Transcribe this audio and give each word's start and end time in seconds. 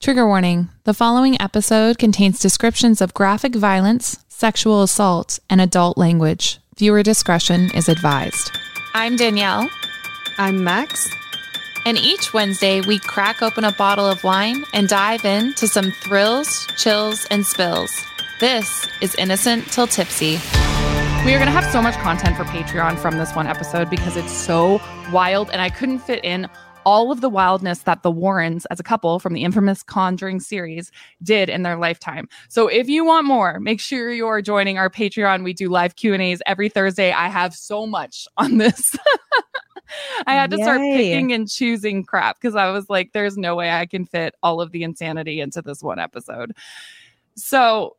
Trigger 0.00 0.26
warning 0.26 0.70
the 0.84 0.94
following 0.94 1.38
episode 1.42 1.98
contains 1.98 2.40
descriptions 2.40 3.02
of 3.02 3.12
graphic 3.12 3.54
violence, 3.54 4.24
sexual 4.28 4.82
assault, 4.82 5.38
and 5.50 5.60
adult 5.60 5.98
language. 5.98 6.58
Viewer 6.78 7.02
discretion 7.02 7.70
is 7.74 7.86
advised. 7.86 8.50
I'm 8.94 9.16
Danielle. 9.16 9.68
I'm 10.38 10.64
Max. 10.64 11.06
And 11.84 11.98
each 11.98 12.32
Wednesday, 12.32 12.80
we 12.80 12.98
crack 12.98 13.42
open 13.42 13.62
a 13.64 13.72
bottle 13.72 14.06
of 14.06 14.24
wine 14.24 14.64
and 14.72 14.88
dive 14.88 15.26
into 15.26 15.68
some 15.68 15.90
thrills, 15.90 16.66
chills, 16.78 17.26
and 17.26 17.44
spills. 17.44 17.92
This 18.40 18.88
is 19.02 19.14
Innocent 19.16 19.70
Till 19.70 19.86
Tipsy. 19.86 20.38
We 21.26 21.34
are 21.34 21.38
going 21.38 21.44
to 21.44 21.50
have 21.50 21.70
so 21.70 21.82
much 21.82 21.96
content 21.96 22.38
for 22.38 22.44
Patreon 22.44 22.98
from 22.98 23.18
this 23.18 23.34
one 23.34 23.46
episode 23.46 23.90
because 23.90 24.16
it's 24.16 24.32
so 24.32 24.80
wild, 25.12 25.50
and 25.50 25.60
I 25.60 25.68
couldn't 25.68 25.98
fit 25.98 26.24
in 26.24 26.48
all 26.90 27.12
of 27.12 27.20
the 27.20 27.30
wildness 27.30 27.82
that 27.82 28.02
the 28.02 28.10
Warrens 28.10 28.66
as 28.66 28.80
a 28.80 28.82
couple 28.82 29.20
from 29.20 29.32
the 29.32 29.44
infamous 29.44 29.80
Conjuring 29.84 30.40
series 30.40 30.90
did 31.22 31.48
in 31.48 31.62
their 31.62 31.76
lifetime. 31.76 32.28
So 32.48 32.66
if 32.66 32.88
you 32.88 33.04
want 33.04 33.26
more, 33.26 33.60
make 33.60 33.78
sure 33.78 34.10
you're 34.10 34.42
joining 34.42 34.76
our 34.76 34.90
Patreon. 34.90 35.44
We 35.44 35.52
do 35.52 35.68
live 35.68 35.94
Q&As 35.94 36.42
every 36.46 36.68
Thursday. 36.68 37.12
I 37.12 37.28
have 37.28 37.54
so 37.54 37.86
much 37.86 38.26
on 38.36 38.58
this. 38.58 38.96
I 40.26 40.34
had 40.34 40.50
to 40.50 40.56
Yay. 40.56 40.62
start 40.64 40.80
picking 40.80 41.32
and 41.32 41.48
choosing 41.48 42.02
crap 42.02 42.40
because 42.40 42.56
I 42.56 42.72
was 42.72 42.90
like 42.90 43.12
there's 43.12 43.36
no 43.36 43.54
way 43.54 43.70
I 43.70 43.86
can 43.86 44.04
fit 44.04 44.34
all 44.42 44.60
of 44.60 44.72
the 44.72 44.82
insanity 44.82 45.40
into 45.40 45.62
this 45.62 45.84
one 45.84 46.00
episode. 46.00 46.56
So, 47.36 47.96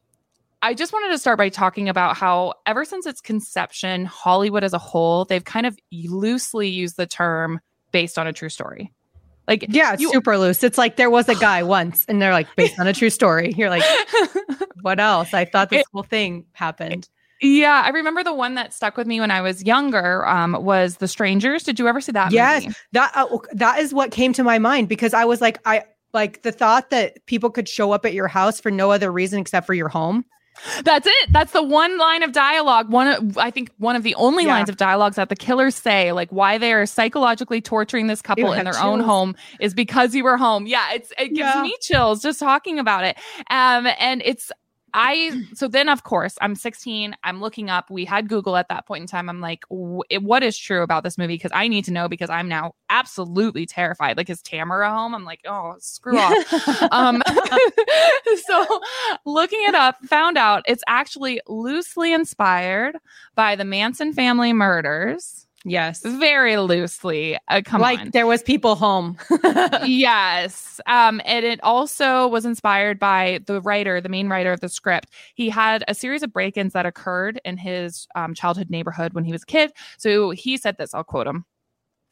I 0.61 0.73
just 0.73 0.92
wanted 0.92 1.11
to 1.11 1.17
start 1.17 1.38
by 1.38 1.48
talking 1.48 1.88
about 1.88 2.17
how, 2.17 2.55
ever 2.66 2.83
since 2.83 3.05
its 3.05 3.22
conception, 3.22 4.05
Hollywood 4.05 4.66
as 4.66 4.73
a 4.73 4.78
whole, 4.78 5.26
they've 5.26 5.44
kind 5.44 5.66
of 5.66 5.78
loosely 5.92 6.67
used 6.67 6.98
the 6.98 7.08
term 7.08 7.61
based 7.92 8.17
on 8.17 8.28
a 8.28 8.34
true 8.34 8.50
story. 8.50 8.94
Like, 9.47 9.66
yeah, 9.70 9.94
it's 9.94 10.02
you, 10.02 10.11
super 10.11 10.38
loose. 10.38 10.64
It's 10.64 10.78
like 10.78 10.95
there 10.95 11.09
was 11.09 11.28
a 11.28 11.36
guy 11.36 11.64
once, 11.80 12.06
and 12.06 12.22
they're 12.22 12.31
like, 12.31 12.48
based 12.56 12.80
on 12.80 12.88
a 12.88 12.94
true 12.94 13.09
story. 13.09 13.53
You're 13.58 13.70
like, 13.70 13.83
what 14.81 15.00
else? 15.00 15.33
I 15.33 15.45
thought 15.45 15.70
this 15.70 15.81
it, 15.81 15.88
whole 15.94 16.03
thing 16.03 16.45
happened. 16.53 17.09
Yeah, 17.42 17.81
I 17.83 17.89
remember 17.89 18.23
the 18.23 18.33
one 18.33 18.53
that 18.56 18.72
stuck 18.73 18.98
with 18.98 19.08
me 19.08 19.20
when 19.20 19.31
I 19.31 19.42
was 19.42 19.64
younger 19.64 20.28
um, 20.28 20.56
was 20.64 20.98
The 20.98 21.08
Strangers. 21.08 21.64
Did 21.64 21.80
you 21.80 21.88
ever 21.88 22.00
see 22.00 22.11
that? 22.11 22.31
Yes, 22.31 22.64
movie? 22.64 22.75
that 22.92 23.11
uh, 23.16 23.38
that 23.53 23.80
is 23.80 23.94
what 23.94 24.11
came 24.11 24.31
to 24.33 24.44
my 24.44 24.59
mind 24.59 24.88
because 24.88 25.14
I 25.16 25.26
was 25.26 25.42
like, 25.42 25.58
I 25.66 25.86
like 26.14 26.44
the 26.44 26.52
thought 26.52 26.92
that 26.92 27.26
people 27.26 27.50
could 27.50 27.67
show 27.67 27.92
up 27.94 28.05
at 28.05 28.14
your 28.14 28.28
house 28.28 28.59
for 28.59 28.70
no 28.70 28.92
other 28.92 29.11
reason 29.11 29.39
except 29.39 29.66
for 29.66 29.73
your 29.73 29.89
home. 29.89 30.23
That's 30.84 31.08
it. 31.08 31.31
That's 31.31 31.52
the 31.52 31.64
one 31.64 31.98
line 31.98 32.23
of 32.23 32.31
dialogue. 32.31 32.92
One, 32.92 33.08
of, 33.08 33.38
I 33.38 33.52
think, 33.52 33.72
one 33.78 33.95
of 33.95 34.04
the 34.04 34.16
only 34.16 34.45
yeah. 34.45 34.52
lines 34.52 34.70
of 34.70 34.78
dialogues 34.78 35.16
that 35.16 35.30
the 35.30 35.36
killers 35.36 35.76
say, 35.76 36.12
like 36.12 36.30
why 36.31 36.58
they 36.58 36.73
are 36.73 36.86
psychologically 36.86 37.62
torturing 37.62 38.08
this 38.08 38.22
couple 38.22 38.54
in 38.54 38.64
their 38.64 38.73
chills. 38.73 38.86
own 38.86 39.00
home, 39.00 39.36
is 39.59 39.73
because 39.73 40.16
you 40.16 40.23
were 40.23 40.38
home. 40.38 40.67
Yeah, 40.67 40.94
it's 40.94 41.12
it 41.17 41.30
gives 41.30 41.39
yeah. 41.39 41.62
me 41.62 41.76
chills 41.82 42.22
just 42.22 42.39
talking 42.39 42.80
about 42.80 43.04
it. 43.04 43.17
Um, 43.50 43.88
and 44.00 44.22
it's 44.26 44.52
I 44.94 45.44
so 45.53 45.67
then 45.67 45.89
of 45.89 46.03
course 46.03 46.38
I'm 46.42 46.56
16. 46.56 47.16
I'm 47.23 47.42
looking 47.42 47.70
up. 47.70 47.89
We 47.89 48.06
had 48.06 48.28
Google 48.28 48.58
at 48.58 48.70
that 48.70 48.86
point 48.88 49.02
in 49.02 49.08
time. 49.08 49.30
I'm 49.30 49.39
like, 49.39 49.64
what 49.70 50.43
is 50.43 50.58
true 50.58 50.83
about 50.83 51.04
this 51.04 51.17
movie? 51.17 51.36
Because 51.36 51.52
I 51.54 51.67
need 51.67 51.86
to 51.86 51.92
know 51.92 52.08
because 52.08 52.30
I'm 52.30 52.48
now 52.48 52.73
absolutely 52.89 53.65
terrified. 53.65 54.17
Like, 54.17 54.30
is 54.30 54.42
Tamara 54.42 54.92
home? 54.92 55.15
I'm 55.15 55.26
like, 55.26 55.42
oh, 55.45 55.76
screw 55.80 56.17
off. 56.17 56.92
um, 56.92 57.21
so 58.45 58.82
looking 59.26 59.64
it 59.64 59.76
up, 59.76 59.98
found 60.05 60.38
out 60.38 60.64
it's 60.67 60.83
actually 60.88 61.42
loosely 61.48 62.14
inspired 62.14 62.98
by 63.36 63.55
the 63.55 63.65
Manson 63.65 64.14
family 64.14 64.54
murders. 64.54 65.48
Yes. 65.64 66.02
Very 66.04 66.58
loosely. 66.58 67.38
Uh, 67.48 67.61
come 67.64 67.82
like 67.82 67.99
on. 67.99 68.10
there 68.11 68.26
was 68.26 68.42
people 68.42 68.76
home. 68.76 69.17
yes. 69.86 70.82
Um, 70.88 71.22
and 71.23 71.45
it 71.45 71.60
also 71.64 72.27
was 72.27 72.45
inspired 72.45 72.98
by 72.99 73.39
the 73.45 73.61
writer, 73.61 74.02
the 74.02 74.10
main 74.10 74.27
writer 74.27 74.52
of 74.52 74.60
the 74.60 74.70
script. 74.70 75.10
He 75.36 75.50
had 75.50 75.83
a 75.88 75.94
series 75.94 76.23
of 76.23 76.33
break-ins 76.33 76.73
that 76.73 76.86
occurred 76.86 77.39
in 77.45 77.58
his 77.58 78.08
um, 78.16 78.33
childhood 78.33 78.70
neighborhood 78.70 79.14
when 79.14 79.23
he 79.23 79.32
was 79.32 79.44
a 79.44 79.45
kid. 79.45 79.71
So 79.98 80.32
he 80.32 80.58
said 80.58 80.77
this, 80.77 80.94
I'll 80.94 81.04
quote 81.04 81.27
him. 81.27 81.45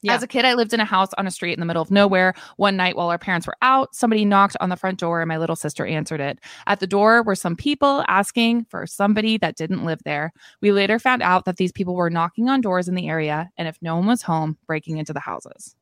Yeah. 0.01 0.13
As 0.13 0.23
a 0.23 0.27
kid, 0.27 0.45
I 0.45 0.53
lived 0.53 0.73
in 0.73 0.79
a 0.79 0.85
house 0.85 1.09
on 1.17 1.27
a 1.27 1.31
street 1.31 1.53
in 1.53 1.59
the 1.59 1.65
middle 1.65 1.81
of 1.81 1.91
nowhere. 1.91 2.33
One 2.55 2.77
night 2.77 2.95
while 2.95 3.09
our 3.09 3.17
parents 3.17 3.45
were 3.45 3.57
out, 3.61 3.93
somebody 3.93 4.23
knocked 4.23 4.55
on 4.61 4.69
the 4.69 4.77
front 4.77 4.99
door 4.99 5.21
and 5.21 5.27
my 5.27 5.37
little 5.37 5.57
sister 5.57 5.85
answered 5.85 6.21
it. 6.21 6.39
At 6.67 6.79
the 6.79 6.87
door 6.87 7.21
were 7.21 7.35
some 7.35 7.55
people 7.55 8.05
asking 8.07 8.65
for 8.65 8.87
somebody 8.87 9.37
that 9.39 9.57
didn't 9.57 9.83
live 9.83 9.99
there. 10.05 10.31
We 10.61 10.71
later 10.71 10.99
found 10.99 11.21
out 11.21 11.45
that 11.45 11.57
these 11.57 11.73
people 11.73 11.95
were 11.95 12.09
knocking 12.09 12.47
on 12.47 12.61
doors 12.61 12.87
in 12.87 12.95
the 12.95 13.09
area 13.09 13.49
and 13.57 13.67
if 13.67 13.77
no 13.81 13.97
one 13.97 14.05
was 14.05 14.21
home, 14.21 14.57
breaking 14.67 14.97
into 14.97 15.13
the 15.13 15.19
houses. 15.19 15.75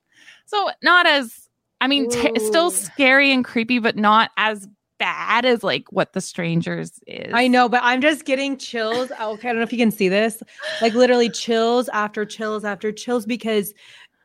So, 0.46 0.72
not 0.82 1.06
as, 1.06 1.48
I 1.80 1.88
mean, 1.88 2.10
t- 2.10 2.40
still 2.40 2.72
scary 2.72 3.32
and 3.32 3.46
creepy, 3.46 3.78
but 3.78 3.96
not 3.96 4.32
as 4.38 4.68
bad 4.98 5.46
as 5.46 5.64
like 5.64 5.86
what 5.92 6.14
the 6.14 6.22
strangers 6.22 7.00
is. 7.06 7.32
I 7.34 7.48
know, 7.48 7.70
but 7.70 7.82
I'm 7.84 8.02
just 8.02 8.26
getting 8.26 8.58
chills. 8.58 9.12
Okay, 9.12 9.20
I 9.22 9.52
don't 9.52 9.58
know 9.58 9.62
if 9.62 9.72
you 9.72 9.78
can 9.78 9.92
see 9.92 10.10
this. 10.10 10.42
Like 10.82 10.94
literally 10.94 11.30
chills 11.30 11.90
after 11.90 12.26
chills 12.26 12.66
after 12.66 12.92
chills 12.92 13.26
because 13.26 13.74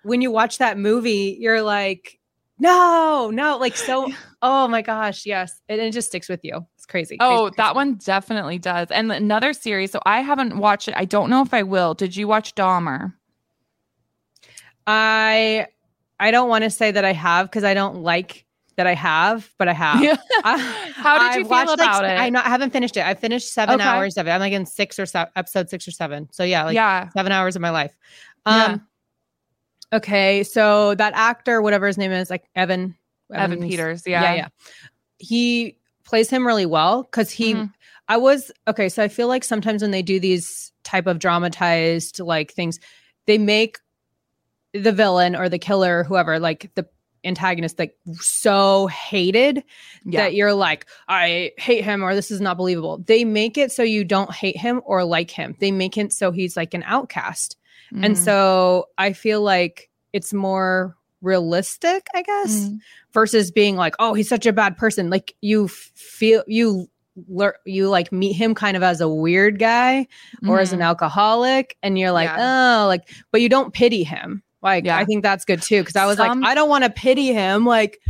when 0.03 0.21
you 0.21 0.31
watch 0.31 0.59
that 0.59 0.79
movie, 0.79 1.37
you're 1.41 1.63
like, 1.63 2.19
no, 2.59 3.31
no, 3.33 3.59
like 3.59 3.77
so. 3.77 4.13
Oh 4.45 4.67
my 4.67 4.83
gosh, 4.83 5.25
yes, 5.25 5.61
and 5.69 5.81
it 5.81 5.93
just 5.93 6.09
sticks 6.09 6.29
with 6.29 6.41
you. 6.43 6.67
It's 6.77 6.85
crazy. 6.85 7.17
Oh, 7.21 7.43
crazy, 7.43 7.55
that 7.59 7.77
one 7.77 7.95
definitely 7.95 8.59
does. 8.59 8.89
And 8.91 9.13
another 9.13 9.53
series. 9.53 9.93
So 9.93 10.01
I 10.05 10.21
haven't 10.21 10.59
watched 10.59 10.89
it. 10.89 10.95
I 10.97 11.05
don't 11.05 11.31
know 11.31 11.43
if 11.43 11.55
I 11.55 11.63
will. 11.63 11.95
Did 11.95 12.17
you 12.17 12.27
watch 12.27 12.57
Dahmer? 12.57 13.13
I 14.85 15.69
I 16.19 16.33
don't 16.33 16.49
want 16.49 16.65
to 16.65 16.71
say 16.71 16.91
that 16.91 17.05
I 17.05 17.13
have 17.13 17.47
because 17.47 17.63
I 17.63 17.75
don't 17.75 18.03
like 18.03 18.47
that 18.77 18.87
I 18.87 18.95
have, 18.95 19.49
but 19.59 19.69
I 19.69 19.73
have. 19.73 20.03
Yeah. 20.03 20.17
How 20.95 21.19
did 21.19 21.41
you 21.41 21.47
I 21.53 21.65
feel 21.65 21.75
about 21.75 22.03
like, 22.03 22.13
it? 22.13 22.21
I, 22.21 22.31
not, 22.31 22.47
I 22.47 22.49
haven't 22.49 22.71
finished 22.71 22.97
it. 22.97 23.05
I 23.05 23.15
finished 23.15 23.53
seven 23.53 23.77
okay. 23.77 23.85
hours 23.85 24.17
of 24.17 24.27
it. 24.27 24.31
I'm 24.31 24.41
like 24.41 24.53
in 24.53 24.67
six 24.67 24.99
or 24.99 25.07
seven, 25.07 25.31
episode 25.37 25.69
six 25.69 25.87
or 25.87 25.91
seven. 25.91 26.29
So 26.33 26.43
yeah, 26.43 26.65
like 26.65 26.75
yeah. 26.75 27.09
seven 27.11 27.33
hours 27.33 27.55
of 27.57 27.63
my 27.63 27.71
life. 27.71 27.97
Um, 28.47 28.55
yeah. 28.57 28.79
Okay, 29.93 30.43
so 30.43 30.95
that 30.95 31.13
actor, 31.15 31.61
whatever 31.61 31.87
his 31.87 31.99
name 31.99 32.13
is, 32.13 32.31
like 32.31 32.45
Evan, 32.55 32.97
Evan, 33.33 33.69
Peters, 33.69 34.05
yeah, 34.07 34.23
yeah, 34.23 34.35
yeah, 34.35 34.49
he 35.19 35.77
plays 36.05 36.31
him 36.31 36.47
really 36.47 36.67
well 36.67 37.03
because 37.03 37.31
he. 37.31 37.55
Mm-hmm. 37.55 37.67
I 38.09 38.17
was 38.17 38.51
okay, 38.67 38.89
so 38.89 39.03
I 39.03 39.09
feel 39.09 39.29
like 39.29 39.45
sometimes 39.45 39.83
when 39.83 39.91
they 39.91 40.03
do 40.03 40.19
these 40.19 40.73
type 40.83 41.07
of 41.07 41.19
dramatized 41.19 42.21
like 42.21 42.53
things, 42.53 42.79
they 43.27 43.39
make 43.39 43.79
the 44.75 44.93
villain 44.93 45.37
or 45.37 45.49
the 45.49 45.59
killer, 45.59 46.05
whoever, 46.05 46.39
like 46.39 46.71
the 46.75 46.87
antagonist 47.25 47.79
like 47.79 47.97
so 48.15 48.89
hated 48.89 49.63
yeah. 50.05 50.23
that 50.23 50.35
you're 50.35 50.55
like 50.55 50.87
i 51.09 51.53
hate 51.57 51.85
him 51.85 52.03
or 52.03 52.15
this 52.15 52.31
is 52.31 52.41
not 52.41 52.57
believable 52.57 52.99
they 53.07 53.25
make 53.25 53.57
it 53.57 53.71
so 53.71 53.83
you 53.83 54.05
don't 54.05 54.33
hate 54.33 54.57
him 54.57 54.81
or 54.85 55.05
like 55.05 55.31
him 55.31 55.55
they 55.61 55.71
make 55.71 55.97
it 55.97 56.13
so 56.13 56.33
he's 56.33 56.57
like 56.57 56.75
an 56.75 56.83
outcast 56.85 57.57
Mm. 57.95 58.07
And 58.07 58.19
so 58.19 58.89
I 58.99 59.13
feel 59.13 59.43
like 59.43 59.91
it's 60.13 60.33
more 60.33 60.97
realistic, 61.21 62.07
I 62.15 62.23
guess, 62.23 62.61
mm. 62.61 62.79
versus 63.13 63.51
being 63.51 63.77
like, 63.77 63.95
oh, 63.99 64.15
he's 64.15 64.29
such 64.29 64.47
a 64.47 64.53
bad 64.53 64.77
person. 64.77 65.11
Like 65.11 65.35
you 65.41 65.69
feel 65.69 66.43
you 66.47 66.89
learn 67.29 67.53
you 67.67 67.91
like 67.91 68.11
meet 68.11 68.33
him 68.33 68.55
kind 68.55 68.75
of 68.75 68.83
as 68.83 69.03
a 69.03 69.09
weird 69.09 69.59
guy 69.59 70.07
or 70.49 70.57
mm. 70.57 70.61
as 70.63 70.73
an 70.73 70.79
mm-hmm. 70.79 70.85
alcoholic 70.85 71.77
and 71.83 71.99
you're 71.99 72.13
like, 72.13 72.31
yeah. 72.31 72.83
oh, 72.83 72.87
like 72.87 73.09
but 73.31 73.41
you 73.41 73.49
don't 73.49 73.75
pity 73.75 74.05
him. 74.05 74.43
Like 74.63 74.85
yeah. 74.85 74.97
I 74.97 75.05
think 75.05 75.23
that's 75.23 75.45
good 75.45 75.61
too 75.61 75.81
because 75.81 75.97
I 75.97 76.07
was 76.07 76.17
Some, 76.17 76.41
like 76.41 76.51
I 76.51 76.55
don't 76.55 76.69
want 76.69 76.85
to 76.85 76.91
pity 76.91 77.33
him 77.33 77.65
like 77.65 78.01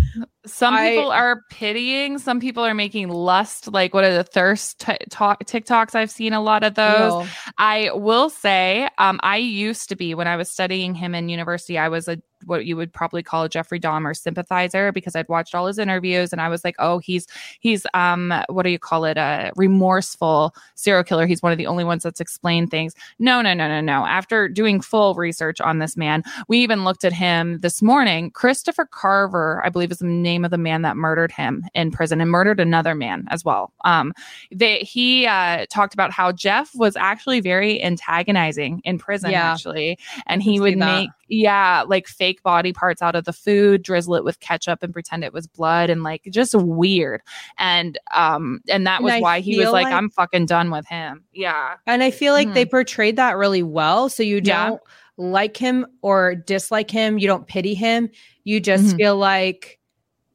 some 0.45 0.75
I, 0.75 0.91
people 0.91 1.11
are 1.11 1.43
pitying. 1.51 2.19
Some 2.19 2.41
people 2.41 2.65
are 2.65 2.75
making 2.75 3.09
lust. 3.09 3.73
Like, 3.73 3.95
what 3.95 4.05
are 4.05 4.13
the 4.13 4.25
thirst 4.25 4.81
t- 4.81 4.99
talk 5.09 5.45
TikToks? 5.45 5.95
I've 5.95 6.11
seen 6.11 6.33
a 6.33 6.41
lot 6.41 6.65
of 6.65 6.75
those. 6.75 7.29
I 7.59 7.91
will 7.95 8.29
say, 8.29 8.89
um, 8.99 9.21
I 9.23 9.37
used 9.37 9.89
to 9.91 9.97
be 9.97 10.15
when 10.15 10.27
I 10.27 10.37
was 10.37 10.51
studying 10.51 10.95
him 10.95 11.15
in 11.15 11.29
university. 11.29 11.79
I 11.79 11.89
was 11.89 12.09
a 12.09 12.21
what 12.47 12.67
you 12.67 12.77
would 12.77 12.93
probably 12.93 13.23
call 13.23 13.45
a 13.45 13.49
Jeffrey 13.49 13.81
Dahmer 13.81 14.17
sympathizer 14.17 14.93
because 14.93 15.15
I'd 15.17 15.29
watched 15.29 15.55
all 15.55 15.67
his 15.67 15.79
interviews 15.79 16.33
and 16.33 16.41
I 16.41 16.49
was 16.49 16.65
like, 16.65 16.77
oh, 16.79 16.99
he's 16.99 17.27
he's 17.61 17.87
um 17.95 18.33
what 18.49 18.63
do 18.63 18.71
you 18.71 18.79
call 18.79 19.05
it? 19.05 19.17
A 19.17 19.53
remorseful 19.57 20.55
serial 20.75 21.05
killer. 21.05 21.27
He's 21.27 21.43
one 21.43 21.53
of 21.53 21.59
the 21.59 21.67
only 21.67 21.85
ones 21.85 22.03
that's 22.03 22.21
explained 22.21 22.71
things. 22.71 22.95
No, 23.19 23.41
no, 23.43 23.55
no, 23.55 23.69
no, 23.69 23.81
no. 23.81 24.07
After 24.07 24.49
doing 24.49 24.81
full 24.81 25.15
research 25.15 25.61
on 25.61 25.79
this 25.79 25.97
man, 25.97 26.23
we 26.49 26.59
even 26.59 26.85
looked 26.85 27.05
at 27.05 27.13
him 27.13 27.59
this 27.61 27.83
morning. 27.83 28.31
Christopher 28.31 28.89
Scarver, 28.93 29.61
I 29.65 29.69
believe, 29.69 29.91
is 29.91 29.99
the 29.99 30.07
name 30.07 30.45
of 30.45 30.51
the 30.51 30.59
man 30.59 30.83
that 30.83 30.97
murdered 30.97 31.33
him 31.33 31.65
in 31.75 31.91
prison 31.91 32.21
and 32.21 32.31
murdered 32.31 32.61
another 32.61 32.95
man 32.95 33.27
as 33.31 33.45
well. 33.45 33.73
Um, 33.85 34.13
they 34.51 34.79
he 34.79 35.27
uh, 35.27 35.67
talked 35.71 35.95
about 35.95 36.11
how 36.13 36.33
Jeff 36.33 36.71
was 36.75 36.97
actually 36.97 37.41
very 37.41 37.83
antagonizing 37.83 38.81
in 38.85 38.99
prison, 38.99 39.31
Yeah. 39.31 39.53
actually, 39.53 39.99
and 40.27 40.43
he 40.43 40.61
would 40.61 40.77
make 40.79 41.11
yeah 41.35 41.83
like 41.87 42.07
fake 42.07 42.43
body 42.43 42.75
parts 42.75 43.01
out 43.01 43.15
of 43.17 43.25
the 43.25 43.33
food 43.33 43.83
drizzle 43.83 44.15
it 44.17 44.23
with 44.23 44.39
ketchup 44.41 44.83
and 44.83 44.93
pretend 44.93 45.25
it 45.25 45.33
was 45.33 45.47
blood 45.47 45.89
and 45.89 46.03
like 46.03 46.23
just 46.31 46.55
weird 46.55 47.23
and 47.59 47.99
um 48.15 48.61
and 48.69 48.87
that 48.87 49.03
was 49.03 49.15
I 49.15 49.21
why 49.21 49.41
he 49.41 49.59
was 49.59 49.71
like, 49.71 49.85
like- 49.85 49.95
i'm 49.95 50.11
fucking 50.11 50.45
done 50.45 50.71
with 50.71 50.87
him 50.87 51.25
yeah 51.33 51.77
And 51.87 52.03
I 52.03 52.11
feel 52.11 52.35
like 52.35 52.53
they 52.53 52.67
portrayed 52.67 53.17
that 53.17 53.37
really 53.39 53.63
well. 53.63 54.09
So 54.11 54.23
you 54.23 54.37
Mm-hmm. 54.43 54.47
Yeah. 54.49 54.69
don't 54.69 54.81
like 55.17 55.57
him 55.57 55.87
or 56.03 56.35
dislike 56.35 56.91
him. 56.91 57.19
You 57.19 57.27
don't 57.27 57.47
pity 57.47 57.75
him. 57.75 58.11
You 58.45 58.61
just 58.61 58.95
Mhm. 58.95 58.97
feel 58.99 59.17
like 59.17 59.79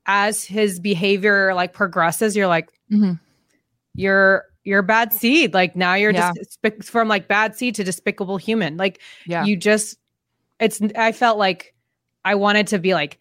as 0.07 0.43
his 0.43 0.79
behavior 0.79 1.53
like 1.53 1.73
progresses, 1.73 2.35
you're 2.35 2.47
like, 2.47 2.69
Mhm. 2.91 3.19
you're 3.93 4.45
you're 4.63 4.79
a 4.79 4.83
bad 4.83 5.13
seed. 5.13 5.53
Like 5.53 5.75
now 5.75 5.93
you're 5.93 6.11
Yeah. 6.11 6.31
just 6.35 6.85
from 6.85 7.07
like 7.07 7.27
bad 7.27 7.55
seed 7.55 7.75
to 7.75 7.83
despicable 7.83 8.37
human. 8.37 8.77
Like 8.77 8.99
yeah 9.25 9.45
you 9.45 9.55
just 9.55 9.97
it's 10.59 10.81
I 10.95 11.11
felt 11.11 11.37
like 11.37 11.73
I 12.25 12.35
wanted 12.35 12.67
to 12.67 12.79
be 12.79 12.93
like 12.93 13.19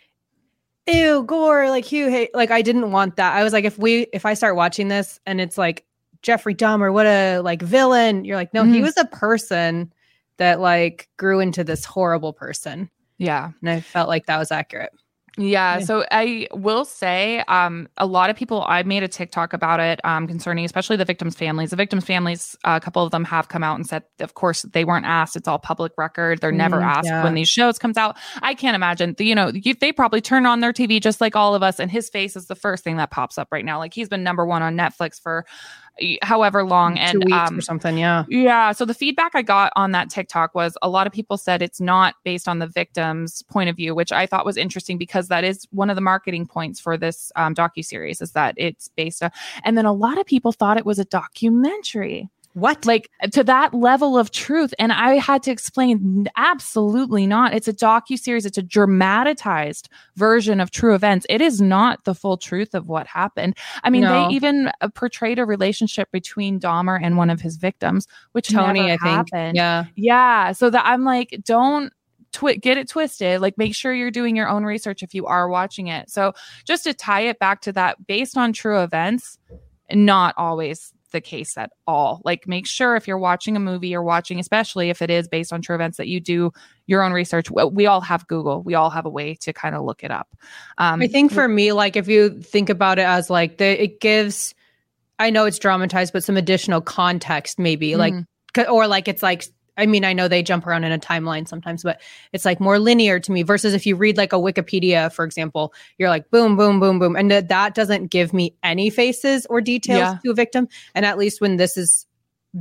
ew 0.88 1.24
gore 1.24 1.68
like 1.68 1.84
Hugh 1.84 2.08
hey 2.08 2.28
like 2.34 2.50
I 2.50 2.62
didn't 2.62 2.92
want 2.92 3.16
that. 3.16 3.34
I 3.34 3.42
was 3.42 3.52
like 3.52 3.64
if 3.64 3.78
we 3.78 4.06
if 4.12 4.24
I 4.24 4.34
start 4.34 4.56
watching 4.56 4.88
this 4.88 5.18
and 5.26 5.40
it's 5.40 5.58
like 5.58 5.84
Jeffrey 6.22 6.54
Dahmer 6.54 6.92
what 6.92 7.06
a 7.06 7.40
like 7.40 7.60
villain 7.62 8.24
you're 8.24 8.36
like 8.36 8.54
no 8.54 8.64
he 8.64 8.78
Mhm. 8.78 8.82
was 8.82 8.96
a 8.96 9.04
person 9.06 9.92
that 10.38 10.60
like 10.60 11.08
grew 11.16 11.40
into 11.40 11.64
this 11.64 11.84
horrible 11.84 12.32
person 12.32 12.90
yeah 13.18 13.50
and 13.60 13.70
I 13.70 13.80
felt 13.80 14.08
like 14.08 14.26
that 14.26 14.38
was 14.38 14.52
accurate. 14.52 14.92
Yeah, 15.38 15.78
Yeah. 15.78 15.80
so 15.80 16.04
I 16.10 16.48
will 16.52 16.84
say 16.86 17.40
um 17.48 17.88
a 17.98 18.06
lot 18.06 18.30
of 18.30 18.36
people 18.36 18.64
I 18.66 18.82
made 18.84 19.02
a 19.02 19.08
TikTok 19.08 19.52
about 19.52 19.80
it 19.80 20.00
um 20.04 20.26
concerning 20.26 20.64
especially 20.64 20.96
the 20.96 21.04
victims 21.04 21.36
families. 21.36 21.70
The 21.70 21.76
victims 21.76 22.04
families 22.06 22.56
uh, 22.64 22.78
a 22.80 22.84
couple 22.84 23.02
of 23.04 23.10
them 23.10 23.24
have 23.24 23.48
come 23.48 23.62
out 23.62 23.76
and 23.76 23.86
said 23.86 24.04
of 24.20 24.34
course 24.34 24.62
they 24.62 24.84
weren't 24.84 25.04
asked 25.04 25.36
it's 25.36 25.46
all 25.46 25.58
public 25.58 25.92
record. 25.98 26.40
They're 26.40 26.52
never 26.52 26.80
Mm, 26.80 26.84
asked 26.84 27.08
yeah. 27.08 27.22
when 27.22 27.34
these 27.34 27.48
shows 27.50 27.78
comes 27.78 27.96
out. 27.98 28.16
I 28.42 28.54
can't 28.54 28.74
imagine. 28.74 29.14
You 29.18 29.34
know, 29.34 29.48
you, 29.52 29.74
they 29.74 29.92
probably 29.92 30.22
turn 30.22 30.46
on 30.46 30.60
their 30.60 30.72
TV 30.72 31.00
just 31.02 31.20
like 31.20 31.36
all 31.36 31.54
of 31.54 31.62
us 31.62 31.78
and 31.78 31.90
his 31.90 32.08
face 32.08 32.34
is 32.36 32.46
the 32.46 32.54
first 32.56 32.82
thing 32.82 32.96
that 32.96 33.10
pops 33.10 33.36
up 33.36 33.48
right 33.52 33.64
now. 33.64 33.78
Like 33.78 33.92
he's 33.92 34.08
been 34.08 34.22
number 34.22 34.46
1 34.46 34.62
on 34.62 34.74
Netflix 34.76 35.20
for 35.20 35.44
however 36.22 36.64
long 36.64 36.98
and 36.98 37.22
Two 37.22 37.26
weeks 37.26 37.50
um 37.50 37.58
or 37.58 37.60
something, 37.60 37.96
yeah. 37.96 38.24
yeah. 38.28 38.72
So 38.72 38.84
the 38.84 38.94
feedback 38.94 39.32
I 39.34 39.42
got 39.42 39.72
on 39.76 39.92
that 39.92 40.10
TikTok 40.10 40.54
was 40.54 40.76
a 40.82 40.88
lot 40.88 41.06
of 41.06 41.12
people 41.12 41.38
said 41.38 41.62
it's 41.62 41.80
not 41.80 42.14
based 42.24 42.48
on 42.48 42.58
the 42.58 42.66
victim's 42.66 43.42
point 43.44 43.70
of 43.70 43.76
view, 43.76 43.94
which 43.94 44.12
I 44.12 44.26
thought 44.26 44.44
was 44.44 44.56
interesting 44.56 44.98
because 44.98 45.28
that 45.28 45.44
is 45.44 45.66
one 45.70 45.90
of 45.90 45.96
the 45.96 46.02
marketing 46.02 46.46
points 46.46 46.80
for 46.80 46.96
this 46.96 47.32
um, 47.36 47.54
docu 47.54 47.84
series 47.84 48.20
is 48.20 48.32
that 48.32 48.54
it's 48.56 48.88
based 48.88 49.22
on. 49.22 49.30
And 49.64 49.76
then 49.78 49.86
a 49.86 49.92
lot 49.92 50.18
of 50.18 50.26
people 50.26 50.52
thought 50.52 50.76
it 50.76 50.86
was 50.86 50.98
a 50.98 51.04
documentary, 51.04 52.28
What? 52.56 52.86
like 52.86 53.10
to 53.32 53.44
that 53.44 53.74
level 53.74 54.16
of 54.16 54.30
truth. 54.30 54.72
And 54.78 54.90
I 54.90 55.16
had 55.16 55.42
to 55.42 55.50
explain, 55.50 56.26
absolutely 56.36 57.26
not. 57.26 57.52
It's 57.52 57.68
a 57.68 57.72
docu 57.72 58.18
series. 58.18 58.46
It's 58.46 58.56
a 58.56 58.62
dramatized 58.62 59.90
version 60.16 60.58
of 60.58 60.70
true 60.70 60.94
events. 60.94 61.26
It 61.28 61.42
is 61.42 61.60
not 61.60 62.04
the 62.04 62.14
full 62.14 62.38
truth 62.38 62.74
of 62.74 62.88
what 62.88 63.06
happened. 63.06 63.58
I 63.84 63.90
mean, 63.90 64.02
No. 64.02 64.28
they 64.28 64.34
even 64.34 64.70
uh, 64.80 64.88
portrayed 64.88 65.38
a 65.38 65.44
relationship 65.44 66.10
between 66.12 66.58
Dahmer 66.58 66.98
and 67.02 67.18
one 67.18 67.28
of 67.28 67.42
his 67.42 67.56
victims, 67.58 68.06
which 68.32 68.48
Tony, 68.48 68.80
never 68.86 68.92
I 68.94 68.96
think. 69.06 69.30
happened. 69.32 69.56
Yeah. 69.56 69.84
Yeah. 69.94 70.52
So 70.52 70.70
that 70.70 70.86
I'm 70.86 71.04
like, 71.04 71.38
don't 71.44 71.92
twi- 72.32 72.54
get 72.56 72.78
it 72.78 72.88
twisted. 72.88 73.42
Like, 73.42 73.58
make 73.58 73.74
sure 73.74 73.92
you're 73.92 74.10
doing 74.10 74.34
your 74.34 74.48
own 74.48 74.64
research 74.64 75.02
if 75.02 75.12
you 75.14 75.26
are 75.26 75.48
watching 75.48 75.88
it. 75.88 76.08
So 76.10 76.32
just 76.64 76.84
to 76.84 76.94
tie 76.94 77.20
it 77.22 77.38
back 77.38 77.60
to 77.62 77.72
that, 77.72 78.06
based 78.06 78.38
on 78.38 78.54
true 78.54 78.80
events, 78.82 79.38
not 79.92 80.34
always 80.38 80.92
the 81.12 81.20
case 81.20 81.56
at 81.56 81.70
all. 81.86 82.20
Like, 82.24 82.46
make 82.46 82.66
sure 82.66 82.96
if 82.96 83.06
you're 83.08 83.18
watching 83.18 83.56
a 83.56 83.60
movie 83.60 83.94
or 83.94 84.02
watching, 84.02 84.38
especially 84.38 84.90
if 84.90 85.02
it 85.02 85.10
is 85.10 85.28
based 85.28 85.52
on 85.52 85.62
true 85.62 85.74
events, 85.74 85.96
that 85.98 86.08
you 86.08 86.20
do 86.20 86.52
your 86.86 87.02
own 87.02 87.12
research. 87.12 87.50
We, 87.50 87.86
all 87.86 88.00
have 88.00 88.26
Google. 88.28 88.62
We 88.62 88.74
all 88.74 88.90
have 88.90 89.06
a 89.06 89.10
way 89.10 89.34
to 89.36 89.52
kind 89.52 89.74
of 89.74 89.84
look 89.84 90.04
it 90.04 90.10
up. 90.10 90.28
Um, 90.78 91.00
I 91.02 91.08
think 91.08 91.32
for 91.32 91.48
me, 91.48 91.72
like 91.72 91.96
if 91.96 92.08
you 92.08 92.40
think 92.40 92.68
about 92.70 92.98
it 92.98 93.06
as 93.06 93.30
like 93.30 93.58
the 93.58 93.82
it 93.82 94.00
gives, 94.00 94.54
I 95.18 95.30
know 95.30 95.44
it's 95.44 95.58
dramatized, 95.58 96.12
but 96.12 96.24
some 96.24 96.36
additional 96.36 96.80
context 96.80 97.58
maybe 97.58 97.96
like 97.96 98.14
Mhm. 98.14 98.26
c- 98.54 98.66
or 98.66 98.86
like 98.86 99.08
it's 99.08 99.22
like 99.22 99.44
I 99.76 99.86
mean 99.86 100.04
I 100.04 100.12
know 100.12 100.28
they 100.28 100.42
jump 100.42 100.66
around 100.66 100.84
in 100.84 100.92
a 100.92 100.98
timeline 100.98 101.46
sometimes, 101.46 101.82
but 101.82 102.00
it's 102.32 102.44
like 102.44 102.60
more 102.60 102.78
linear 102.78 103.20
to 103.20 103.32
me 103.32 103.42
versus 103.42 103.74
if 103.74 103.86
you 103.86 103.96
read 103.96 104.16
like 104.16 104.32
a 104.32 104.36
Wikipedia, 104.36 105.12
for 105.12 105.24
example, 105.24 105.72
you're 105.98 106.08
like 106.08 106.30
boom, 106.30 106.56
boom, 106.56 106.80
boom, 106.80 106.98
boom, 106.98 107.16
and 107.16 107.30
that 107.30 107.48
that 107.48 107.74
doesn't 107.74 108.06
give 108.08 108.32
me 108.32 108.54
any 108.62 108.90
faces 108.90 109.46
or 109.46 109.60
details 109.60 109.98
Yeah. 109.98 110.18
to 110.24 110.30
a 110.30 110.34
victim. 110.34 110.68
And 110.94 111.04
at 111.04 111.18
least 111.18 111.40
when 111.40 111.56
this 111.56 111.76
is 111.76 112.06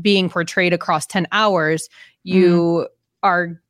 being 0.02 0.30
portrayed 0.30 0.74
across 0.74 1.06
ten 1.06 1.26
hours, 1.32 1.90
you 2.24 2.88
are 3.24 3.62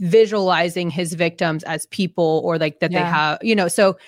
visualizing 0.00 0.88
his 0.90 1.12
victims 1.12 1.62
as 1.64 1.86
people 1.86 2.40
or 2.44 2.56
like 2.58 2.80
that 2.80 2.90
they 2.90 3.00
have 3.04 3.38
you 3.42 3.54
know 3.54 3.68
so 3.68 3.98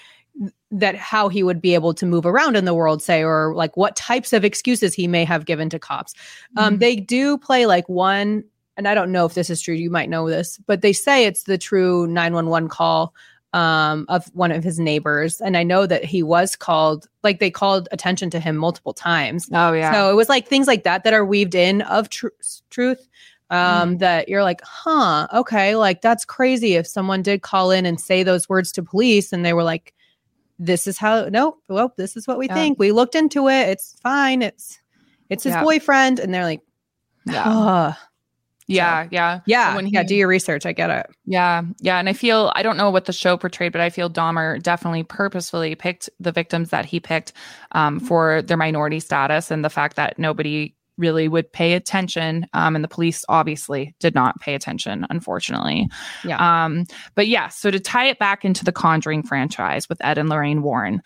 that 0.70 0.94
how 0.94 1.28
he 1.28 1.42
would 1.42 1.60
be 1.60 1.74
able 1.74 1.92
to 1.94 2.06
move 2.06 2.24
around 2.24 2.56
in 2.56 2.64
the 2.64 2.72
world 2.74 3.02
say 3.02 3.22
or 3.22 3.54
like 3.54 3.76
what 3.76 3.94
types 3.94 4.32
of 4.32 4.42
excuses 4.44 4.94
he 4.94 5.06
may 5.06 5.22
have 5.24 5.44
given 5.44 5.68
to 5.68 5.78
cops 5.78 6.14
um 6.56 6.76
Mhm. 6.76 6.80
they 6.80 6.96
do 6.96 7.36
play 7.36 7.66
like 7.66 7.86
one 7.90 8.42
and 8.76 8.86
i 8.88 8.94
don't 8.94 9.12
know 9.12 9.24
if 9.26 9.34
this 9.34 9.50
is 9.50 9.60
true 9.60 9.74
you 9.74 9.90
might 9.90 10.08
know 10.10 10.28
this 10.28 10.58
but 10.66 10.80
they 10.82 10.92
say 10.92 11.24
it's 11.24 11.44
the 11.44 11.58
true 11.58 12.06
911 12.06 12.68
call 12.68 13.14
um 13.52 14.04
of 14.08 14.26
one 14.34 14.50
of 14.52 14.64
his 14.64 14.78
neighbors 14.78 15.40
and 15.40 15.56
i 15.56 15.62
know 15.62 15.86
that 15.86 16.04
he 16.04 16.22
was 16.22 16.56
called 16.56 17.06
like 17.22 17.38
they 17.38 17.50
called 17.50 17.88
attention 17.92 18.28
to 18.30 18.40
him 18.40 18.56
multiple 18.56 18.92
times 18.92 19.48
oh 19.52 19.72
yeah. 19.72 19.92
so 19.92 20.10
it 20.10 20.14
was 20.14 20.28
like 20.28 20.46
things 20.48 20.66
like 20.66 20.82
that 20.84 21.04
that 21.04 21.14
are 21.14 21.24
weaved 21.24 21.54
in 21.54 21.80
of 21.82 22.08
tr- 22.08 22.26
truth 22.70 23.08
um 23.50 23.98
that 23.98 24.28
you're 24.28 24.42
like 24.42 24.60
huh 24.62 25.28
okay 25.32 25.76
like 25.76 26.02
that's 26.02 26.24
crazy 26.24 26.74
if 26.74 26.84
someone 26.86 27.22
did 27.22 27.42
call 27.42 27.70
in 27.70 27.86
and 27.86 28.00
say 28.00 28.24
those 28.24 28.48
words 28.48 28.72
to 28.72 28.82
police 28.82 29.32
and 29.32 29.44
they 29.46 29.52
were 29.52 29.62
like 29.62 29.94
this 30.58 30.88
is 30.88 30.98
how 30.98 31.26
no 31.28 31.56
well 31.68 31.94
this 31.96 32.16
is 32.16 32.26
what 32.26 32.38
we 32.38 32.48
Yeah. 32.48 32.54
think 32.54 32.78
we 32.80 32.90
looked 32.90 33.14
into 33.14 33.46
it 33.48 33.68
it's 33.68 33.94
fine 34.02 34.42
it's 34.42 34.80
it's 35.30 35.44
his 35.44 35.52
Yeah. 35.52 35.62
boyfriend 35.62 36.18
and 36.18 36.34
they're 36.34 36.42
like 36.42 36.60
yeah. 37.24 37.44
oh 37.46 37.94
yeah. 38.66 39.06
Yeah. 39.10 39.40
yeah 39.46 39.74
when 39.76 39.86
yeah 39.86 40.02
he- 40.02 40.06
do 40.08 40.14
your 40.16 40.28
research 40.28 40.66
i 40.66 40.72
get 40.72 40.90
it 40.90 41.06
Yeah, 41.24 41.62
yeah, 41.80 41.98
and 41.98 42.08
I 42.08 42.12
feel 42.12 42.52
I 42.54 42.62
don't 42.62 42.76
know 42.76 42.90
what 42.90 43.04
the 43.06 43.12
show 43.12 43.36
portrayed, 43.36 43.72
but 43.72 43.80
I 43.80 43.90
feel 43.90 44.08
Dahmer 44.10 44.62
definitely 44.62 45.02
purposefully 45.02 45.74
picked 45.74 46.08
the 46.20 46.32
victims 46.32 46.70
that 46.70 46.84
he 46.84 47.00
picked 47.00 47.32
um, 47.72 47.98
for 48.00 48.42
their 48.42 48.56
minority 48.56 49.00
status 49.00 49.50
and 49.50 49.64
the 49.64 49.70
fact 49.70 49.96
that 49.96 50.18
nobody 50.18 50.74
really 50.98 51.28
would 51.28 51.52
pay 51.52 51.74
attention, 51.74 52.46
um, 52.54 52.74
and 52.74 52.82
the 52.82 52.88
police 52.88 53.22
obviously 53.28 53.94
did 54.00 54.14
not 54.14 54.40
pay 54.40 54.54
attention, 54.54 55.04
unfortunately. 55.10 55.88
Yeah. 56.24 56.64
Um, 56.64 56.86
but 57.14 57.26
yeah, 57.28 57.48
so 57.48 57.70
to 57.70 57.78
tie 57.78 58.06
it 58.06 58.18
back 58.18 58.44
into 58.46 58.64
the 58.64 58.72
Conjuring 58.72 59.22
franchise 59.22 59.88
with 59.90 60.02
Ed 60.02 60.16
and 60.16 60.28
Lorraine 60.30 60.62
Warren, 60.62 61.02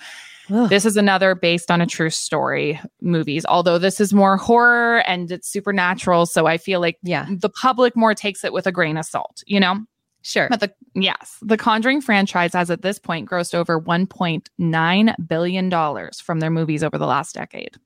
Ugh. 0.53 0.69
this 0.69 0.85
is 0.85 0.97
another 0.97 1.35
based 1.35 1.71
on 1.71 1.81
a 1.81 1.87
true 1.87 2.11
story 2.11 2.81
movies. 3.01 3.45
Although 3.49 3.79
this 3.79 4.01
is 4.01 4.13
more 4.13 4.37
horror 4.37 4.99
and 5.07 5.31
it's 5.31 5.49
supernatural, 5.49 6.27
so 6.27 6.47
I 6.47 6.59
feel 6.59 6.81
like 6.81 6.99
yeah 7.03 7.27
the 7.31 7.49
public 7.51 7.97
more 7.97 8.15
takes 8.15 8.45
it 8.45 8.53
with 8.53 8.67
a 8.67 8.73
grain 8.73 8.97
of 8.97 9.05
salt, 9.07 9.43
you 9.47 9.61
know. 9.61 9.81
sure 10.23 10.49
But 10.49 10.61
the 10.61 10.73
yes, 10.95 11.39
the 11.43 11.57
Conjuring 11.57 12.01
franchise 12.01 12.53
has 12.55 12.71
at 12.71 12.83
this 12.83 12.99
point 12.99 13.29
grossed 13.29 13.55
over 13.55 13.81
1.9 13.81 15.29
billion 15.29 15.69
dollars 15.69 16.21
from 16.21 16.41
their 16.41 16.51
movies 16.51 16.83
over 16.83 16.99
the 16.99 17.07
last 17.07 17.35
decade. 17.35 17.77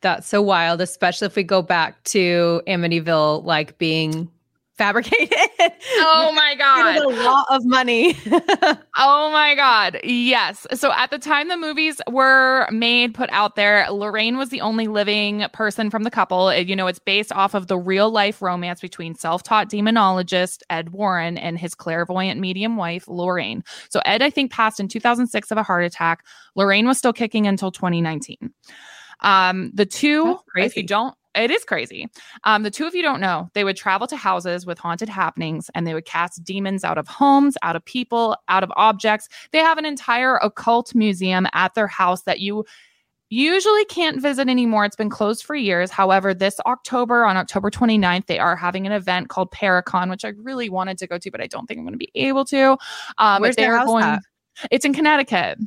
that's 0.00 0.28
so 0.28 0.42
wild 0.42 0.80
especially 0.82 1.26
if 1.26 1.34
we 1.36 1.42
go 1.42 1.62
back 1.62 2.02
to 2.04 2.60
amityville 2.68 3.42
like 3.44 3.78
being 3.78 4.30
fabricated 4.76 5.32
Oh 5.96 6.32
my 6.34 6.54
god. 6.56 6.96
a 6.98 7.08
lot 7.08 7.46
of 7.50 7.64
money 7.64 8.16
Oh 8.96 9.30
my 9.32 9.54
god. 9.54 9.98
Yes. 10.04 10.66
So 10.74 10.92
at 10.92 11.10
the 11.10 11.18
time 11.18 11.48
the 11.48 11.56
movies 11.56 12.00
were 12.08 12.68
made, 12.70 13.12
put 13.14 13.28
out 13.32 13.56
there, 13.56 13.86
Lorraine 13.90 14.36
was 14.36 14.50
the 14.50 14.60
only 14.60 14.86
living 14.86 15.46
person 15.52 15.90
from 15.90 16.04
the 16.04 16.10
couple. 16.10 16.54
You 16.54 16.76
know, 16.76 16.86
it's 16.86 16.98
based 17.00 17.32
off 17.32 17.54
of 17.54 17.66
the 17.66 17.76
real 17.76 18.10
life 18.10 18.40
romance 18.40 18.80
between 18.80 19.14
self-taught 19.14 19.68
demonologist 19.68 20.62
Ed 20.70 20.90
Warren 20.90 21.36
and 21.38 21.58
his 21.58 21.74
clairvoyant 21.74 22.40
medium 22.40 22.76
wife 22.76 23.08
Lorraine. 23.08 23.64
So 23.88 24.00
Ed 24.04 24.22
I 24.22 24.30
think 24.30 24.52
passed 24.52 24.78
in 24.78 24.88
2006 24.88 25.50
of 25.50 25.58
a 25.58 25.62
heart 25.62 25.84
attack. 25.84 26.24
Lorraine 26.54 26.86
was 26.86 26.98
still 26.98 27.12
kicking 27.12 27.46
until 27.46 27.72
2019. 27.72 28.52
Um 29.20 29.70
the 29.74 29.86
two 29.86 30.38
if 30.56 30.76
you 30.76 30.84
don't 30.84 31.14
it 31.34 31.50
is 31.50 31.64
crazy. 31.64 32.08
Um, 32.44 32.62
the 32.62 32.70
two 32.70 32.86
of 32.86 32.94
you 32.94 33.02
don't 33.02 33.20
know. 33.20 33.48
They 33.54 33.64
would 33.64 33.76
travel 33.76 34.06
to 34.06 34.16
houses 34.16 34.66
with 34.66 34.78
haunted 34.78 35.08
happenings 35.08 35.70
and 35.74 35.86
they 35.86 35.94
would 35.94 36.04
cast 36.04 36.44
demons 36.44 36.84
out 36.84 36.98
of 36.98 37.08
homes, 37.08 37.56
out 37.62 37.76
of 37.76 37.84
people, 37.84 38.36
out 38.48 38.62
of 38.62 38.72
objects. 38.76 39.28
They 39.52 39.58
have 39.58 39.78
an 39.78 39.84
entire 39.84 40.36
occult 40.36 40.94
museum 40.94 41.46
at 41.52 41.74
their 41.74 41.86
house 41.86 42.22
that 42.22 42.40
you 42.40 42.64
usually 43.30 43.84
can't 43.86 44.20
visit 44.20 44.48
anymore. 44.48 44.84
It's 44.84 44.96
been 44.96 45.10
closed 45.10 45.44
for 45.44 45.56
years. 45.56 45.90
However, 45.90 46.34
this 46.34 46.60
October, 46.66 47.24
on 47.24 47.36
October 47.36 47.70
29th, 47.70 48.26
they 48.26 48.38
are 48.38 48.54
having 48.54 48.86
an 48.86 48.92
event 48.92 49.28
called 49.28 49.50
Paracon, 49.50 50.10
which 50.10 50.24
I 50.24 50.32
really 50.40 50.68
wanted 50.68 50.98
to 50.98 51.06
go 51.06 51.18
to, 51.18 51.30
but 51.30 51.40
I 51.40 51.46
don't 51.46 51.66
think 51.66 51.78
I'm 51.78 51.84
going 51.84 51.94
to 51.94 51.98
be 51.98 52.12
able 52.14 52.44
to. 52.46 52.76
Um, 53.18 53.42
Where's 53.42 53.56
but 53.56 53.62
their 53.62 53.76
house 53.76 53.86
going. 53.86 54.04
at? 54.04 54.22
It's 54.70 54.84
in 54.84 54.94
Connecticut. 54.94 55.58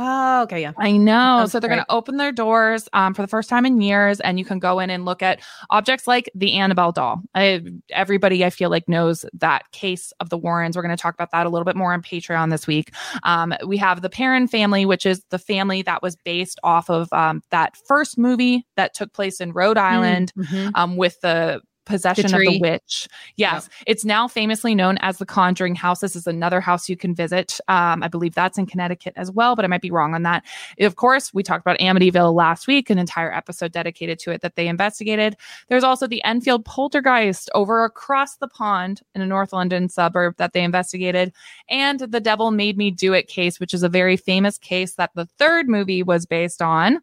Oh, 0.00 0.42
okay, 0.42 0.62
yeah. 0.62 0.72
I 0.78 0.92
know. 0.96 1.12
Sounds 1.12 1.52
So 1.52 1.58
they're 1.60 1.68
going 1.68 1.80
to 1.80 1.92
open 1.92 2.18
their 2.18 2.30
doors 2.30 2.88
um, 2.92 3.14
for 3.14 3.22
the 3.22 3.28
first 3.28 3.50
time 3.50 3.66
in 3.66 3.80
years, 3.80 4.20
and 4.20 4.38
you 4.38 4.44
can 4.44 4.60
go 4.60 4.78
in 4.78 4.90
and 4.90 5.04
look 5.04 5.22
at 5.22 5.40
objects 5.70 6.06
like 6.06 6.30
the 6.36 6.54
Annabelle 6.54 6.92
doll. 6.92 7.20
I, 7.34 7.64
everybody, 7.90 8.44
I 8.44 8.50
feel 8.50 8.70
like, 8.70 8.88
knows 8.88 9.24
that 9.34 9.70
case 9.72 10.12
of 10.20 10.30
the 10.30 10.38
Warrens. 10.38 10.76
We're 10.76 10.82
going 10.82 10.96
to 10.96 11.00
talk 11.02 11.14
about 11.14 11.32
that 11.32 11.46
a 11.46 11.48
little 11.48 11.64
bit 11.64 11.74
more 11.74 11.92
on 11.92 12.00
Patreon 12.02 12.50
this 12.50 12.66
week. 12.66 12.92
Um, 13.24 13.52
we 13.66 13.76
have 13.78 14.00
the 14.02 14.08
Perron 14.10 14.46
family, 14.46 14.86
which 14.86 15.04
is 15.04 15.22
the 15.30 15.38
family 15.38 15.82
that 15.82 16.00
was 16.00 16.14
based 16.14 16.60
off 16.62 16.88
of 16.88 17.12
um, 17.12 17.42
that 17.50 17.76
first 17.88 18.16
movie 18.18 18.64
that 18.76 18.94
took 18.94 19.12
place 19.12 19.40
in 19.40 19.52
Rhode 19.52 19.78
Island 19.78 20.32
Mhm. 20.36 20.70
um, 20.74 20.96
with 20.96 21.20
the 21.22 21.60
possession 21.88 22.26
of 22.26 22.40
the 22.40 22.60
witch. 22.60 23.08
Yes, 23.36 23.68
it's 23.86 24.04
now 24.04 24.28
famously 24.28 24.74
known 24.74 24.98
as 24.98 25.18
the 25.18 25.26
Conjuring 25.26 25.74
House. 25.74 26.00
This 26.00 26.14
is 26.14 26.26
another 26.26 26.60
house 26.60 26.88
you 26.88 26.96
can 26.96 27.14
visit. 27.14 27.58
Um, 27.68 28.02
I 28.02 28.08
believe 28.08 28.34
that's 28.34 28.58
in 28.58 28.66
Connecticut 28.66 29.14
as 29.16 29.30
well, 29.30 29.56
but 29.56 29.64
I 29.64 29.68
might 29.68 29.80
be 29.80 29.90
wrong 29.90 30.14
on 30.14 30.22
that. 30.22 30.44
Of 30.78 30.96
course, 30.96 31.32
we 31.34 31.42
talked 31.42 31.62
about 31.62 31.78
Amityville 31.78 32.34
last 32.34 32.66
week, 32.66 32.90
an 32.90 32.98
entire 32.98 33.32
episode 33.32 33.72
dedicated 33.72 34.18
to 34.20 34.30
it 34.30 34.42
that 34.42 34.54
they 34.54 34.68
investigated. 34.68 35.36
There's 35.68 35.84
also 35.84 36.06
the 36.06 36.22
Enfield 36.24 36.64
Poltergeist 36.64 37.50
over 37.54 37.84
across 37.84 38.36
the 38.36 38.48
pond 38.48 39.00
in 39.14 39.22
a 39.22 39.26
North 39.26 39.52
London 39.52 39.88
suburb 39.88 40.36
that 40.36 40.52
they 40.52 40.62
investigated, 40.62 41.32
and 41.68 42.00
the 42.00 42.20
Devil 42.20 42.50
Made 42.50 42.76
Me 42.76 42.90
Do 42.90 43.12
It 43.14 43.28
case, 43.28 43.58
which 43.58 43.74
is 43.74 43.82
a 43.82 43.88
very 43.88 44.16
famous 44.16 44.58
case 44.58 44.94
that 44.94 45.10
the 45.14 45.26
third 45.38 45.68
movie 45.68 46.02
was 46.02 46.26
based 46.26 46.62
on. 46.62 47.00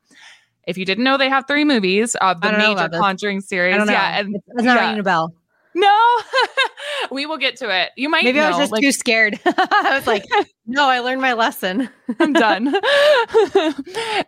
If 0.68 0.78
you 0.78 0.86
didn't 0.86 1.04
know, 1.04 1.18
they 1.18 1.30
have 1.30 1.46
three 1.48 1.64
movies 1.64 2.16
of 2.16 2.42
the 2.42 2.50
don't 2.50 2.60
know 2.60 2.76
major. 2.76 2.90
Conjuring 2.90 3.42
series. 3.42 3.78
Know. 3.78 3.92
Yeah, 3.92 4.20
and 4.20 4.36
it's, 4.36 4.46
it's 4.48 4.64
not 4.64 4.76
yeah. 4.76 4.86
ringing 4.86 5.00
a 5.00 5.04
bell. 5.04 5.34
no, 5.76 6.22
we 7.12 7.26
will 7.26 7.38
get 7.38 7.58
to 7.58 7.70
it. 7.70 7.92
You 7.98 8.10
might 8.10 8.24
Maybe 8.24 8.40
I 8.40 8.50
was 8.50 8.58
just 8.58 8.72
like, 8.72 8.82
too 8.82 8.92
scared. 8.92 9.40
I 9.46 9.92
was 9.96 10.08
like, 10.08 10.24
no, 10.66 10.88
I 10.88 11.00
learned 11.00 11.22
my 11.22 11.34
lesson. 11.34 11.90
I'm 12.20 12.34
done. 12.34 12.74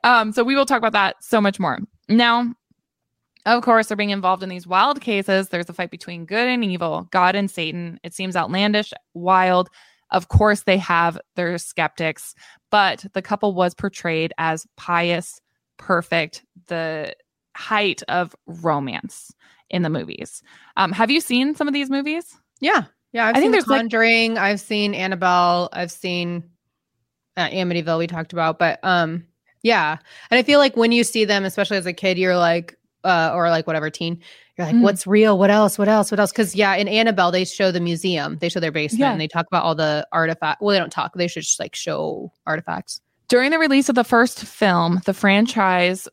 um, 0.04 0.32
so 0.34 0.44
we 0.44 0.56
will 0.56 0.66
talk 0.66 0.80
about 0.80 0.92
that 0.94 1.16
so 1.22 1.42
much 1.42 1.60
more. 1.60 1.80
Now, 2.10 2.54
of 3.46 3.64
course, 3.64 3.88
they're 3.88 3.98
being 3.98 4.10
involved 4.10 4.44
in 4.44 4.50
these 4.50 4.68
wild 4.68 5.00
cases. 5.00 5.50
There's 5.50 5.70
a 5.70 5.74
fight 5.74 5.90
between 5.90 6.26
good 6.26 6.48
and 6.48 6.66
evil, 6.66 7.08
God 7.12 7.34
and 7.34 7.50
Satan. 7.50 7.98
It 8.04 8.14
seems 8.14 8.36
outlandish, 8.36 8.92
wild. 9.14 9.70
Of 10.12 10.28
course, 10.28 10.64
they 10.64 10.78
have 10.78 11.18
their 11.36 11.58
skeptics, 11.58 12.36
but 12.72 13.06
the 13.14 13.22
couple 13.22 13.54
was 13.54 13.74
portrayed 13.74 14.34
as 14.38 14.66
pious, 14.76 15.40
perfect, 15.78 16.44
the 16.68 17.16
height 17.56 18.04
of 18.08 18.36
romance 18.46 19.32
in 19.70 19.82
the 19.82 19.90
movies. 19.90 20.42
Um, 20.76 20.92
have 20.92 21.12
you 21.12 21.20
seen 21.22 21.56
some 21.56 21.68
of 21.68 21.74
these 21.74 21.90
movies? 21.90 22.38
Yeah. 22.60 22.84
Yeah. 23.14 23.28
I've 23.28 23.36
I 23.36 23.40
think 23.40 23.52
there's, 23.52 23.66
The 23.66 23.72
like- 23.72 24.38
I've 24.38 24.60
seen 24.60 24.94
Annabelle. 24.94 25.70
I've 25.74 25.92
seen 25.92 26.44
uh, 27.36 27.50
Amityville 27.50 27.98
we 28.00 28.08
talked 28.08 28.34
about. 28.34 28.60
But 28.60 28.80
um, 28.84 29.26
yeah. 29.64 29.98
And 30.32 30.38
I 30.38 30.44
feel 30.44 30.60
like 30.60 30.76
when 30.78 30.92
you 30.92 31.04
see 31.04 31.26
them, 31.26 31.46
especially 31.46 31.78
as 31.78 31.86
a 31.86 31.94
kid, 31.94 32.18
you're 32.18 32.38
like, 32.38 32.78
uh, 33.04 33.32
or 33.34 33.50
like 33.50 33.68
whatever 33.68 33.90
teen, 33.90 34.22
you're 34.58 34.66
like, 34.68 34.76
Mm. 34.76 34.82
what's 34.82 35.06
real? 35.06 35.38
What 35.38 35.52
else? 35.52 35.78
What 35.78 35.88
else? 35.88 36.10
What 36.12 36.20
else? 36.20 36.32
Because 36.32 36.56
yeah, 36.56 36.76
in 36.76 36.88
Annabelle, 36.88 37.32
they 37.32 37.46
show 37.46 37.72
the 37.72 37.80
museum. 37.80 38.38
They 38.40 38.50
show 38.50 38.60
their 38.60 38.72
basement 38.72 39.02
Yeah. 39.02 39.12
and 39.12 39.22
they 39.22 39.28
talk 39.28 39.46
about 39.48 39.64
all 39.64 39.76
the 39.76 40.08
artifacts. 40.12 40.62
Well, 40.62 40.74
they 40.74 40.80
don't 40.80 40.92
talk. 40.92 41.14
They 41.16 41.28
should 41.28 41.44
just 41.44 41.60
like 41.60 41.76
show 41.76 42.32
artifacts. 42.46 43.02
During 43.30 43.52
the 43.52 43.60
release 43.60 43.90
of 43.90 43.96
the 43.96 44.06
first 44.06 44.46
film, 44.46 45.02
the 45.06 45.14
franchise 45.14 46.08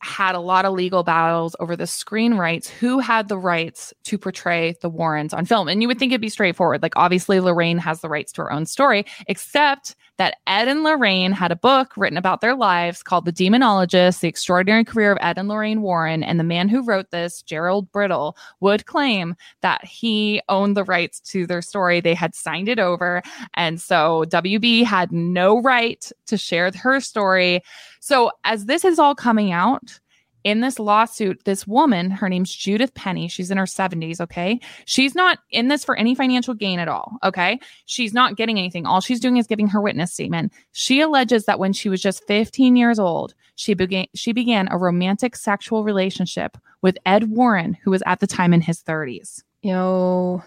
had 0.00 0.34
a 0.34 0.40
lot 0.40 0.66
of 0.66 0.74
legal 0.74 1.02
battles 1.02 1.56
over 1.60 1.74
the 1.74 1.86
screen 1.86 2.34
rights. 2.34 2.68
Who 2.68 2.98
had 2.98 3.28
the 3.28 3.38
rights 3.38 3.94
to 4.04 4.18
portray 4.18 4.74
the 4.82 4.90
Warrens 4.90 5.32
on 5.32 5.46
film? 5.46 5.68
And 5.68 5.80
you 5.80 5.88
would 5.88 5.98
think 5.98 6.12
it'd 6.12 6.20
be 6.20 6.28
straightforward. 6.28 6.82
Like, 6.82 6.92
obviously, 6.94 7.40
Lorraine 7.40 7.78
has 7.78 8.02
the 8.02 8.08
rights 8.10 8.32
to 8.32 8.42
her 8.42 8.52
own 8.52 8.66
story, 8.66 9.06
except 9.26 9.96
that 10.18 10.38
Ed 10.46 10.68
and 10.68 10.82
Lorraine 10.82 11.32
had 11.32 11.52
a 11.52 11.56
book 11.56 11.96
written 11.96 12.18
about 12.18 12.40
their 12.40 12.54
lives 12.54 13.02
called 13.02 13.24
The 13.24 13.32
Demonologist 13.32 14.20
The 14.20 14.28
Extraordinary 14.28 14.84
Career 14.84 15.12
of 15.12 15.18
Ed 15.20 15.38
and 15.38 15.48
Lorraine 15.48 15.80
Warren. 15.80 16.22
And 16.22 16.38
the 16.38 16.44
man 16.44 16.68
who 16.68 16.84
wrote 16.84 17.10
this, 17.10 17.40
Gerald 17.42 17.90
Brittle, 17.92 18.36
would 18.60 18.86
claim 18.86 19.36
that 19.62 19.84
he 19.84 20.42
owned 20.48 20.76
the 20.76 20.84
rights 20.84 21.20
to 21.20 21.46
their 21.46 21.62
story. 21.62 22.00
They 22.00 22.14
had 22.14 22.34
signed 22.34 22.68
it 22.68 22.78
over. 22.78 23.22
And 23.54 23.80
so 23.80 24.24
WB 24.28 24.84
had 24.84 25.12
no 25.12 25.62
right 25.62 26.10
to 26.26 26.36
share 26.36 26.70
her 26.72 27.00
story. 27.00 27.62
So 28.00 28.32
as 28.44 28.66
this 28.66 28.84
is 28.84 28.98
all 28.98 29.14
coming 29.14 29.52
out, 29.52 30.00
in 30.48 30.60
this 30.60 30.78
lawsuit, 30.78 31.44
this 31.44 31.66
woman, 31.66 32.10
her 32.10 32.28
name's 32.28 32.54
Judith 32.54 32.94
Penney, 32.94 33.28
she's 33.28 33.50
in 33.50 33.58
her 33.58 33.64
70s, 33.64 34.20
okay? 34.20 34.58
She's 34.86 35.14
not 35.14 35.38
in 35.50 35.68
this 35.68 35.84
for 35.84 35.96
any 35.96 36.14
financial 36.14 36.54
gain 36.54 36.78
at 36.78 36.88
all, 36.88 37.18
okay? 37.22 37.58
She's 37.86 38.14
not 38.14 38.36
getting 38.36 38.58
anything. 38.58 38.86
All 38.86 39.00
she's 39.00 39.20
doing 39.20 39.36
is 39.36 39.46
giving 39.46 39.68
her 39.68 39.80
witness 39.80 40.12
statement. 40.12 40.52
She 40.72 41.00
alleges 41.00 41.44
that 41.44 41.58
when 41.58 41.72
she 41.72 41.88
was 41.88 42.00
just 42.00 42.24
15 42.26 42.76
years 42.76 42.98
old, 42.98 43.34
she 43.56 43.74
began 43.74 44.06
she 44.14 44.32
began 44.32 44.68
a 44.70 44.78
romantic 44.78 45.34
sexual 45.36 45.82
relationship 45.84 46.56
with 46.80 46.96
Ed 47.04 47.30
Warren, 47.30 47.76
who 47.82 47.90
was 47.90 48.02
at 48.06 48.20
the 48.20 48.26
time 48.26 48.52
in 48.54 48.60
his 48.60 48.82
30s. 48.82 49.42
Yo. 49.62 50.42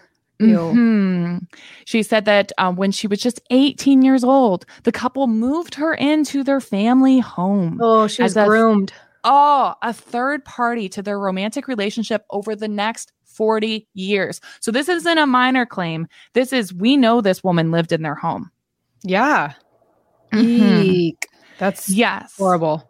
Mhm. 0.72 1.46
She 1.84 2.02
said 2.02 2.24
that 2.24 2.50
um, 2.58 2.74
when 2.76 2.90
she 2.90 3.06
was 3.06 3.20
just 3.20 3.40
18 3.50 4.02
years 4.02 4.24
old, 4.24 4.66
the 4.82 4.90
couple 4.90 5.26
moved 5.28 5.74
her 5.76 5.94
into 5.94 6.42
their 6.42 6.60
family 6.60 7.20
home. 7.20 7.78
Oh, 7.80 8.08
she 8.08 8.22
was 8.22 8.34
groomed. 8.34 8.92
a- 8.92 9.11
Oh, 9.24 9.74
a 9.82 9.92
third 9.92 10.44
party 10.44 10.88
to 10.90 11.02
their 11.02 11.18
romantic 11.18 11.68
relationship 11.68 12.24
over 12.30 12.56
the 12.56 12.68
next 12.68 13.12
40 13.24 13.86
years. 13.94 14.40
So 14.60 14.70
this 14.70 14.88
isn't 14.88 15.18
a 15.18 15.26
minor 15.26 15.64
claim. 15.64 16.06
This 16.34 16.52
is, 16.52 16.74
we 16.74 16.96
know 16.96 17.20
this 17.20 17.42
woman 17.44 17.70
lived 17.70 17.92
in 17.92 18.02
their 18.02 18.14
home. 18.14 18.50
Yeah. 19.02 19.52
Mhm. 20.32 20.84
Eek. 20.84 21.26
That's 21.58 21.88
Yes. 21.88 22.34
horrible. 22.36 22.88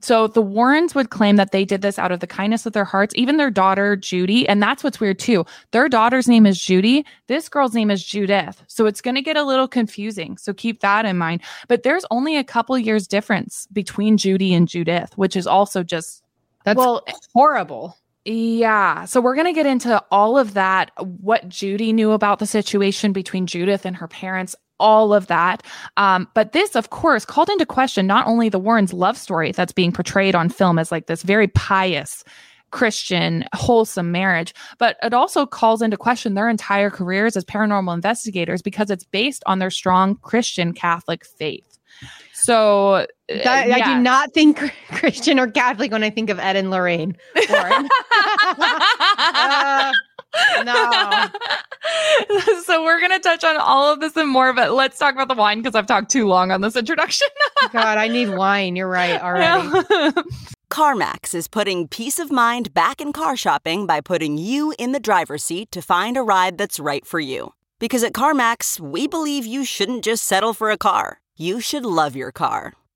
So 0.00 0.26
the 0.26 0.42
Warrens 0.42 0.94
would 0.94 1.10
claim 1.10 1.36
that 1.36 1.52
they 1.52 1.64
did 1.64 1.82
this 1.82 1.98
out 1.98 2.12
of 2.12 2.20
the 2.20 2.26
kindness 2.26 2.66
of 2.66 2.72
their 2.72 2.84
hearts, 2.84 3.14
even 3.16 3.36
their 3.36 3.50
daughter, 3.50 3.96
Judy. 3.96 4.48
And 4.48 4.62
that's 4.62 4.82
what's 4.82 5.00
weird 5.00 5.18
too. 5.18 5.44
Their 5.70 5.88
daughter's 5.88 6.28
name 6.28 6.46
is 6.46 6.60
Judy. 6.60 7.04
This 7.26 7.48
girl's 7.48 7.74
name 7.74 7.90
is 7.90 8.04
Judith. 8.04 8.62
So 8.66 8.86
it's 8.86 9.00
going 9.00 9.14
to 9.14 9.22
get 9.22 9.36
a 9.36 9.44
little 9.44 9.68
confusing. 9.68 10.36
So 10.36 10.52
keep 10.52 10.80
that 10.80 11.04
in 11.04 11.18
mind. 11.18 11.42
But 11.68 11.82
there's 11.82 12.04
only 12.10 12.36
a 12.36 12.44
couple 12.44 12.78
years 12.78 13.06
difference 13.06 13.66
between 13.72 14.16
Judy 14.16 14.54
and 14.54 14.68
Judith, 14.68 15.16
which 15.16 15.36
is 15.36 15.46
also 15.46 15.82
just 15.82 16.22
That's 16.64 16.78
well, 16.78 17.02
eh, 17.06 17.12
horrible. 17.34 17.96
Yeah. 18.24 19.04
So 19.04 19.20
we're 19.20 19.34
going 19.34 19.46
to 19.46 19.52
get 19.52 19.66
into 19.66 20.02
all 20.10 20.38
of 20.38 20.54
that, 20.54 20.92
what 20.98 21.46
Judy 21.48 21.92
knew 21.92 22.12
about 22.12 22.38
the 22.38 22.46
situation 22.46 23.12
between 23.12 23.46
Judith 23.46 23.84
and 23.84 23.96
her 23.96 24.08
parents, 24.08 24.56
all 24.80 25.14
of 25.14 25.26
that. 25.28 25.62
Um, 25.96 26.28
but 26.34 26.52
this, 26.52 26.74
of 26.74 26.90
course, 26.90 27.24
called 27.24 27.48
into 27.48 27.66
question 27.66 28.06
not 28.06 28.26
only 28.26 28.48
the 28.48 28.58
Warrens' 28.58 28.92
love 28.92 29.16
story 29.16 29.52
that's 29.52 29.72
being 29.72 29.92
portrayed 29.92 30.34
on 30.34 30.48
film 30.48 30.78
as 30.78 30.90
like 30.90 31.06
this 31.06 31.22
very 31.22 31.48
pious, 31.48 32.24
Christian, 32.70 33.44
wholesome 33.54 34.10
marriage, 34.10 34.52
but 34.78 34.96
it 35.02 35.14
also 35.14 35.46
calls 35.46 35.80
into 35.80 35.96
question 35.96 36.34
their 36.34 36.48
entire 36.48 36.90
careers 36.90 37.36
as 37.36 37.44
paranormal 37.44 37.94
investigators 37.94 38.62
because 38.62 38.90
it's 38.90 39.04
based 39.04 39.44
on 39.46 39.60
their 39.60 39.70
strong 39.70 40.16
Christian 40.16 40.72
Catholic 40.72 41.24
faith. 41.24 41.78
So, 42.32 42.94
uh, 42.94 43.06
That, 43.28 43.70
I 43.70 43.94
do 43.94 44.02
not 44.02 44.32
think 44.32 44.60
Christian 44.90 45.38
or 45.38 45.46
Catholic 45.48 45.92
when 45.92 46.02
I 46.02 46.10
think 46.10 46.30
of 46.30 46.38
Ed 46.38 46.56
and 46.56 46.70
Lorraine. 46.70 47.16
Warren. 47.48 47.88
Uh, 48.56 49.92
no. 50.64 51.26
so 52.64 52.84
we're 52.84 53.00
going 53.00 53.12
to 53.12 53.20
touch 53.20 53.44
on 53.44 53.56
all 53.56 53.92
of 53.92 54.00
this 54.00 54.16
and 54.16 54.28
more, 54.28 54.52
but 54.52 54.72
let's 54.72 54.98
talk 54.98 55.14
about 55.14 55.28
the 55.28 55.34
wine 55.34 55.60
because 55.60 55.74
I've 55.74 55.86
talked 55.86 56.10
too 56.10 56.26
long 56.26 56.50
on 56.50 56.60
this 56.60 56.76
introduction. 56.76 57.28
God, 57.72 57.98
I 57.98 58.08
need 58.08 58.30
wine. 58.30 58.76
You're 58.76 58.88
right. 58.88 59.20
Already. 59.20 60.20
CarMax 60.70 61.34
is 61.34 61.46
putting 61.46 61.86
peace 61.86 62.18
of 62.18 62.32
mind 62.32 62.74
back 62.74 63.00
in 63.00 63.12
car 63.12 63.36
shopping 63.36 63.86
by 63.86 64.00
putting 64.00 64.38
you 64.38 64.74
in 64.78 64.92
the 64.92 65.00
driver's 65.00 65.44
seat 65.44 65.70
to 65.70 65.80
find 65.80 66.16
a 66.16 66.22
ride 66.22 66.58
that's 66.58 66.80
right 66.80 67.06
for 67.06 67.20
you. 67.20 67.52
Because 67.78 68.02
at 68.02 68.12
CarMax, 68.12 68.80
we 68.80 69.06
believe 69.06 69.46
you 69.46 69.64
shouldn't 69.64 70.04
just 70.04 70.24
settle 70.24 70.54
for 70.54 70.70
a 70.70 70.78
car, 70.78 71.20
you 71.36 71.60
should 71.60 71.84
love 71.84 72.16
your 72.16 72.32
car. 72.32 72.72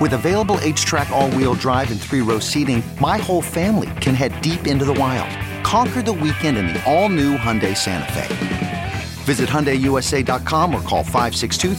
With 0.00 0.14
available 0.14 0.56
HTRAC, 0.56 1.10
all 1.10 1.30
wheel 1.32 1.54
drive, 1.54 1.90
and 1.92 2.00
three 2.00 2.20
row 2.20 2.40
seating, 2.40 2.82
my 3.00 3.16
whole 3.16 3.40
family 3.40 3.90
can 4.00 4.16
head 4.16 4.40
deep 4.42 4.66
into 4.66 4.84
the 4.84 4.94
wild. 4.94 5.30
Conquer 5.64 6.02
the 6.02 6.12
weekend 6.12 6.58
in 6.58 6.66
the 6.66 6.82
all 6.84 7.08
new 7.08 7.36
Hyundai 7.36 7.76
Santa 7.76 8.12
Fe. 8.12 8.92
Visit 9.24 9.48
HyundaiUSA.com 9.48 10.74
or 10.74 10.80
call 10.80 11.04
562 11.04 11.74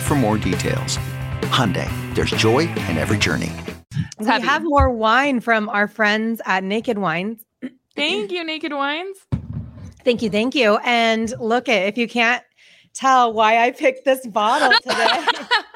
for 0.00 0.14
more 0.14 0.38
details. 0.38 0.98
Hyundai, 1.50 1.88
there's 2.14 2.30
joy 2.30 2.60
in 2.60 2.96
every 2.96 3.18
journey. 3.18 3.50
We 4.18 4.26
have 4.26 4.62
more 4.62 4.88
wine 4.88 5.40
from 5.40 5.68
our 5.68 5.88
friends 5.88 6.40
at 6.46 6.62
Naked 6.62 6.96
Wines. 6.96 7.44
Thank 7.96 8.30
you, 8.30 8.44
Naked 8.44 8.72
Wines. 8.72 9.18
Thank 10.04 10.22
you, 10.22 10.30
thank 10.30 10.54
you. 10.54 10.78
And 10.84 11.32
look 11.38 11.68
at 11.68 11.86
if 11.86 11.98
you 11.98 12.08
can't 12.08 12.42
tell 12.94 13.32
why 13.32 13.58
I 13.64 13.70
picked 13.72 14.04
this 14.04 14.26
bottle 14.26 14.72
today. 14.82 15.26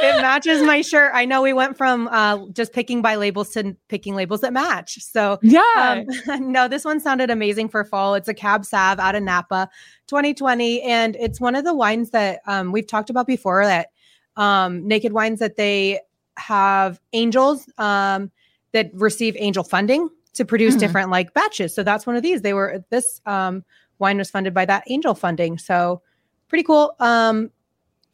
it 0.00 0.20
matches 0.20 0.62
my 0.62 0.80
shirt. 0.80 1.10
I 1.14 1.24
know 1.24 1.42
we 1.42 1.52
went 1.52 1.76
from 1.76 2.08
uh, 2.08 2.46
just 2.52 2.72
picking 2.72 3.02
by 3.02 3.16
labels 3.16 3.50
to 3.50 3.76
picking 3.88 4.14
labels 4.14 4.40
that 4.40 4.52
match. 4.52 4.98
So 5.02 5.38
Yeah. 5.42 6.04
um, 6.28 6.50
no, 6.52 6.68
this 6.68 6.84
one 6.84 7.00
sounded 7.00 7.30
amazing 7.30 7.68
for 7.68 7.84
fall. 7.84 8.14
It's 8.14 8.28
a 8.28 8.34
Cab 8.34 8.64
Sav 8.64 8.98
out 8.98 9.14
of 9.14 9.22
Napa, 9.22 9.68
2020, 10.08 10.82
and 10.82 11.16
it's 11.16 11.40
one 11.40 11.54
of 11.54 11.64
the 11.64 11.74
wines 11.74 12.10
that 12.10 12.40
um, 12.46 12.72
we've 12.72 12.86
talked 12.86 13.10
about 13.10 13.26
before. 13.26 13.64
That 13.64 13.88
um, 14.36 14.86
Naked 14.86 15.12
Wines 15.12 15.40
that 15.40 15.56
they 15.56 16.00
have 16.36 17.00
angels 17.12 17.68
um, 17.78 18.30
that 18.72 18.90
receive 18.94 19.36
angel 19.38 19.64
funding 19.64 20.08
to 20.34 20.44
produce 20.44 20.76
Mhm. 20.76 20.80
different 20.80 21.10
like 21.10 21.34
batches. 21.34 21.74
So 21.74 21.82
that's 21.82 22.06
one 22.06 22.16
of 22.16 22.22
these. 22.22 22.40
They 22.42 22.54
were 22.54 22.82
this 22.90 23.20
um, 23.26 23.64
wine 23.98 24.16
was 24.18 24.30
funded 24.30 24.54
by 24.54 24.64
that 24.64 24.84
angel 24.88 25.14
funding. 25.14 25.58
So 25.58 26.00
pretty 26.48 26.64
cool. 26.64 26.94
Um, 26.98 27.50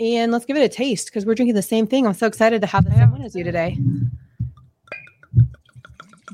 and 0.01 0.33
let's 0.33 0.45
give 0.45 0.57
it 0.57 0.63
a 0.63 0.69
taste 0.69 1.07
because 1.07 1.27
we're 1.27 1.35
drinking 1.35 1.55
the 1.55 1.63
same 1.63 1.87
thing. 1.87 2.07
I'm 2.07 2.15
so 2.15 2.27
excited 2.27 2.61
to 2.61 2.67
have 2.67 2.85
the 2.85 2.93
same 2.93 3.11
one 3.11 3.23
as 3.23 3.35
you 3.35 3.45
today. 3.45 3.79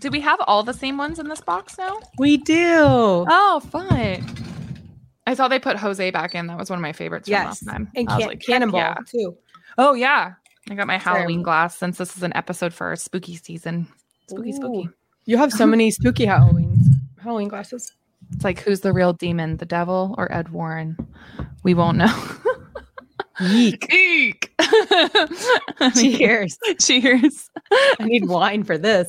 Do 0.00 0.10
we 0.10 0.20
have 0.20 0.38
all 0.42 0.62
the 0.62 0.74
same 0.74 0.98
ones 0.98 1.18
in 1.18 1.28
this 1.28 1.40
box 1.40 1.78
now? 1.78 1.98
We 2.18 2.36
do. 2.36 2.76
Oh, 2.78 3.62
fun. 3.70 4.24
I 5.26 5.34
saw 5.34 5.48
they 5.48 5.58
put 5.58 5.76
Jose 5.76 6.10
back 6.10 6.34
in. 6.34 6.46
That 6.46 6.58
was 6.58 6.68
one 6.68 6.78
of 6.78 6.82
my 6.82 6.92
favorites 6.92 7.28
yes. 7.28 7.40
from 7.40 7.46
last 7.46 7.66
time. 7.66 7.90
And 7.96 8.08
can- 8.08 8.20
like, 8.20 8.40
Cannonball 8.40 8.80
yeah. 8.80 8.96
too. 9.08 9.36
Oh, 9.78 9.94
yeah. 9.94 10.34
I 10.70 10.74
got 10.74 10.86
my 10.86 10.98
Halloween 10.98 11.38
Sure. 11.38 11.44
glass 11.44 11.76
since 11.76 11.98
this 11.98 12.16
is 12.16 12.22
an 12.22 12.34
episode 12.34 12.74
for 12.74 12.86
our 12.88 12.96
spooky 12.96 13.36
season. 13.36 13.86
Spooky, 14.28 14.52
spooky. 14.52 14.88
You 15.26 15.36
have 15.38 15.52
so 15.52 15.66
many 15.66 15.90
spooky 15.90 16.26
Halloween 16.26 16.78
Halloween 17.18 17.48
glasses. 17.48 17.92
It's 18.32 18.44
like, 18.44 18.60
who's 18.60 18.80
the 18.80 18.92
real 18.92 19.12
demon, 19.12 19.56
the 19.56 19.66
devil 19.66 20.14
or 20.18 20.30
Ed 20.32 20.50
Warren? 20.50 20.96
We 21.62 21.74
won't 21.74 21.98
know. 21.98 22.14
Yeek. 23.40 23.92
Eek. 23.92 24.54
Cheers. 25.94 26.58
Cheers. 26.80 27.50
I 27.98 28.04
need 28.04 28.28
wine 28.28 28.64
for 28.64 28.78
this. 28.78 29.08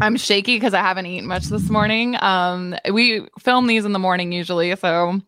I'm 0.00 0.16
shaky 0.16 0.56
because 0.56 0.74
I 0.74 0.80
haven't 0.80 1.06
eaten 1.06 1.26
much 1.26 1.44
this 1.44 1.68
morning. 1.68 2.16
Um, 2.22 2.74
we 2.90 3.26
film 3.38 3.66
these 3.66 3.84
in 3.84 3.92
the 3.92 3.98
morning 3.98 4.32
usually, 4.32 4.74
so 4.76 5.20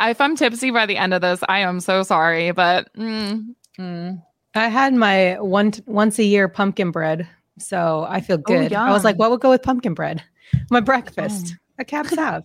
if 0.00 0.20
I'm 0.20 0.36
tipsy 0.36 0.70
by 0.70 0.86
the 0.86 0.96
end 0.96 1.14
of 1.14 1.20
this, 1.22 1.40
I 1.48 1.60
am 1.60 1.80
so 1.80 2.02
sorry. 2.02 2.50
But 2.52 2.92
mm, 2.94 3.54
mm. 3.78 4.22
I 4.54 4.68
had 4.68 4.94
my 4.94 5.38
one 5.40 5.72
once 5.86 6.18
a 6.18 6.24
year 6.24 6.48
pumpkin 6.48 6.90
bread, 6.90 7.28
so 7.58 8.06
I 8.08 8.20
feel 8.20 8.38
good. 8.38 8.72
I 8.72 8.92
was 8.92 9.04
like, 9.04 9.18
what 9.18 9.30
would 9.30 9.40
go 9.40 9.50
with 9.50 9.62
pumpkin 9.62 9.94
bread? 9.94 10.22
My 10.70 10.80
breakfast, 10.80 11.54
a 11.78 11.84
cab 11.84 12.06
sav. 12.06 12.44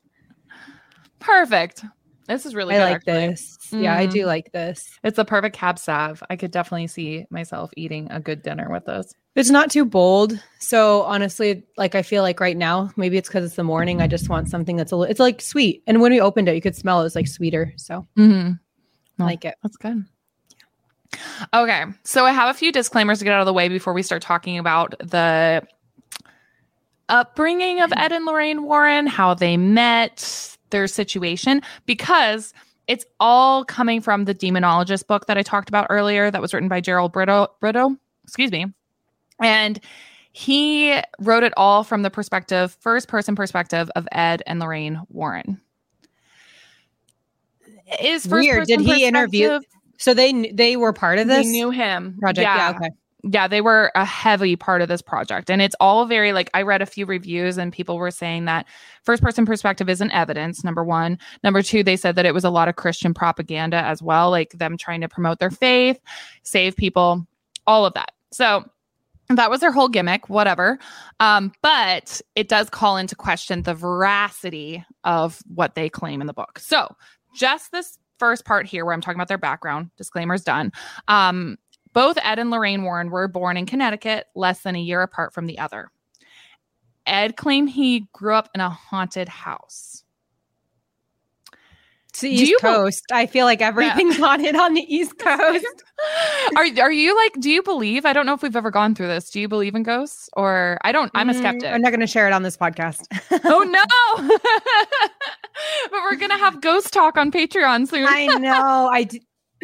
perfect. 1.20 1.84
This 2.28 2.46
is 2.46 2.56
really 2.56 2.76
I 2.76 2.78
good. 2.78 2.84
like 2.84 2.96
actually. 2.96 3.28
this. 3.28 3.58
Yeah, 3.72 3.96
I 3.96 4.06
do 4.08 4.26
like 4.26 4.52
this. 4.52 4.90
It's 5.04 5.20
a 5.20 5.26
perfect 5.26 5.56
cab 5.56 5.78
sav. 5.78 6.24
I 6.30 6.36
could 6.36 6.52
definitely 6.52 6.88
see 6.88 7.26
myself 7.30 7.72
eating 7.78 8.08
a 8.12 8.20
good 8.20 8.42
dinner 8.42 8.70
with 8.72 8.86
this. 8.86 9.14
It's 9.36 9.50
not 9.50 9.70
too 9.70 9.86
bold. 9.86 10.40
So 10.60 11.04
honestly, 11.04 11.64
like 11.78 11.94
I 11.94 12.02
feel 12.02 12.24
like 12.24 12.40
right 12.40 12.58
now, 12.58 12.90
maybe 12.96 13.18
it's 13.18 13.28
because 13.30 13.46
it's 13.46 13.56
the 13.56 13.64
morning. 13.64 14.02
I 14.02 14.08
just 14.08 14.30
want 14.30 14.50
something 14.50 14.76
that's 14.76 14.92
a 14.92 14.96
little. 14.96 15.12
It's 15.12 15.20
like 15.20 15.42
sweet, 15.42 15.84
and 15.88 16.02
when 16.02 16.12
we 16.12 16.20
opened 16.22 16.48
it, 16.50 16.56
you 16.56 16.62
could 16.62 16.76
smell 16.76 17.00
it 17.00 17.04
was 17.04 17.16
like 17.16 17.28
sweeter. 17.28 17.74
So 17.78 18.08
Mm-hmm. 18.18 18.54
I 19.22 19.26
like 19.26 19.46
it. 19.46 19.56
That's 19.64 19.78
good. 19.78 20.06
Okay. 21.54 21.84
So 22.04 22.26
I 22.26 22.32
have 22.32 22.54
a 22.54 22.58
few 22.58 22.72
disclaimers 22.72 23.20
to 23.20 23.26
get 23.26 23.34
out 23.34 23.40
of 23.40 23.46
the 23.46 23.54
way 23.54 23.70
before 23.70 23.94
we 23.94 24.04
start 24.04 24.22
talking 24.22 24.58
about 24.58 24.96
the 25.00 25.64
upbringing 27.10 27.82
of 27.82 27.94
Ed 27.96 28.12
and 28.12 28.26
Lorraine 28.26 28.64
Warren, 28.64 29.08
how 29.08 29.34
they 29.34 29.58
met, 29.58 30.55
their 30.70 30.88
situation, 30.88 31.62
because 31.86 32.54
it's 32.88 33.06
all 33.20 33.66
coming 33.66 34.02
from 34.02 34.26
the 34.26 34.36
demonologist 34.36 35.08
book 35.08 35.26
that 35.26 35.38
I 35.38 35.44
talked 35.44 35.70
about 35.70 35.88
earlier 35.90 36.30
that 36.30 36.42
was 36.42 36.54
written 36.54 36.70
by 36.70 36.82
Gerald 36.82 37.12
Brito, 37.14 37.48
Brito 37.60 37.96
excuse 38.24 38.52
me. 38.52 38.66
And 39.42 39.80
he 40.32 41.00
wrote 41.20 41.44
it 41.44 41.54
all 41.56 41.84
from 41.84 42.02
the 42.02 42.10
perspective, 42.10 42.76
first 42.80 43.08
person 43.08 43.36
perspective 43.36 43.90
of 43.96 44.08
Ed 44.12 44.44
and 44.48 44.60
Lorraine 44.60 45.02
Warren. 45.10 45.62
Is 48.02 48.26
first 48.26 48.46
Weird. 48.48 48.68
Did 48.68 48.82
he 48.82 49.06
interview- 49.06 49.60
So 49.98 50.14
they 50.14 50.52
they 50.52 50.76
were 50.76 50.92
part 50.92 51.20
of 51.20 51.28
this. 51.28 51.46
they 51.46 51.52
knew 51.52 51.70
him 51.70 52.18
project. 52.20 52.44
Yeah. 52.44 52.74
okay. 52.76 52.90
Yeah 53.32 53.48
they 53.48 53.62
were 53.62 53.92
a 53.96 54.06
heavy 54.06 54.56
part 54.56 54.82
of 54.82 54.88
this 54.88 55.02
project. 55.02 55.50
And 55.50 55.62
it's 55.62 55.76
all 55.80 56.06
very 56.06 56.34
like 56.34 56.50
i 56.54 56.62
read 56.62 56.82
a 56.82 56.86
few 56.86 57.06
reviews 57.06 57.58
and 57.58 57.74
people 57.74 57.98
were 57.98 58.12
saying 58.12 58.46
that 58.46 58.66
first 59.04 59.24
person 59.24 59.46
perspective 59.46 59.90
isn't 59.90 60.12
evidence 60.12 60.64
number 60.64 60.84
one. 60.84 61.18
Number 61.44 61.62
two 61.62 61.84
they 61.84 61.96
said 61.96 62.16
that 62.16 62.26
it 62.26 62.34
was 62.34 62.44
a 62.44 62.50
lot 62.50 62.68
of 62.68 62.76
christian 62.76 63.14
propaganda 63.14 63.78
as 63.78 64.02
well 64.02 64.30
like 64.30 64.52
them 64.52 64.78
trying 64.78 65.02
to 65.02 65.10
promote 65.10 65.40
their 65.40 65.52
faith 65.52 66.00
save 66.44 66.76
people 66.76 67.26
all 67.68 67.86
of 67.86 67.94
that. 67.94 68.12
So 68.32 68.66
that 69.30 69.50
was 69.50 69.60
their 69.60 69.72
whole 69.72 69.90
gimmick 69.90 70.30
whatever. 70.30 70.78
Um, 71.20 71.52
but 71.64 72.22
it 72.36 72.48
does 72.48 72.70
call 72.70 72.98
into 72.98 73.16
question 73.16 73.64
the 73.64 73.74
veracity 73.74 74.86
of 75.04 75.42
what 75.54 75.74
they 75.76 75.90
claim 75.90 76.22
in 76.22 76.28
the 76.28 76.34
book. 76.34 76.60
So 76.60 76.96
just 77.36 77.72
this 77.72 77.98
first 78.18 78.46
part 78.46 78.66
here 78.66 78.86
where 78.86 78.94
i'm 78.94 79.02
talking 79.02 79.18
about 79.18 79.28
their 79.28 79.38
background 79.38 79.90
disclaimers 79.98 80.44
done. 80.44 80.72
Um, 81.08 81.58
both 81.96 82.18
Ed 82.22 82.38
and 82.38 82.52
Lorraine 82.52 82.84
Warren 82.84 83.10
were 83.10 83.28
born 83.28 83.58
in 83.58 83.66
Connecticut, 83.66 84.28
less 84.36 84.62
than 84.62 84.76
a 84.76 84.80
year 84.80 85.02
apart 85.02 85.34
from 85.34 85.48
the 85.48 85.58
other. 85.58 85.90
Ed 87.08 87.38
claimed 87.38 87.70
he 87.70 88.08
grew 88.12 88.36
up 88.36 88.50
in 88.54 88.62
a 88.62 88.70
haunted 88.70 89.30
house. 89.30 90.04
To 92.14 92.22
the 92.22 92.30
East 92.30 92.62
Coast, 92.62 93.04
I 93.12 93.26
feel 93.26 93.46
like 93.46 93.62
everything's 93.62 94.18
haunted 94.18 94.56
on 94.56 94.74
the 94.74 94.82
East 94.82 95.18
Coast. 95.20 95.66
are 96.56 96.66
are 96.82 96.92
you 96.92 97.16
like? 97.16 97.34
Do 97.40 97.50
you 97.50 97.62
believe? 97.62 98.06
I 98.06 98.14
don't 98.14 98.26
know 98.26 98.34
if 98.34 98.42
we've 98.42 98.56
ever 98.56 98.72
gone 98.72 98.96
through 98.96 99.08
this. 99.08 99.30
Do 99.30 99.42
you 99.42 99.50
believe 99.50 99.76
in 99.76 99.84
ghosts, 99.84 100.30
or 100.34 100.78
I 100.84 100.94
don't? 100.94 101.12
I'm 101.14 101.30
a 101.30 101.34
Mm, 101.34 101.38
skeptic. 101.40 101.66
I'm 101.66 101.82
not 101.82 101.90
going 101.90 102.00
to 102.00 102.08
share 102.08 102.28
it 102.28 102.32
on 102.34 102.44
this 102.44 102.56
podcast. 102.56 103.06
oh 103.46 103.64
no! 103.64 104.30
but 105.92 106.00
we're 106.04 106.16
gonna 106.16 106.38
have 106.38 106.62
ghost 106.62 106.94
talk 106.94 107.18
on 107.18 107.32
Patreon 107.32 107.88
soon. 107.88 108.06
I 108.08 108.28
know. 108.28 108.90
I 108.92 109.04
do, 109.04 109.20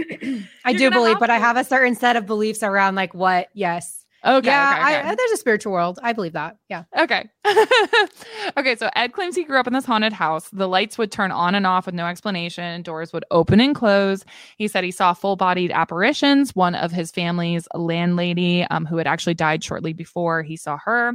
I 0.66 0.74
do 0.74 0.90
believe, 0.92 1.20
but 1.20 1.30
I 1.30 1.38
have 1.38 1.58
a 1.58 1.64
certain 1.64 1.96
set 1.96 2.16
of 2.16 2.26
beliefs 2.26 2.64
around 2.64 2.96
like 2.96 3.14
what. 3.14 3.50
Yes. 3.54 4.06
okay, 4.24 4.48
yeah. 4.48 4.74
okay, 4.74 5.00
okay. 5.00 5.10
I, 5.10 5.16
there's 5.16 5.32
a 5.32 5.38
spiritual 5.38 5.74
world. 5.74 6.00
I 6.04 6.14
believe 6.14 6.34
that. 6.34 6.58
Yeah. 6.70 6.84
Okay. 6.98 7.28
okay, 8.58 8.76
so 8.76 8.90
Ed 8.96 9.14
claims 9.14 9.36
he 9.36 9.44
grew 9.44 9.60
up 9.60 9.66
in 9.66 9.74
this 9.74 9.86
haunted 9.86 10.14
house. 10.14 10.48
The 10.52 10.68
lights 10.68 10.98
would 10.98 11.12
turn 11.12 11.32
on 11.32 11.56
and 11.56 11.66
off 11.66 11.88
with 11.88 11.96
no 11.96 12.06
explanation, 12.06 12.84
doors 12.84 13.14
would 13.14 13.26
open 13.32 13.60
and 13.60 13.76
close. 13.76 14.24
He 14.58 14.68
said 14.68 14.84
he 14.84 14.92
saw 14.92 15.14
full 15.14 15.38
bodied 15.38 15.72
apparitions. 15.72 16.56
One 16.56 16.76
of 16.76 16.92
his 16.92 17.12
family's 17.12 17.68
landlady, 17.74 18.64
um, 18.66 18.86
who 18.86 18.98
had 18.98 19.08
actually 19.08 19.34
died 19.34 19.64
shortly 19.64 19.94
before, 19.94 20.44
he 20.44 20.56
saw 20.56 20.78
her. 20.86 21.14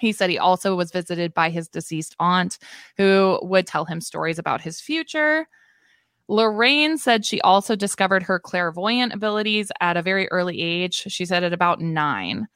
He 0.00 0.12
said 0.12 0.30
he 0.30 0.38
also 0.38 0.74
was 0.74 0.90
visited 0.90 1.34
by 1.34 1.50
his 1.50 1.68
deceased 1.68 2.16
aunt, 2.18 2.58
who 2.96 3.38
would 3.42 3.66
tell 3.66 3.84
him 3.84 4.00
stories 4.00 4.38
about 4.38 4.60
his 4.60 4.80
future. 4.80 5.46
Lorraine 6.28 6.96
said 6.96 7.24
she 7.24 7.40
also 7.42 7.76
discovered 7.76 8.22
her 8.22 8.38
clairvoyant 8.38 9.12
abilities 9.12 9.70
at 9.80 9.96
a 9.96 10.02
very 10.02 10.28
early 10.30 10.60
age. 10.60 11.04
She 11.08 11.26
said 11.26 11.44
at 11.44 11.52
about 11.52 11.80
nine. 11.80 12.46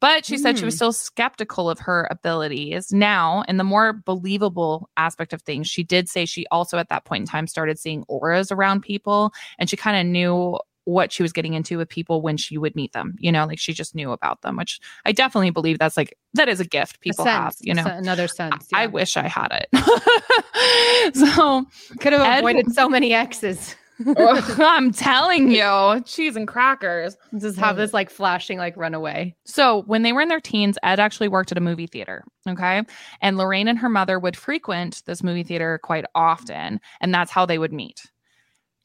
But 0.00 0.26
she 0.26 0.36
said 0.36 0.58
she 0.58 0.64
was 0.66 0.74
Hmm. 0.74 0.76
still 0.76 0.92
skeptical 0.92 1.70
of 1.70 1.78
her 1.78 2.06
abilities. 2.10 2.92
Now, 2.92 3.42
in 3.48 3.56
the 3.56 3.64
more 3.64 3.92
believable 3.92 4.90
aspect 4.98 5.32
of 5.32 5.40
things, 5.42 5.66
she 5.66 5.82
did 5.82 6.08
say 6.10 6.26
she 6.26 6.46
also 6.50 6.76
at 6.76 6.90
that 6.90 7.04
point 7.06 7.22
in 7.22 7.26
time 7.26 7.46
started 7.46 7.78
seeing 7.78 8.04
auras 8.08 8.52
around 8.52 8.82
people 8.82 9.32
and 9.58 9.70
she 9.70 9.76
kind 9.76 9.96
of 9.96 10.04
knew 10.10 10.58
what 10.84 11.12
she 11.12 11.22
was 11.22 11.32
getting 11.32 11.54
into 11.54 11.78
with 11.78 11.88
people 11.88 12.22
when 12.22 12.36
she 12.36 12.58
would 12.58 12.76
meet 12.76 12.92
them. 12.92 13.14
You 13.18 13.32
know, 13.32 13.46
like 13.46 13.58
she 13.58 13.72
just 13.72 13.94
knew 13.94 14.12
about 14.12 14.42
them, 14.42 14.56
which 14.56 14.80
I 15.04 15.12
definitely 15.12 15.50
believe 15.50 15.78
that's 15.78 15.96
like 15.96 16.16
that 16.34 16.48
is 16.48 16.60
a 16.60 16.64
gift 16.64 16.96
A 16.96 16.98
people 17.00 17.24
have, 17.24 17.54
you 17.60 17.74
know. 17.74 17.84
another 17.86 18.28
sense. 18.28 18.68
I 18.72 18.82
yeah. 18.82 18.86
wish 18.88 19.16
I 19.16 19.28
had 19.28 19.48
it. 19.50 21.14
so 21.14 21.64
could 22.00 22.12
have 22.12 22.22
Ed- 22.22 22.38
avoided 22.38 22.72
so 22.72 22.88
many 22.88 23.12
exes. 23.12 23.76
Oh, 24.06 24.56
I'm 24.58 24.92
telling 24.92 25.50
you, 25.50 26.02
cheese 26.04 26.36
and 26.36 26.48
crackers. 26.48 27.16
Just 27.38 27.58
have 27.58 27.76
this 27.76 27.92
like 27.92 28.10
flashing 28.10 28.58
like 28.58 28.76
runaway. 28.76 29.34
So 29.44 29.82
when 29.82 30.02
they 30.02 30.12
were 30.12 30.20
in 30.20 30.28
their 30.28 30.40
teens, 30.40 30.78
Ed 30.82 31.00
actually 31.00 31.28
worked 31.28 31.52
at 31.52 31.58
a 31.58 31.62
movie 31.62 31.86
theater. 31.86 32.24
Okay. 32.48 32.82
And 33.20 33.36
Lorraine 33.36 33.68
and 33.68 33.78
her 33.78 33.88
mother 33.88 34.18
would 34.18 34.36
frequent 34.36 35.02
this 35.06 35.22
movie 35.22 35.44
theater 35.44 35.78
quite 35.82 36.04
often. 36.14 36.80
And 37.00 37.14
that's 37.14 37.30
how 37.30 37.46
they 37.46 37.58
would 37.58 37.72
meet. 37.72 38.02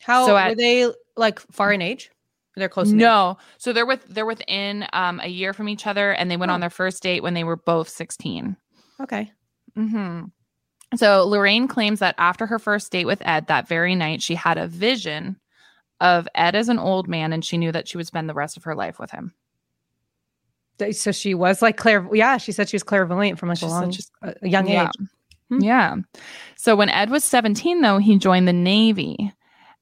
How 0.02 0.26
So 0.26 0.34
were 0.36 0.56
they 0.56 0.92
like 1.18 1.40
far 1.52 1.72
in 1.74 1.82
age? 1.82 2.10
They're 2.56 2.70
close. 2.70 2.90
in 2.92 2.98
age? 2.98 3.02
No. 3.04 3.38
So 3.58 3.74
they're 3.74 3.86
with 3.86 4.06
they're 4.08 4.26
within 4.26 4.86
um 4.94 5.20
a 5.22 5.28
year 5.28 5.54
from 5.54 5.70
each 5.70 5.86
other 5.88 6.12
and 6.14 6.30
they 6.30 6.38
went 6.38 6.52
on 6.52 6.60
Oh. 6.60 6.62
their 6.62 6.70
first 6.70 7.02
date 7.04 7.24
when 7.24 7.34
they 7.34 7.44
were 7.44 7.56
both 7.58 7.90
16. 7.90 8.56
Okay. 9.02 9.32
hmm 9.76 10.24
So 10.98 11.26
Lorraine 11.26 11.68
claims 11.68 12.00
that 12.00 12.16
after 12.18 12.46
her 12.48 12.60
first 12.60 12.92
date 12.92 13.06
with 13.06 13.22
Ed 13.26 13.48
that 13.48 13.68
very 13.68 13.96
night, 13.96 14.22
she 14.22 14.36
had 14.36 14.58
a 14.58 14.68
vision 14.68 15.40
of 16.02 16.28
Ed 16.36 16.56
as 16.56 16.70
an 16.70 16.80
old 16.80 17.08
man 17.08 17.34
and 17.34 17.44
she 17.46 17.58
knew 17.58 17.72
that 17.72 17.88
she 17.88 17.98
would 17.98 18.08
spend 18.08 18.28
the 18.30 18.34
rest 18.34 18.58
of 18.58 18.64
her 18.64 18.76
life 18.76 19.00
with 19.00 19.12
him. 19.12 19.34
So 20.94 21.12
she 21.12 21.34
was 21.34 21.62
like 21.62 21.76
clair. 21.76 22.08
Yeah, 22.14 22.38
she 22.38 22.54
said 22.54 22.70
she 22.70 22.76
was 22.76 22.84
clairvoyant 22.84 23.38
from 23.38 23.50
like 23.50 23.58
She 23.58 23.66
a 23.66 23.70
long, 23.70 23.94
a 24.22 24.48
young 24.48 24.68
Yeah. 24.68 24.86
age. 24.86 25.08
Hmm. 25.50 25.60
Yeah. 25.60 25.96
So 26.56 26.76
when 26.76 26.90
Ed 26.90 27.10
was 27.10 27.24
17, 27.26 27.82
though, 27.82 27.98
he 27.98 28.18
joined 28.18 28.48
the 28.48 28.54
Navy. 28.54 29.34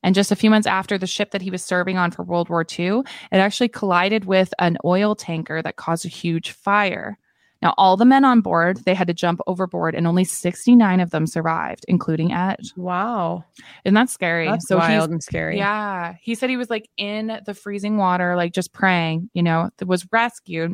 And 0.08 0.16
just 0.16 0.32
a 0.32 0.38
few 0.38 0.50
months 0.50 0.66
after 0.66 0.98
the 0.98 1.06
ship 1.06 1.32
that 1.32 1.42
he 1.42 1.52
was 1.52 1.62
serving 1.62 1.98
on 1.98 2.12
for 2.12 2.24
World 2.24 2.48
War 2.48 2.66
II, 2.80 3.00
it 3.00 3.38
actually 3.40 3.68
collided 3.68 4.24
with 4.24 4.54
an 4.58 4.78
oil 4.86 5.16
tanker 5.16 5.62
that 5.62 5.76
caused 5.76 6.06
a 6.06 6.08
huge 6.08 6.52
fire. 6.52 7.18
Now, 7.62 7.74
all 7.78 7.98
the 7.98 8.06
men 8.06 8.24
on 8.24 8.40
board, 8.40 8.78
they 8.86 8.94
had 8.94 9.08
to 9.08 9.14
jump 9.14 9.42
overboard, 9.48 9.96
and 9.96 10.08
only 10.08 10.24
69 10.24 11.02
of 11.02 11.10
them 11.10 11.28
survived, 11.28 11.84
including 11.90 12.32
Ed. 12.32 12.62
Wow, 12.78 13.44
Isn't 13.84 13.96
that 13.96 14.10
scary? 14.10 14.48
that's 14.48 14.70
so 14.70 14.78
wild 14.78 15.12
and 15.12 15.22
scary. 15.22 15.58
yeah. 15.58 16.16
He 16.22 16.36
said 16.36 16.50
he 16.50 16.56
was 16.56 16.70
like 16.70 16.88
in 16.96 17.42
the 17.46 17.54
freezing 17.54 17.98
water, 17.98 18.38
like 18.38 18.54
just 18.54 18.72
praying, 18.72 19.30
you 19.34 19.44
know, 19.44 19.72
that 19.78 19.90
was 19.90 20.08
rescued. 20.14 20.72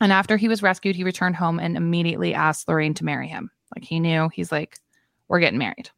And 0.00 0.12
after 0.14 0.38
he 0.38 0.48
was 0.48 0.62
rescued, 0.62 0.96
he 0.96 1.04
returned 1.04 1.36
home 1.36 1.60
and 1.60 1.76
immediately 1.76 2.32
asked 2.32 2.68
Lorraine 2.68 2.94
to 2.94 3.04
marry 3.04 3.28
him. 3.28 3.50
Like 3.76 3.84
he 3.84 4.00
knew 4.00 4.30
he's 4.32 4.50
like, 4.50 4.78
we're 5.28 5.40
getting 5.40 5.58
married. 5.58 5.90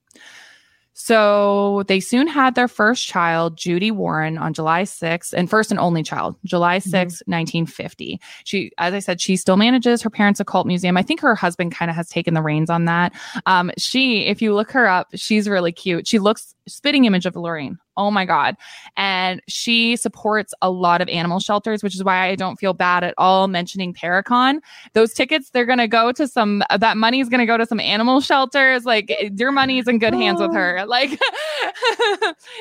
So 1.01 1.85
they 1.87 2.01
soon 2.01 2.27
had 2.27 2.57
their 2.57 2.67
first 2.67 3.07
child, 3.07 3.57
Judy 3.57 3.93
Warren, 3.93 4.37
on 4.37 4.53
July 4.53 4.83
6th, 4.83 5.33
and 5.33 5.49
first 5.49 5.71
and 5.71 5.79
only 5.79 6.03
child, 6.03 6.35
July 6.45 6.79
6th, 6.79 7.23
1950. 7.27 8.21
She, 8.43 8.73
as 8.79 8.93
I 8.93 8.99
said, 8.99 9.21
she 9.21 9.37
still 9.37 9.57
manages 9.57 10.03
her 10.03 10.11
parents' 10.11 10.41
occult 10.41 10.67
museum. 10.67 10.97
I 10.97 11.05
think 11.05 11.21
her 11.21 11.37
husband 11.37 11.71
kind 11.73 11.89
of 11.89 11.95
has 11.95 12.09
taken 12.09 12.35
the 12.35 12.43
reins 12.43 12.69
on 12.69 12.87
that. 12.87 13.13
Um, 13.47 13.71
she, 13.79 14.27
if 14.27 14.43
you 14.43 14.53
look 14.53 14.73
her 14.73 14.89
up, 14.89 15.07
she's 15.15 15.49
really 15.49 15.71
cute. 15.71 16.09
She 16.09 16.19
looks 16.19 16.57
spitting 16.67 17.05
image 17.05 17.27
of 17.27 17.37
Lorraine. 17.37 17.79
Oh 17.99 18.11
my 18.11 18.25
God. 18.25 18.57
And 18.97 19.43
she 19.49 19.97
supports 19.97 20.55
a 20.63 20.71
lot 20.71 21.03
of 21.03 21.09
animal 21.09 21.41
shelters, 21.41 21.83
which 21.83 21.95
is 21.95 22.05
why 22.05 22.29
I 22.29 22.37
don't 22.37 22.57
feel 22.57 22.73
bad 22.73 23.05
at 23.05 23.13
all 23.19 23.49
mentioning 23.49 23.93
Paracon. 23.93 24.61
Those 24.95 25.13
tickets, 25.13 25.51
they're 25.51 25.67
going 25.67 25.79
to 25.79 25.89
go 25.89 26.13
to 26.13 26.27
some, 26.29 26.63
that 26.79 26.97
money 26.97 27.21
is 27.21 27.29
going 27.29 27.41
to 27.41 27.47
go 27.47 27.59
to 27.59 27.67
some 27.67 27.81
animal 27.81 28.21
shelters. 28.21 28.85
Like 28.85 29.11
eh, 29.11 29.31
your 29.35 29.53
money 29.53 29.79
is 29.79 29.89
in 29.89 29.99
good 29.99 30.15
hands 30.15 30.41
with 30.41 30.55
her. 30.55 30.87
Like 30.87 31.11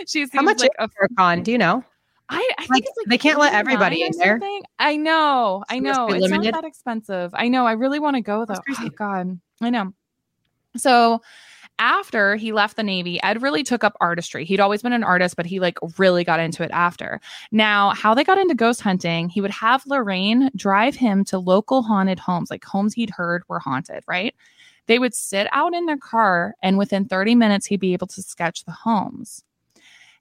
she 0.08 0.26
seems 0.26 0.34
How 0.34 0.42
much 0.42 0.60
like 0.60 0.72
a 0.80 0.90
Paracon? 0.90 1.44
Do 1.44 1.52
you 1.52 1.58
know? 1.58 1.84
I, 2.30 2.50
I 2.58 2.66
think 2.66 2.86
Like, 2.86 3.08
they 3.08 3.18
can't 3.18 3.40
let 3.40 3.54
everybody 3.54 4.04
in 4.04 4.12
there. 4.18 4.40
I 4.80 4.98
know, 4.98 5.64
I 5.70 5.80
know. 5.80 6.10
It's 6.10 6.28
not 6.28 6.44
that 6.44 6.66
expensive. 6.66 7.32
I 7.34 7.48
know. 7.48 7.66
I 7.66 7.74
really 7.74 8.00
want 8.00 8.18
to 8.18 8.22
go 8.22 8.44
though. 8.44 8.56
Oh, 8.70 8.90
God, 8.98 9.40
I 9.62 9.70
know. 9.70 9.94
So 10.76 11.22
after 11.80 12.36
he 12.36 12.52
left 12.52 12.76
the 12.76 12.84
Navy, 12.84 13.22
Ed 13.24 13.42
really 13.42 13.64
took 13.64 13.84
up 13.84 13.96
artistry. 14.02 14.46
He'd 14.46 14.60
always 14.60 14.82
been 14.82 14.94
an 14.94 15.04
artist, 15.04 15.36
but 15.36 15.46
he 15.46 15.60
like 15.60 15.78
really 15.98 16.24
got 16.24 16.40
into 16.40 16.64
it 16.64 16.72
after. 16.72 17.20
Now, 17.52 17.92
how 17.92 18.14
they 18.14 18.24
got 18.24 18.38
into 18.38 18.56
ghost 18.56 18.82
hunting, 18.82 19.30
he 19.30 19.42
would 19.42 19.52
have 19.52 19.86
Lorraine 19.86 20.50
drive 20.56 20.96
him 20.96 21.24
to 21.26 21.40
local 21.40 21.84
haunted 21.84 22.20
homes, 22.20 22.50
like 22.50 22.66
homes 22.66 22.94
he'd 22.94 23.12
heard 23.12 23.44
were 23.48 23.60
haunted, 23.60 24.04
right? 24.08 24.34
They 24.88 25.00
would 25.00 25.14
sit 25.14 25.48
out 25.52 25.74
in 25.74 25.86
their 25.86 25.98
car, 25.98 26.56
and 26.62 26.78
within 26.78 27.06
30 27.06 27.36
minutes, 27.36 27.66
he'd 27.66 27.80
be 27.80 27.94
able 27.94 28.08
to 28.08 28.22
sketch 28.24 28.64
the 28.64 28.72
homes. 28.72 29.44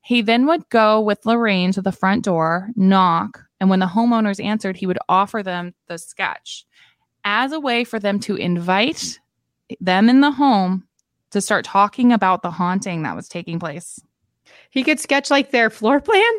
He 0.03 0.23
then 0.23 0.47
would 0.47 0.69
go 0.69 1.01
with 1.01 1.27
Lorraine 1.27 1.73
to 1.73 1.83
the 1.83 1.93
front 1.93 2.25
door, 2.25 2.71
knock, 2.77 3.45
and 3.61 3.71
when 3.71 3.81
the 3.81 3.87
homeowners 3.87 4.45
answered, 4.45 4.77
he 4.77 4.87
would 4.87 4.99
offer 5.09 5.43
them 5.43 5.75
the 5.89 5.99
sketch 5.99 6.67
as 7.25 7.53
a 7.53 7.61
way 7.61 7.85
for 7.85 7.99
them 7.99 8.21
to 8.21 8.37
invite 8.37 9.19
them 9.81 10.09
in 10.09 10.21
the 10.21 10.31
home 10.31 10.86
to 11.37 11.41
start 11.43 11.65
talking 11.65 12.13
about 12.13 12.43
the 12.43 12.51
haunting 12.51 13.03
that 13.03 13.15
was 13.15 13.29
taking 13.29 13.59
place. 13.59 14.01
He 14.71 14.83
could 14.83 14.99
sketch 14.99 15.31
like 15.31 15.51
their 15.51 15.71
floor 15.71 16.01
plan. 16.01 16.33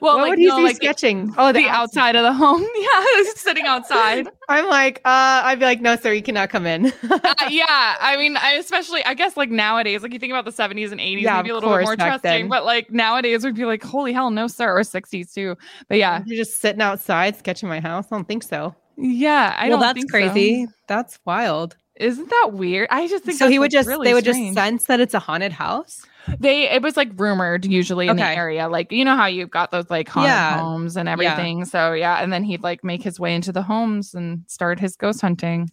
Well, 0.00 0.14
what 0.16 0.22
like, 0.22 0.30
would 0.30 0.38
he 0.38 0.46
no, 0.46 0.56
be 0.56 0.62
like 0.62 0.78
the- 0.78 0.86
sketching? 0.86 1.34
oh, 1.36 1.52
the, 1.52 1.68
outside 1.68 2.16
of 2.16 2.22
the 2.22 2.32
home. 2.32 2.62
Yeah, 2.74 3.22
sitting 3.34 3.66
outside. 3.66 4.28
I'm 4.48 4.66
like, 4.68 4.98
uh, 5.04 5.42
I'd 5.44 5.58
be 5.58 5.66
like, 5.66 5.80
no, 5.82 5.94
sir, 5.96 6.12
you 6.14 6.22
cannot 6.22 6.48
come 6.50 6.66
in. 6.66 6.90
Uh, 7.10 7.34
yeah, 7.50 7.96
I 8.00 8.16
mean, 8.18 8.36
I 8.38 8.52
especially, 8.52 9.04
I 9.04 9.12
guess, 9.14 9.36
like 9.36 9.50
nowadays, 9.50 10.02
like 10.02 10.12
you 10.12 10.18
think 10.18 10.32
about 10.32 10.44
the 10.46 10.50
70s 10.52 10.90
and 10.92 11.00
80s, 11.00 11.20
Yeah, 11.22 11.36
maybe 11.36 11.50
a 11.50 11.56
of 11.56 11.62
little 11.62 11.70
bit 11.70 11.74
course, 11.74 11.84
more 11.86 11.96
back 11.96 12.08
trusting, 12.22 12.30
then. 12.42 12.48
but 12.48 12.64
like 12.64 12.90
nowadays, 12.90 13.44
we'd 13.44 13.54
be 13.56 13.64
like, 13.66 13.82
holy 13.82 14.12
hell, 14.12 14.30
no, 14.30 14.46
sir, 14.46 14.74
or 14.74 14.80
60s 14.80 15.34
too. 15.34 15.56
But 15.88 15.98
yeah, 15.98 16.22
You're 16.26 16.36
just 16.44 16.60
sitting 16.60 16.80
outside 16.82 17.36
sketching 17.36 17.68
my 17.68 17.80
house. 17.80 18.06
I 18.10 18.16
don't 18.16 18.26
think 18.28 18.42
so. 18.42 18.74
yeah, 18.96 19.54
I 19.58 19.68
well, 19.68 19.78
don't 19.78 19.80
that's 19.80 19.98
think 19.98 20.10
so. 20.10 20.16
crazy. 20.16 20.66
That's 20.86 21.18
wild. 21.26 21.76
Isn't 21.96 22.28
that 22.28 22.50
weird? 22.52 22.88
I 22.90 23.06
just 23.06 23.24
think 23.24 23.38
So 23.38 23.48
he 23.48 23.58
would 23.58 23.70
just 23.70 23.86
really 23.88 24.08
they 24.08 24.14
would 24.14 24.24
strange. 24.24 24.54
just 24.56 24.64
sense 24.64 24.84
that 24.86 25.00
it's 25.00 25.14
a 25.14 25.18
haunted 25.20 25.52
house. 25.52 26.04
They 26.40 26.70
it 26.70 26.82
was 26.82 26.96
like 26.96 27.10
rumored 27.16 27.64
usually 27.64 28.08
in 28.08 28.16
the 28.16 28.26
area. 28.26 28.68
Like 28.68 28.90
you 28.90 29.04
know 29.04 29.14
how 29.16 29.26
you've 29.26 29.50
got 29.50 29.70
those 29.70 29.90
like 29.90 30.08
haunted 30.08 30.30
Yeah. 30.30 30.58
homes 30.58 30.96
and 30.96 31.08
everything. 31.08 31.64
So 31.66 31.92
yeah, 31.92 32.16
and 32.22 32.32
then 32.32 32.42
he'd 32.42 32.62
like 32.62 32.82
make 32.82 33.02
his 33.02 33.20
way 33.20 33.34
into 33.34 33.52
the 33.52 33.62
homes 33.62 34.14
and 34.14 34.42
start 34.48 34.80
his 34.80 34.96
ghost 34.96 35.20
hunting. 35.20 35.70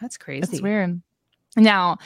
That's 0.00 0.16
crazy. 0.16 0.40
That's 0.40 0.60
weird. 0.62 1.00
Now, 1.56 1.98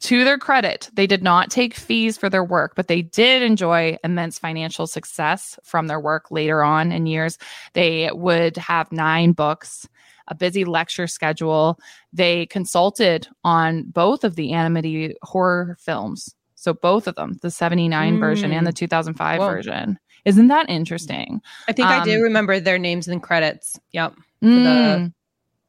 to 0.00 0.24
their 0.24 0.36
credit, 0.38 0.90
they 0.92 1.06
did 1.06 1.22
not 1.22 1.50
take 1.50 1.74
fees 1.74 2.18
for 2.18 2.28
their 2.28 2.44
work, 2.44 2.74
but 2.76 2.86
they 2.88 3.00
did 3.02 3.42
enjoy 3.42 3.96
immense 4.04 4.38
financial 4.38 4.86
success 4.86 5.58
from 5.64 5.86
their 5.86 5.98
work 6.00 6.30
later 6.30 6.62
on 6.62 6.92
in 6.92 7.06
years. 7.06 7.38
They 7.72 8.10
would 8.12 8.56
have 8.58 8.92
nine 8.92 9.32
books, 9.32 9.88
a 10.28 10.34
busy 10.34 10.64
lecture 10.64 11.06
schedule. 11.06 11.78
They 12.12 12.46
consulted 12.46 13.28
on 13.44 13.84
both 13.84 14.24
of 14.24 14.36
the 14.36 14.52
animated 14.52 15.16
horror 15.22 15.76
films. 15.80 16.34
So 16.54 16.72
both 16.74 17.06
of 17.06 17.14
them, 17.16 17.38
the 17.42 17.50
79 17.50 18.18
version 18.18 18.50
and 18.52 18.66
the 18.66 18.72
2005 18.72 19.38
Whoa. 19.38 19.46
version. 19.48 19.98
Isn't 20.24 20.48
that 20.48 20.68
interesting? 20.68 21.40
I 21.68 21.72
think 21.72 21.86
I 21.88 22.02
do 22.04 22.16
Um, 22.16 22.22
remember 22.22 22.58
their 22.58 22.78
names 22.78 23.06
and 23.06 23.22
credits. 23.22 23.78
Yep. 23.92 24.14
Mm, 24.42 25.12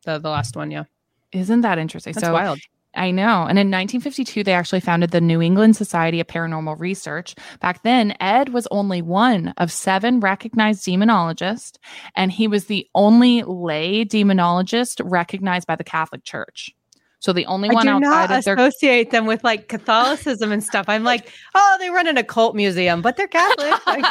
The 0.06 0.20
the 0.20 0.30
last 0.30 0.56
one. 0.56 0.72
Yeah. 0.72 0.84
isn't 1.32 1.62
that 1.62 1.78
interesting? 1.78 2.14
That's 2.14 2.26
so 2.26 2.34
wild. 2.34 2.60
I 2.98 3.12
know. 3.12 3.46
And 3.48 3.60
in 3.60 3.68
1952, 3.68 4.44
they 4.44 4.54
actually 4.54 4.80
founded 4.80 5.12
the 5.12 5.22
New 5.22 5.42
England 5.42 5.76
Society 5.76 6.20
of 6.20 6.28
Paranormal 6.28 6.80
Research. 6.80 7.36
Back 7.60 7.84
then, 7.84 8.16
Ed 8.20 8.50
was 8.50 8.68
only 8.72 9.02
one 9.02 9.54
of 9.58 9.72
seven 9.72 10.20
recognized 10.20 10.86
demonologists, 10.86 11.78
and 12.16 12.32
he 12.32 12.48
was 12.48 12.66
the 12.66 12.88
only 12.96 13.44
lay 13.44 14.04
demonologist 14.04 15.02
recognized 15.04 15.68
by 15.68 15.76
the 15.76 15.84
Catholic 15.84 16.24
Church. 16.24 16.77
So 17.20 17.34
the 17.34 17.46
only 17.48 17.70
I 17.70 17.74
one 17.74 17.86
do 17.86 17.92
outside 17.94 18.30
not 18.30 18.32
of 18.32 18.46
their 18.46 18.54
associate 18.54 19.10
them 19.10 19.26
with 19.26 19.44
like 19.44 19.70
Catholicism 19.70 20.52
and 20.52 20.64
stuff. 20.64 20.86
I'm 20.88 21.04
like, 21.04 21.32
oh, 21.56 21.78
they 21.80 21.90
run 21.90 22.06
an 22.08 22.18
occult 22.18 22.56
museum, 22.56 23.02
but 23.02 23.18
they're 23.18 23.28
Catholic. 23.28 23.74
Like, 23.88 24.04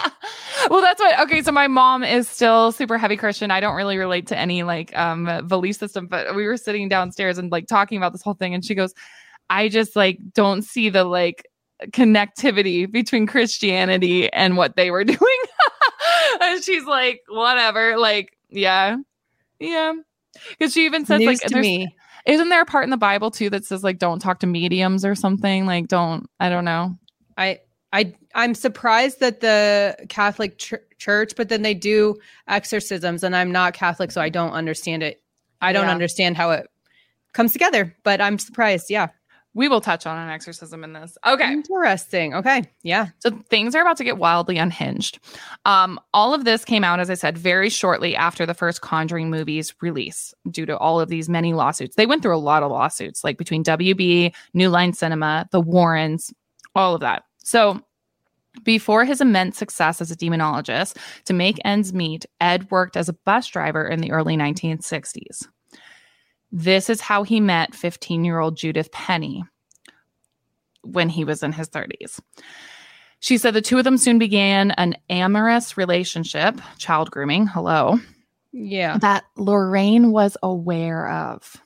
well, 0.71 0.81
that's 0.81 1.01
what. 1.01 1.21
Okay, 1.21 1.42
so 1.42 1.53
my 1.53 1.69
mom 1.69 2.03
is 2.03 2.29
still 2.29 2.73
super 2.73 2.99
heavy 2.99 3.16
Christian. 3.16 3.51
I 3.51 3.61
don't 3.61 3.77
really 3.77 3.99
relate 3.99 4.27
to 4.29 4.38
any 4.38 4.62
like 4.62 4.97
um 4.97 5.47
belief 5.47 5.77
system, 5.77 6.07
but 6.07 6.35
we 6.35 6.47
were 6.47 6.57
sitting 6.57 6.88
downstairs 6.88 7.38
and 7.38 7.53
like 7.53 7.66
talking 7.66 7.99
about 7.99 8.12
this 8.12 8.23
whole 8.23 8.35
thing, 8.35 8.55
and 8.55 8.64
she 8.64 8.75
goes, 8.75 8.95
"I 9.51 9.69
just 9.69 9.95
like 9.95 10.19
don't 10.33 10.62
see 10.62 10.88
the 10.88 11.05
like 11.05 11.47
connectivity 11.88 12.90
between 12.90 13.27
Christianity 13.27 14.33
and 14.33 14.57
what 14.57 14.77
they 14.77 14.90
were 14.90 15.05
doing." 15.19 15.19
and 16.40 16.64
she's 16.64 16.85
like, 16.85 17.21
"Whatever." 17.29 17.99
Like, 17.99 18.37
yeah, 18.49 18.97
yeah. 19.61 19.92
Because 20.51 20.73
she 20.73 20.87
even 20.87 21.07
says 21.07 21.21
news 21.21 21.42
like, 21.42 21.51
to 21.53 21.61
me. 21.61 21.95
Isn't 22.26 22.48
there 22.48 22.62
a 22.62 22.66
part 22.66 22.84
in 22.84 22.90
the 22.90 22.96
Bible 22.96 23.30
too 23.30 23.48
that 23.50 23.64
says 23.64 23.82
like, 23.84 23.98
"Don't 23.98 24.18
talk 24.20 24.40
to 24.40 24.46
mediums" 24.46 25.04
or 25.04 25.14
something? 25.14 25.64
Like, 25.66 25.88
don't. 25.88 26.28
I 26.40 26.48
don't 26.48 26.64
know. 26.64 26.96
I 27.36 27.60
I 27.92 28.14
I'm 28.34 28.54
surprised 28.54 29.20
that 29.20 29.40
the 29.40 29.96
Catholic 30.08 30.58
ch- 30.58 30.74
Church, 30.98 31.32
but 31.36 31.48
then 31.48 31.62
they 31.62 31.74
do 31.74 32.16
exorcisms, 32.48 33.22
and 33.22 33.36
I'm 33.36 33.52
not 33.52 33.74
Catholic, 33.74 34.10
so 34.10 34.20
I 34.20 34.28
don't 34.28 34.52
understand 34.52 35.02
it. 35.02 35.22
I 35.60 35.72
don't 35.72 35.86
Yeah. 35.86 35.92
understand 35.92 36.36
how 36.36 36.50
it 36.50 36.68
comes 37.32 37.52
together, 37.52 37.94
but 38.02 38.20
I'm 38.20 38.38
surprised. 38.38 38.86
Yeah, 38.90 39.08
We 39.57 39.69
will 39.69 39.81
touch 39.81 40.07
on 40.07 40.19
an 40.19 40.29
exorcism 40.29 40.85
in 40.85 40.92
this. 40.92 41.16
Okay. 41.27 41.51
interesting. 41.51 42.35
Okay, 42.35 42.64
yeah, 42.83 43.07
So 43.21 43.31
things 43.49 43.75
are 43.75 43.81
about 43.81 43.97
to 43.97 44.05
get 44.05 44.19
wildly 44.19 44.59
unhinged. 44.59 45.19
Um, 45.64 45.99
all 46.12 46.35
of 46.35 46.45
this 46.45 46.62
came 46.62 46.85
out, 46.85 47.01
as 47.01 47.09
I 47.09 47.14
said, 47.14 47.38
very 47.38 47.71
shortly 47.71 48.14
after 48.14 48.45
the 48.45 48.53
first 48.53 48.83
Conjuring 48.83 49.31
movies 49.31 49.75
release, 49.81 50.35
due 50.51 50.66
to 50.66 50.77
all 50.77 51.01
of 51.01 51.09
these 51.09 51.31
many 51.31 51.55
lawsuits. 51.55 51.97
They 51.97 52.05
went 52.05 52.21
through 52.21 52.37
a 52.37 52.38
lot 52.38 52.62
of 52.62 52.71
lawsuits, 52.71 53.25
like 53.25 53.38
between 53.38 53.64
WB, 53.64 54.35
New 54.53 54.69
Line 54.69 54.92
Cinema, 54.92 55.49
the 55.53 55.61
Warrens, 55.62 56.35
all 56.75 56.95
of 56.95 57.01
that. 57.01 57.25
So 57.38 57.81
Before 58.64 59.05
his 59.05 59.21
immense 59.21 59.59
success 59.59 60.01
as 60.01 60.11
a 60.11 60.16
demonologist, 60.16 60.97
to 61.27 61.33
make 61.35 61.59
ends 61.64 61.92
meet, 61.92 62.27
Ed 62.40 62.71
worked 62.71 62.97
as 62.97 63.09
a 63.09 63.12
bus 63.12 63.47
driver 63.49 63.87
in 63.87 64.01
the 64.01 64.12
early 64.12 64.37
1960s. 64.37 65.47
This 66.52 66.88
is 66.88 67.00
how 67.00 67.22
he 67.22 67.40
met 67.40 67.74
15 67.74 68.24
year 68.24 68.38
old 68.38 68.56
Judith 68.56 68.90
Penney 68.92 69.44
when 70.82 71.09
he 71.09 71.24
was 71.24 71.42
in 71.42 71.52
his 71.52 71.68
30s. 71.68 72.20
She 73.20 73.38
said 73.38 73.54
the 73.54 73.62
two 73.62 73.78
of 73.78 73.85
them 73.85 73.98
soon 73.98 74.18
began 74.18 74.70
an 74.72 74.94
amorous 75.11 75.76
relationship, 75.76 76.61
child 76.78 77.11
grooming, 77.11 77.46
hello, 77.46 77.98
Yeah. 78.52 78.98
that 78.98 79.24
Lorraine 79.37 80.12
was 80.12 80.37
aware 80.42 81.09
of. 81.11 81.56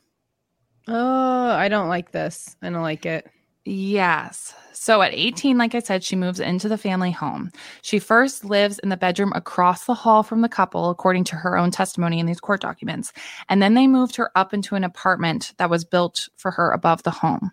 Oh, 0.89 1.51
I 1.51 1.69
don't 1.69 1.89
like 1.89 2.13
this. 2.13 2.57
I 2.63 2.71
don't 2.71 2.83
like 2.83 3.05
it. 3.05 3.29
Yes. 3.71 4.53
So 4.73 5.01
at 5.01 5.15
18, 5.15 5.57
like 5.57 5.77
I 5.77 5.79
said, 5.79 6.03
she 6.03 6.17
moves 6.17 6.41
into 6.41 6.69
the 6.69 6.77
family 6.77 7.13
home. 7.13 7.53
She 7.83 8.01
first 8.01 8.45
lives 8.45 8.81
in 8.81 8.89
the 8.89 8.97
bedroom 8.97 9.33
across 9.37 9.85
the 9.85 9.95
hall 9.95 10.25
from 10.25 10.41
the 10.41 10.49
couple, 10.49 10.91
according 10.91 11.23
to 11.25 11.37
her 11.37 11.57
own 11.57 11.71
testimony 11.71 12.19
in 12.19 12.27
these 12.27 12.41
court 12.41 12.61
documents. 12.61 13.13
And 13.49 13.63
then 13.63 13.75
they 13.75 13.87
moved 13.87 14.17
her 14.17 14.33
up 14.35 14.53
into 14.53 14.75
an 14.75 14.83
apartment 14.83 15.53
that 15.59 15.71
was 15.71 15.85
built 15.85 16.29
for 16.37 16.51
her 16.51 16.73
above 16.73 17.05
the 17.05 17.13
home. 17.13 17.53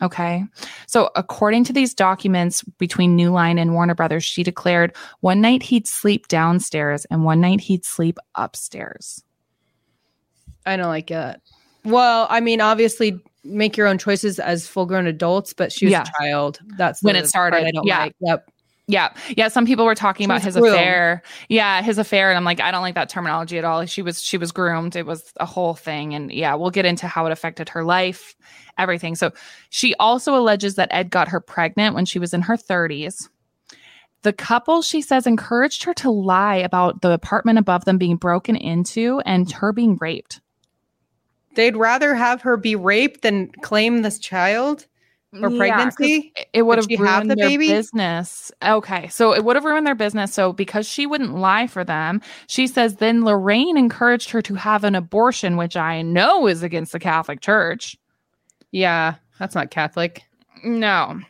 Okay. 0.00 0.44
So, 0.86 1.10
according 1.16 1.64
to 1.64 1.72
these 1.72 1.94
documents 1.94 2.62
between 2.78 3.16
New 3.16 3.30
Line 3.32 3.58
and 3.58 3.74
Warner 3.74 3.96
Brothers, 3.96 4.24
she 4.24 4.44
declared 4.44 4.94
one 5.18 5.40
night 5.40 5.64
he'd 5.64 5.88
sleep 5.88 6.28
downstairs 6.28 7.06
and 7.06 7.24
one 7.24 7.40
night 7.40 7.60
he'd 7.60 7.84
sleep 7.84 8.18
upstairs. 8.36 9.24
I 10.64 10.76
don't 10.76 10.88
like 10.88 11.10
it. 11.10 11.40
Well, 11.84 12.28
I 12.30 12.40
mean, 12.40 12.60
obviously, 12.60 13.20
make 13.44 13.76
your 13.76 13.86
own 13.86 13.98
choices 13.98 14.38
as 14.38 14.66
full-grown 14.68 15.06
adults, 15.06 15.52
but 15.52 15.72
she 15.72 15.86
was 15.86 15.92
Yeah. 15.92 16.02
a 16.02 16.22
child. 16.22 16.60
That's 16.76 17.02
When 17.02 17.16
it 17.16 17.28
started, 17.28 17.64
I 17.66 17.70
don't 17.70 17.86
yeah. 17.86 17.98
like. 18.00 18.16
Yep. 18.20 18.50
Yeah. 18.86 19.12
Yeah. 19.36 19.46
Some 19.48 19.66
people 19.66 19.84
were 19.84 19.94
talking 19.94 20.24
She 20.24 20.26
about 20.26 20.42
his 20.42 20.56
groomed. 20.56 20.74
affair. 20.74 21.22
Yeah. 21.48 21.80
His 21.80 21.96
affair. 21.96 22.28
And 22.28 22.36
I'm 22.36 22.44
like, 22.44 22.60
I 22.60 22.72
don't 22.72 22.82
like 22.82 22.96
that 22.96 23.08
terminology 23.08 23.56
at 23.56 23.64
all. 23.64 23.86
She 23.86 24.02
was, 24.02 24.20
she 24.20 24.36
was 24.36 24.50
groomed. 24.50 24.96
It 24.96 25.06
was 25.06 25.32
a 25.36 25.46
whole 25.46 25.74
thing. 25.74 26.12
And 26.12 26.32
yeah, 26.32 26.54
we'll 26.56 26.70
get 26.70 26.84
into 26.86 27.06
how 27.06 27.24
it 27.26 27.30
affected 27.32 27.68
her 27.68 27.84
life, 27.84 28.34
everything. 28.78 29.14
So 29.14 29.30
she 29.68 29.94
also 29.96 30.36
alleges 30.36 30.74
that 30.74 30.88
Ed 30.90 31.08
got 31.10 31.28
her 31.28 31.38
pregnant 31.40 31.94
when 31.94 32.04
she 32.04 32.18
was 32.18 32.34
in 32.34 32.42
her 32.42 32.56
30s. 32.56 33.28
The 34.22 34.32
couple, 34.32 34.82
she 34.82 35.00
says, 35.00 35.24
encouraged 35.26 35.84
her 35.84 35.94
to 35.94 36.10
lie 36.10 36.56
about 36.56 37.00
the 37.00 37.12
apartment 37.12 37.58
above 37.60 37.84
them 37.84 37.96
being 37.96 38.16
broken 38.16 38.56
into 38.56 39.20
and 39.24 39.50
her 39.52 39.72
being 39.72 39.96
raped. 40.00 40.40
They'd 41.54 41.76
rather 41.76 42.14
have 42.14 42.42
her 42.42 42.56
be 42.56 42.76
raped 42.76 43.22
than 43.22 43.48
claim 43.62 44.02
this 44.02 44.18
child 44.18 44.86
or 45.42 45.48
pregnancy. 45.50 46.32
it- 46.36 46.48
it 46.52 46.62
would 46.62 46.78
have 46.78 46.86
she 46.88 46.96
have 46.96 47.06
ruined 47.06 47.30
the 47.30 47.36
their 47.36 47.48
baby? 47.48 47.68
business. 47.68 48.50
Okay, 48.64 49.06
so 49.08 49.32
it 49.32 49.44
would 49.44 49.54
have 49.56 49.64
ruined 49.64 49.86
their 49.86 49.94
business. 49.94 50.32
So 50.32 50.52
because 50.52 50.88
she 50.88 51.06
wouldn't 51.06 51.34
lie 51.36 51.66
for 51.68 51.84
them, 51.84 52.20
she 52.48 52.66
says 52.66 52.96
then 52.96 53.24
Lorraine 53.24 53.76
encouraged 53.76 54.30
her 54.30 54.42
to 54.42 54.54
have 54.54 54.82
an 54.84 54.94
abortion, 54.94 55.56
which 55.56 55.76
I 55.76 56.02
know 56.02 56.46
is 56.48 56.62
against 56.62 56.92
the 56.92 56.98
Catholic 57.00 57.40
Church. 57.40 57.96
Yeah, 58.72 59.14
that's 59.38 59.54
not 59.54 59.70
Catholic. 59.70 60.22
No. 60.64 61.20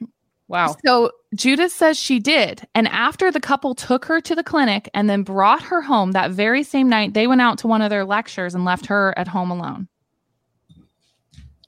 Wow. 0.48 0.74
So 0.85 1.12
Judith 1.37 1.70
says 1.70 1.96
she 1.96 2.18
did. 2.18 2.66
And 2.74 2.88
after 2.88 3.30
the 3.30 3.38
couple 3.38 3.74
took 3.74 4.06
her 4.06 4.20
to 4.22 4.35
the 4.35 4.42
clinic 4.42 4.90
and 4.94 5.09
then 5.09 5.22
brought 5.22 5.62
her 5.62 5.80
home 5.83 6.11
that 6.12 6.33
very 6.33 6.62
same 6.64 6.88
night, 6.88 7.14
they 7.14 7.26
went 7.28 7.40
out 7.40 7.59
to 7.59 7.68
one 7.68 7.83
of 7.83 7.90
their 7.90 8.04
lectures 8.04 8.54
and 8.54 8.64
left 8.64 8.87
her 8.87 9.14
at 9.16 9.28
home 9.28 9.50
alone. 9.52 9.87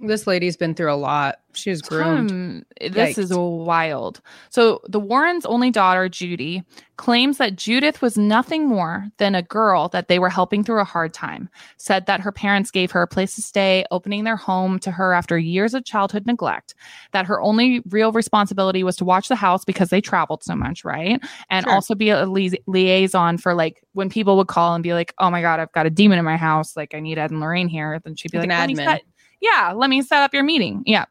This 0.02 0.26
lady's 0.26 0.56
been 0.56 0.74
through 0.74 0.92
a 0.92 0.96
lot. 0.96 1.36
She 1.54 1.70
was 1.70 1.82
groomed. 1.82 2.64
This 2.80 3.18
is 3.18 3.30
wild. 3.32 4.20
So 4.48 4.80
the 4.88 4.98
Warrens' 4.98 5.44
only 5.44 5.70
daughter, 5.70 6.08
Judy, 6.08 6.62
claims 6.96 7.36
that 7.38 7.56
Judith 7.56 8.00
was 8.00 8.16
nothing 8.16 8.66
more 8.66 9.06
than 9.18 9.34
a 9.34 9.42
girl 9.42 9.88
that 9.88 10.08
they 10.08 10.18
were 10.18 10.30
helping 10.30 10.64
through 10.64 10.80
a 10.80 10.84
hard 10.84 11.12
time. 11.12 11.50
Said 11.76 12.06
that 12.06 12.20
her 12.20 12.32
parents 12.32 12.70
gave 12.70 12.90
her 12.92 13.02
a 13.02 13.06
place 13.06 13.34
to 13.34 13.42
stay, 13.42 13.84
opening 13.90 14.24
their 14.24 14.36
home 14.36 14.78
to 14.80 14.90
her 14.90 15.12
after 15.12 15.38
years 15.38 15.74
of 15.74 15.84
childhood 15.84 16.26
neglect. 16.26 16.74
That 17.12 17.26
her 17.26 17.40
only 17.42 17.82
real 17.90 18.12
responsibility 18.12 18.82
was 18.82 18.96
to 18.96 19.04
watch 19.04 19.28
the 19.28 19.36
house 19.36 19.64
because 19.64 19.90
they 19.90 20.00
traveled 20.00 20.42
so 20.42 20.56
much, 20.56 20.84
right? 20.84 21.22
And 21.50 21.64
Sure. 21.64 21.72
also 21.74 21.94
be 21.94 22.08
a 22.10 22.24
lia- 22.26 22.56
liaison 22.66 23.36
for 23.36 23.52
like 23.54 23.82
when 23.92 24.08
people 24.08 24.38
would 24.38 24.48
call 24.48 24.74
and 24.74 24.82
be 24.82 24.94
like, 24.94 25.12
"Oh 25.18 25.30
my 25.30 25.42
god, 25.42 25.60
I've 25.60 25.72
got 25.72 25.84
a 25.86 25.90
demon 25.90 26.18
in 26.18 26.24
my 26.24 26.38
house. 26.38 26.76
Like 26.76 26.94
I 26.94 27.00
need 27.00 27.18
Ed 27.18 27.30
and 27.30 27.40
Lorraine 27.40 27.68
here." 27.68 28.00
Then 28.02 28.16
she'd 28.16 28.32
be 28.32 28.38
Like 28.38 28.48
like, 28.48 28.54
an 28.54 28.60
"Let 28.60 28.68
me 28.68 28.74
admin. 28.84 29.00
Yeah, 29.42 29.72
let 29.76 29.90
me 29.90 30.00
set 30.00 30.22
up 30.22 30.32
your 30.32 30.44
meeting. 30.44 30.82
Yeah. 30.86 31.04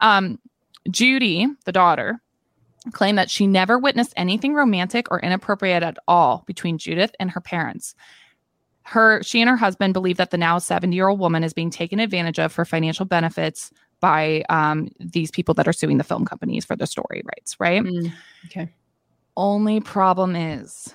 Um, 0.00 0.38
Judy, 0.90 1.46
the 1.64 1.72
daughter, 1.72 2.20
claimed 2.92 3.16
that 3.16 3.30
she 3.30 3.46
never 3.46 3.78
witnessed 3.78 4.12
anything 4.16 4.54
romantic 4.54 5.10
or 5.10 5.20
inappropriate 5.20 5.82
at 5.82 5.96
all 6.06 6.44
between 6.46 6.78
Judith 6.78 7.12
and 7.18 7.30
her 7.30 7.40
parents. 7.40 7.94
Her, 8.82 9.22
she 9.22 9.40
and 9.40 9.48
her 9.48 9.56
husband 9.56 9.94
believe 9.94 10.16
that 10.18 10.30
the 10.30 10.38
now 10.38 10.58
70 10.58 10.94
year 10.94 11.08
old 11.08 11.18
woman 11.18 11.42
is 11.42 11.54
being 11.54 11.70
taken 11.70 11.98
advantage 11.98 12.38
of 12.38 12.52
for 12.52 12.64
financial 12.64 13.06
benefits 13.06 13.72
by 14.00 14.44
um, 14.48 14.88
these 15.00 15.30
people 15.30 15.54
that 15.54 15.66
are 15.66 15.72
suing 15.72 15.98
the 15.98 16.04
film 16.04 16.24
companies 16.24 16.64
for 16.64 16.76
the 16.76 16.86
story 16.86 17.22
rights, 17.24 17.58
right? 17.58 17.82
Mm, 17.82 18.12
okay. 18.46 18.72
Only 19.36 19.80
problem 19.80 20.36
is 20.36 20.94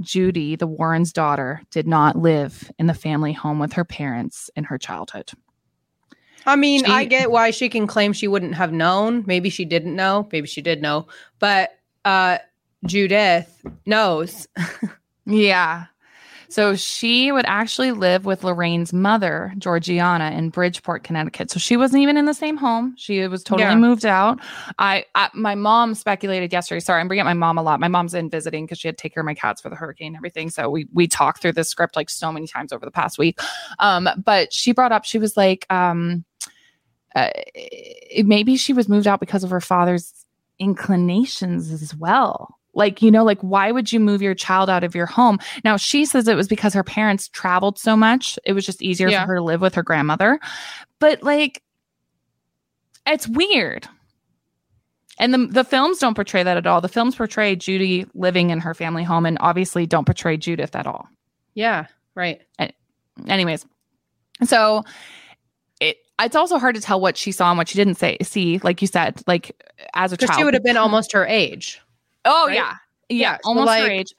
Judy, 0.00 0.56
the 0.56 0.66
Warrens' 0.66 1.12
daughter, 1.12 1.62
did 1.70 1.86
not 1.86 2.16
live 2.16 2.70
in 2.78 2.86
the 2.86 2.94
family 2.94 3.32
home 3.32 3.58
with 3.58 3.72
her 3.74 3.84
parents 3.84 4.50
in 4.56 4.64
her 4.64 4.76
childhood. 4.76 5.30
I 6.46 6.56
mean, 6.56 6.84
She- 6.84 6.90
I 6.92 7.04
get 7.04 7.30
why 7.30 7.50
she 7.50 7.68
can 7.68 7.86
claim 7.86 8.12
she 8.12 8.28
wouldn't 8.28 8.54
have 8.54 8.72
known. 8.72 9.24
Maybe 9.26 9.50
she 9.50 9.64
didn't 9.64 9.96
know. 9.96 10.28
Maybe 10.32 10.46
she 10.46 10.62
did 10.62 10.80
know. 10.80 11.06
But 11.38 11.70
uh 12.04 12.38
Judith 12.86 13.62
knows. 13.84 14.46
Yeah. 15.28 15.86
So 16.48 16.74
she 16.76 17.32
would 17.32 17.44
actually 17.46 17.92
live 17.92 18.24
with 18.24 18.44
Lorraine's 18.44 18.92
mother, 18.92 19.52
Georgiana, 19.58 20.30
in 20.30 20.50
Bridgeport, 20.50 21.02
Connecticut. 21.04 21.50
So 21.50 21.58
she 21.58 21.76
wasn't 21.76 22.02
even 22.02 22.16
in 22.16 22.24
the 22.26 22.34
same 22.34 22.56
home. 22.56 22.94
She 22.96 23.26
was 23.28 23.42
totally 23.42 23.68
Yeah. 23.68 23.76
moved 23.76 24.06
out. 24.06 24.38
I, 24.78 25.04
I, 25.14 25.30
my 25.34 25.54
mom 25.54 25.94
speculated 25.94 26.52
yesterday. 26.52 26.80
Sorry, 26.80 27.00
I'm 27.00 27.08
bringing 27.08 27.22
up 27.22 27.26
my 27.26 27.34
mom 27.34 27.58
a 27.58 27.62
lot. 27.62 27.80
My 27.80 27.88
mom's 27.88 28.14
in 28.14 28.30
visiting 28.30 28.64
because 28.64 28.78
she 28.78 28.88
had 28.88 28.96
to 28.96 29.02
take 29.02 29.14
care 29.14 29.20
of 29.22 29.26
my 29.26 29.34
cats 29.34 29.60
for 29.60 29.68
the 29.68 29.76
hurricane 29.76 30.08
and 30.08 30.16
everything. 30.16 30.50
So 30.50 30.70
we 30.70 30.86
we 30.92 31.06
talked 31.08 31.42
through 31.42 31.52
this 31.52 31.68
script 31.68 31.96
like 31.96 32.10
so 32.10 32.30
many 32.32 32.46
times 32.46 32.72
over 32.72 32.84
the 32.84 32.90
past 32.90 33.18
week. 33.18 33.38
Um, 33.78 34.08
but 34.24 34.52
she 34.52 34.72
brought 34.72 34.92
up 34.92 35.04
she 35.04 35.18
was 35.18 35.36
like, 35.36 35.66
um, 35.70 36.24
uh, 37.14 37.30
maybe 38.24 38.56
she 38.56 38.72
was 38.72 38.88
moved 38.88 39.06
out 39.06 39.20
because 39.20 39.42
of 39.44 39.50
her 39.50 39.60
father's 39.60 40.12
inclinations 40.58 41.70
as 41.72 41.94
well. 41.94 42.58
Like, 42.76 43.02
you 43.02 43.10
know, 43.10 43.24
like 43.24 43.40
why 43.40 43.72
would 43.72 43.92
you 43.92 43.98
move 43.98 44.22
your 44.22 44.34
child 44.34 44.70
out 44.70 44.84
of 44.84 44.94
your 44.94 45.06
home? 45.06 45.38
Now, 45.64 45.76
she 45.76 46.04
says 46.04 46.28
it 46.28 46.36
was 46.36 46.46
because 46.46 46.74
her 46.74 46.84
parents 46.84 47.28
traveled 47.28 47.78
so 47.78 47.96
much. 47.96 48.38
It 48.44 48.52
was 48.52 48.64
just 48.64 48.82
easier 48.82 49.08
Yeah. 49.08 49.22
for 49.22 49.28
her 49.32 49.34
to 49.36 49.42
live 49.42 49.60
with 49.60 49.74
her 49.74 49.82
grandmother. 49.82 50.38
But 51.00 51.22
like, 51.22 51.62
it's 53.06 53.26
weird. 53.26 53.88
And 55.18 55.32
the, 55.32 55.46
the 55.46 55.64
films 55.64 55.98
don't 55.98 56.14
portray 56.14 56.42
that 56.42 56.58
at 56.58 56.66
all. 56.66 56.80
The 56.82 56.88
films 56.88 57.16
portray 57.16 57.56
Judy 57.56 58.04
living 58.14 58.50
in 58.50 58.60
her 58.60 58.74
family 58.74 59.02
home 59.02 59.24
and 59.24 59.38
obviously 59.40 59.86
don't 59.86 60.04
portray 60.04 60.36
Judith 60.36 60.76
at 60.76 60.86
all 60.86 61.08
Yeah, 61.54 61.86
right. 62.14 62.42
anyways 63.26 63.64
so 64.44 64.84
it 65.80 65.96
it's 66.20 66.36
also 66.36 66.58
hard 66.58 66.74
to 66.74 66.80
tell 66.82 67.00
what 67.00 67.16
she 67.16 67.32
saw 67.32 67.48
and 67.48 67.56
what 67.56 67.68
she 67.68 67.78
didn't 67.78 67.94
say 67.94 68.18
see 68.20 68.58
like 68.62 68.82
you 68.82 68.86
said 68.86 69.18
like 69.26 69.58
as 69.94 70.12
a 70.12 70.16
child 70.18 70.36
she 70.38 70.44
would 70.44 70.52
have 70.52 70.62
been 70.62 70.76
almost 70.76 71.12
her 71.12 71.24
age. 71.24 71.80
Oh 72.26 72.46
right? 72.48 72.54
yeah 72.56 72.74
yeah, 73.08 73.16
Yeah, 73.32 73.36
so, 73.36 73.40
almost 73.48 73.72
her 73.72 73.82
like- 73.82 73.90
age 73.90 74.14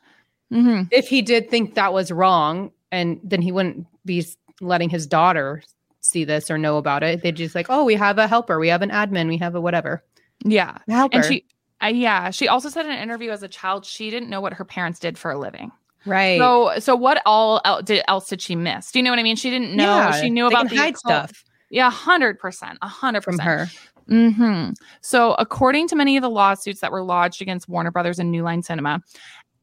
hmm 0.52 0.84
If 0.92 1.08
he 1.10 1.22
did 1.22 1.50
think 1.50 1.76
that 1.76 1.92
was 1.94 2.10
wrong, 2.12 2.72
and 2.92 3.20
then 3.24 3.42
he 3.42 3.52
wouldn't 3.52 3.86
be 4.06 4.26
letting 4.62 4.90
his 4.90 5.06
daughter 5.06 5.62
see 6.00 6.24
this 6.24 6.50
or 6.50 6.58
know 6.58 6.78
about 6.78 7.04
it. 7.04 7.22
They'd 7.22 7.36
just 7.36 7.54
like, 7.54 7.66
oh, 7.70 7.84
we 7.84 7.96
have 7.96 8.18
a 8.18 8.28
helper, 8.30 8.58
we 8.60 8.70
have 8.70 8.82
an 8.82 8.90
admin, 8.90 9.28
we 9.28 9.36
have 9.40 9.56
a 9.56 9.62
whatever. 9.62 10.04
yeah 10.46 10.78
A 10.88 10.94
helper. 10.94 11.18
and 11.18 11.26
she 11.26 11.44
uh, 11.84 11.88
yeah 11.88 12.30
she 12.32 12.48
also 12.48 12.70
said 12.70 12.86
in 12.86 12.92
an 12.94 13.00
interview 13.00 13.30
as 13.30 13.44
a 13.44 13.48
child 13.50 13.86
she 13.86 14.10
didn't 14.10 14.30
know 14.30 14.40
what 14.42 14.54
her 14.54 14.64
parents 14.66 15.00
did 15.00 15.16
for 15.18 15.30
a 15.32 15.38
living 15.38 15.72
right. 16.06 16.40
so 16.40 16.72
so 16.80 16.96
what 16.96 17.22
all 17.26 17.60
el- 17.66 17.82
did, 17.84 18.04
else 18.08 18.28
did 18.30 18.42
she 18.42 18.56
miss 18.56 18.92
do 18.92 18.98
you 19.00 19.04
know 19.04 19.12
what 19.12 19.20
i 19.20 19.24
mean 19.24 19.36
she 19.36 19.50
didn't 19.52 19.76
know 19.76 19.84
Yeah, 19.98 20.12
she 20.22 20.30
knew 20.32 20.48
about 20.48 20.70
the 20.70 20.76
hide 20.78 20.98
stuff 20.98 21.44
yeah 21.70 21.92
100% 21.92 22.40
100% 22.40 23.24
from 23.24 23.38
her. 23.40 23.68
Hmm 24.08 24.70
So, 25.02 25.34
according 25.34 25.88
to 25.90 25.96
many 25.96 26.18
of 26.18 26.22
the 26.22 26.30
lawsuits 26.30 26.80
that 26.82 26.92
were 26.92 27.04
lodged 27.04 27.42
against 27.42 27.68
Warner 27.68 27.92
Brothers 27.92 28.20
and 28.20 28.32
New 28.32 28.44
Line 28.44 28.64
Cinema, 28.64 29.02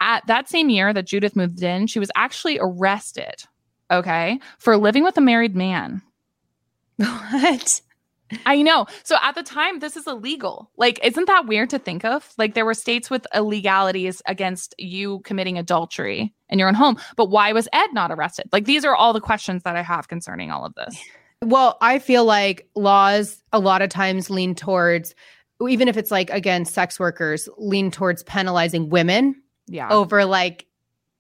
at 0.00 0.26
that 0.26 0.48
same 0.48 0.68
year 0.68 0.92
that 0.92 1.07
Judith 1.07 1.37
moved 1.37 1.62
in, 1.62 1.87
she 1.87 1.98
was 1.98 2.11
actually 2.14 2.59
arrested, 2.61 3.44
okay, 3.90 4.38
for 4.59 4.76
living 4.76 5.04
with 5.04 5.16
a 5.16 5.22
married 5.22 5.57
man. 5.57 6.02
What? 7.33 7.80
I 8.46 8.62
know. 8.62 8.87
So, 9.02 9.16
at 9.22 9.35
the 9.35 9.42
time, 9.42 9.78
this 9.78 9.96
is 9.96 10.07
illegal. 10.07 10.70
Like, 10.76 10.98
isn't 11.04 11.26
that 11.26 11.46
weird 11.46 11.70
to 11.70 11.78
think 11.78 12.04
of? 12.04 12.33
Like, 12.38 12.54
there 12.54 12.64
were 12.64 12.74
states 12.74 13.11
with 13.11 13.26
illegalities 13.35 14.22
against 14.26 14.74
you 14.78 15.20
committing 15.20 15.59
adultery 15.59 16.35
in 16.48 16.59
your 16.59 16.68
own 16.68 16.74
home. 16.74 16.96
But 17.16 17.26
why 17.26 17.52
was 17.52 17.68
Ed 17.72 17.92
not 17.92 18.11
arrested? 18.11 18.48
Like, 18.52 18.64
these 18.64 18.85
are 18.85 18.94
all 18.94 19.12
the 19.12 19.20
questions 19.20 19.62
that 19.64 19.76
I 19.76 19.83
have 19.83 20.09
concerning 20.09 20.50
all 20.50 20.64
of 20.64 20.74
this. 20.74 20.98
Well, 21.44 21.76
I 21.80 21.98
feel 21.98 22.24
like 22.24 22.68
laws 22.74 23.42
a 23.52 23.59
lot 23.59 23.83
of 23.83 23.90
times 23.90 24.30
lean 24.30 24.54
towards 24.54 25.14
even 25.68 25.88
if 25.88 25.96
it's 25.96 26.11
like 26.11 26.28
again 26.30 26.64
sex 26.64 26.98
workers 26.98 27.48
lean 27.57 27.90
towards 27.90 28.22
penalizing 28.24 28.88
women 28.90 29.35
Yeah. 29.68 29.88
over 29.90 30.24
like 30.24 30.66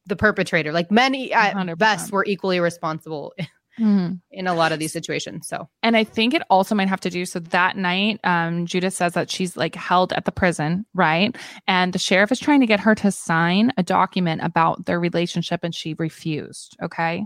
the 0.06 0.16
perpetrator. 0.16 0.72
Like 0.72 0.90
many 0.90 1.32
at 1.32 1.54
100%. 1.54 1.78
best 1.78 2.12
were 2.12 2.24
equally 2.26 2.60
responsible 2.60 3.32
Mhm. 3.80 4.20
in 4.30 4.46
a 4.46 4.54
lot 4.54 4.70
of 4.70 4.78
these 4.78 4.92
situations. 4.92 5.48
So 5.48 5.68
And 5.82 5.96
I 5.96 6.04
think 6.04 6.32
it 6.34 6.42
also 6.48 6.74
might 6.76 6.88
have 6.88 7.00
to 7.00 7.10
do 7.10 7.24
so 7.24 7.40
that 7.40 7.76
night, 7.76 8.20
um, 8.22 8.66
Judith 8.66 8.94
says 8.94 9.14
that 9.14 9.30
she's 9.30 9.56
like 9.56 9.74
held 9.74 10.12
at 10.12 10.26
the 10.26 10.30
prison, 10.32 10.84
right? 10.94 11.34
And 11.66 11.92
the 11.92 11.98
sheriff 11.98 12.30
is 12.30 12.38
trying 12.38 12.60
to 12.60 12.66
get 12.66 12.78
her 12.80 12.94
to 12.96 13.10
sign 13.10 13.72
a 13.76 13.82
document 13.82 14.42
about 14.44 14.84
their 14.86 15.00
relationship 15.00 15.64
and 15.64 15.74
she 15.74 15.94
refused. 15.94 16.76
Okay. 16.82 17.24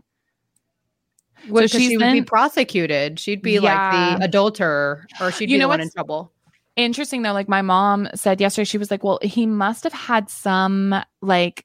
Well, 1.48 1.68
So 1.68 1.78
she 1.78 1.96
would 1.96 2.12
be 2.12 2.22
prosecuted. 2.22 3.18
She'd 3.20 3.42
be 3.42 3.52
Yeah. 3.54 3.60
like 3.60 4.18
the 4.18 4.24
adulterer, 4.24 5.06
or 5.20 5.30
she'd 5.32 5.50
You 5.50 5.56
be 5.56 5.58
know 5.58 5.64
the 5.64 5.68
one 5.68 5.80
in 5.80 5.90
trouble. 5.90 6.32
Interesting 6.76 7.22
though, 7.22 7.32
like 7.32 7.48
my 7.48 7.62
mom 7.62 8.08
said 8.14 8.40
yesterday, 8.40 8.64
she 8.64 8.78
was 8.78 8.90
like, 8.90 9.02
well, 9.02 9.18
he 9.22 9.46
must 9.46 9.84
have 9.84 9.92
had 9.92 10.30
some 10.30 10.94
like 11.22 11.64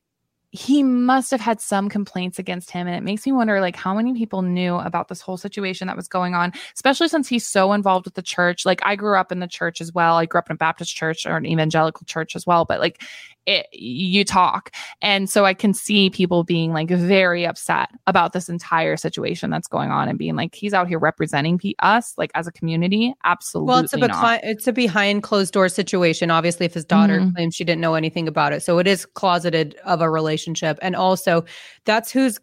he 0.55 0.83
must 0.83 1.31
have 1.31 1.41
had 1.41 1.59
some 1.59 1.89
complaints 1.89 2.37
against 2.37 2.69
him 2.69 2.85
and 2.85 2.95
it 2.95 3.01
makes 3.01 3.25
me 3.25 3.31
wonder 3.31 3.59
like 3.59 3.75
how 3.75 3.95
many 3.95 4.13
people 4.13 4.43
knew 4.43 4.75
about 4.75 5.07
this 5.07 5.19
whole 5.19 5.35
situation 5.35 5.87
that 5.87 5.95
was 5.95 6.07
going 6.07 6.35
on 6.35 6.53
especially 6.75 7.07
since 7.07 7.27
he's 7.27 7.45
so 7.47 7.73
involved 7.73 8.05
with 8.05 8.13
the 8.13 8.21
church. 8.21 8.63
Like 8.63 8.79
i 8.85 8.95
grew 8.95 9.17
up 9.17 9.31
in 9.31 9.39
the 9.39 9.47
church 9.47 9.81
as 9.81 9.91
well. 9.91 10.15
I 10.17 10.27
grew 10.27 10.37
up 10.37 10.49
in 10.51 10.53
a 10.53 10.57
baptist 10.57 10.95
church 10.95 11.25
or 11.25 11.35
an 11.37 11.47
evangelical 11.47 12.05
church 12.05 12.35
as 12.35 12.45
well 12.45 12.65
but 12.65 12.79
like 12.79 13.01
it, 13.45 13.67
you 13.73 14.23
talk. 14.23 14.71
And 15.01 15.29
so 15.29 15.43
i 15.43 15.53
can 15.53 15.73
see 15.73 16.09
people 16.11 16.43
being 16.45 16.71
like 16.71 16.87
very 16.89 17.45
upset 17.45 17.89
about 18.07 18.31
this 18.31 18.47
entire 18.47 18.95
situation 18.95 19.49
that's 19.49 19.67
going 19.67 19.89
on 19.91 20.07
and 20.07 20.17
being 20.19 20.35
like 20.37 20.55
he's 20.55 20.73
out 20.73 20.87
here 20.87 20.99
representing 20.99 21.59
us 21.79 22.13
like 22.17 22.31
as 22.35 22.45
a 22.47 22.51
community. 22.53 23.13
Absolutely 23.25 23.69
Well, 23.73 23.83
it's 23.83 23.93
a 23.93 23.97
becli- 23.97 24.39
it's 24.43 24.67
a 24.67 24.71
behind 24.71 25.23
closed 25.23 25.51
door 25.51 25.67
situation. 25.67 26.29
Obviously, 26.31 26.65
if 26.67 26.73
his 26.75 26.85
daughter 26.85 27.19
Mhm. 27.19 27.33
claims 27.33 27.55
she 27.55 27.63
didn't 27.65 27.81
know 27.81 27.95
anything 27.95 28.27
about 28.29 28.53
it, 28.53 28.61
so 28.63 28.77
it 28.79 28.87
is 28.87 29.05
closeted 29.05 29.75
of 29.83 29.99
a 29.99 30.09
relationship, 30.09 30.42
and 30.81 30.95
also 30.95 31.45
that's 31.85 32.11
who's 32.11 32.39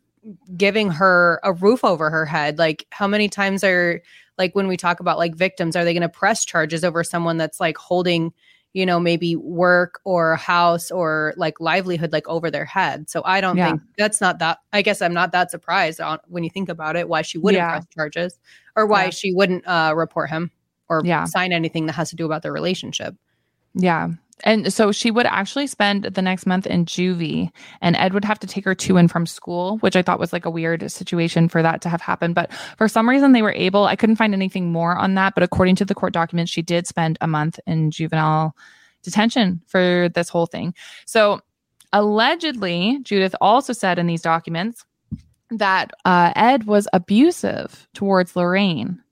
giving 0.57 0.91
her 0.91 1.41
a 1.43 1.53
roof 1.53 1.83
over 1.85 2.11
her 2.11 2.27
head. 2.27 2.59
Like, 2.59 2.87
how 2.91 3.07
many 3.07 3.29
times 3.29 3.65
are 3.65 4.03
like 4.39 4.55
when 4.55 4.69
we 4.69 4.77
talk 4.77 5.01
about 5.01 5.19
like 5.19 5.35
victims, 5.35 5.77
are 5.77 5.85
they 5.85 5.93
going 5.95 6.03
to 6.03 6.09
press 6.09 6.45
charges 6.45 6.85
over 6.85 7.03
someone 7.05 7.37
that's 7.39 7.59
like 7.61 7.77
holding, 7.79 8.33
you 8.75 8.85
know, 8.87 9.01
maybe 9.01 9.35
work 9.37 10.01
or 10.05 10.37
house 10.37 10.91
or 10.91 11.33
like 11.37 11.59
livelihood 11.61 12.13
like 12.13 12.29
over 12.29 12.51
their 12.51 12.65
head? 12.67 13.09
So 13.11 13.23
I 13.25 13.41
don't 13.41 13.57
Yeah. 13.57 13.71
think 13.71 13.83
that's 13.97 14.21
not 14.21 14.39
that. 14.41 14.59
I 14.73 14.83
guess 14.83 15.01
I'm 15.03 15.15
not 15.15 15.33
that 15.33 15.51
surprised 15.51 16.01
on 16.01 16.19
when 16.29 16.45
you 16.45 16.51
think 16.51 16.69
about 16.69 16.97
it 16.97 17.09
why 17.09 17.23
she 17.23 17.39
wouldn't 17.39 17.61
Yeah. 17.61 17.71
press 17.71 17.87
charges 17.95 18.39
or 18.77 18.87
why 18.87 19.05
Yeah. 19.05 19.11
she 19.11 19.33
wouldn't 19.35 19.67
uh, 19.67 19.93
report 19.97 20.31
him 20.31 20.51
or 20.89 21.03
Yeah. 21.05 21.25
sign 21.25 21.53
anything 21.53 21.87
that 21.87 21.93
has 21.95 22.11
to 22.11 22.17
do 22.17 22.27
about 22.27 22.43
their 22.43 22.53
relationship. 22.53 23.15
Yeah. 23.75 24.09
And 24.45 24.73
so 24.73 24.93
she 24.93 25.11
would 25.11 25.27
actually 25.27 25.67
spend 25.67 26.05
the 26.05 26.23
next 26.23 26.47
month 26.47 26.67
in 26.67 26.85
juvie, 26.85 27.51
and 27.81 27.97
Ed 27.97 28.15
would 28.15 28.25
have 28.25 28.39
to 28.41 28.47
take 28.47 28.65
her 28.65 28.75
to 28.75 28.97
and 28.97 29.11
from 29.11 29.27
school, 29.27 29.79
which 29.79 29.97
I 29.97 30.03
thought 30.03 30.19
was 30.19 30.33
like 30.33 30.45
a 30.45 30.51
weird 30.51 30.91
situation 30.91 31.49
for 31.49 31.63
that 31.63 31.81
to 31.83 31.89
have 31.89 32.01
happened. 32.01 32.35
But 32.35 32.53
for 32.77 32.89
some 32.89 33.09
reason, 33.09 33.33
they 33.33 33.43
were 33.43 33.53
able, 33.53 33.85
I 33.85 33.97
couldn't 33.97 34.17
find 34.17 34.35
anything 34.35 34.73
more 34.73 34.97
on 34.97 35.15
that. 35.15 35.35
But 35.35 35.43
according 35.43 35.77
to 35.77 35.85
the 35.85 35.95
court 35.95 36.13
documents, 36.13 36.51
she 36.51 36.63
did 36.63 36.87
spend 36.87 37.19
a 37.21 37.27
month 37.27 37.61
in 37.67 37.91
juvenile 37.91 38.57
detention 39.03 39.61
for 39.67 40.09
this 40.15 40.29
whole 40.29 40.47
thing. 40.47 40.75
So 41.07 41.41
allegedly, 41.93 42.99
Judith 43.03 43.35
also 43.41 43.73
said 43.73 43.99
in 43.99 44.07
these 44.07 44.23
documents 44.23 44.85
that 45.51 45.91
uh, 46.05 46.33
Ed 46.37 46.65
was 46.65 46.87
abusive 46.93 47.89
towards 47.95 48.37
Lorraine. 48.37 49.03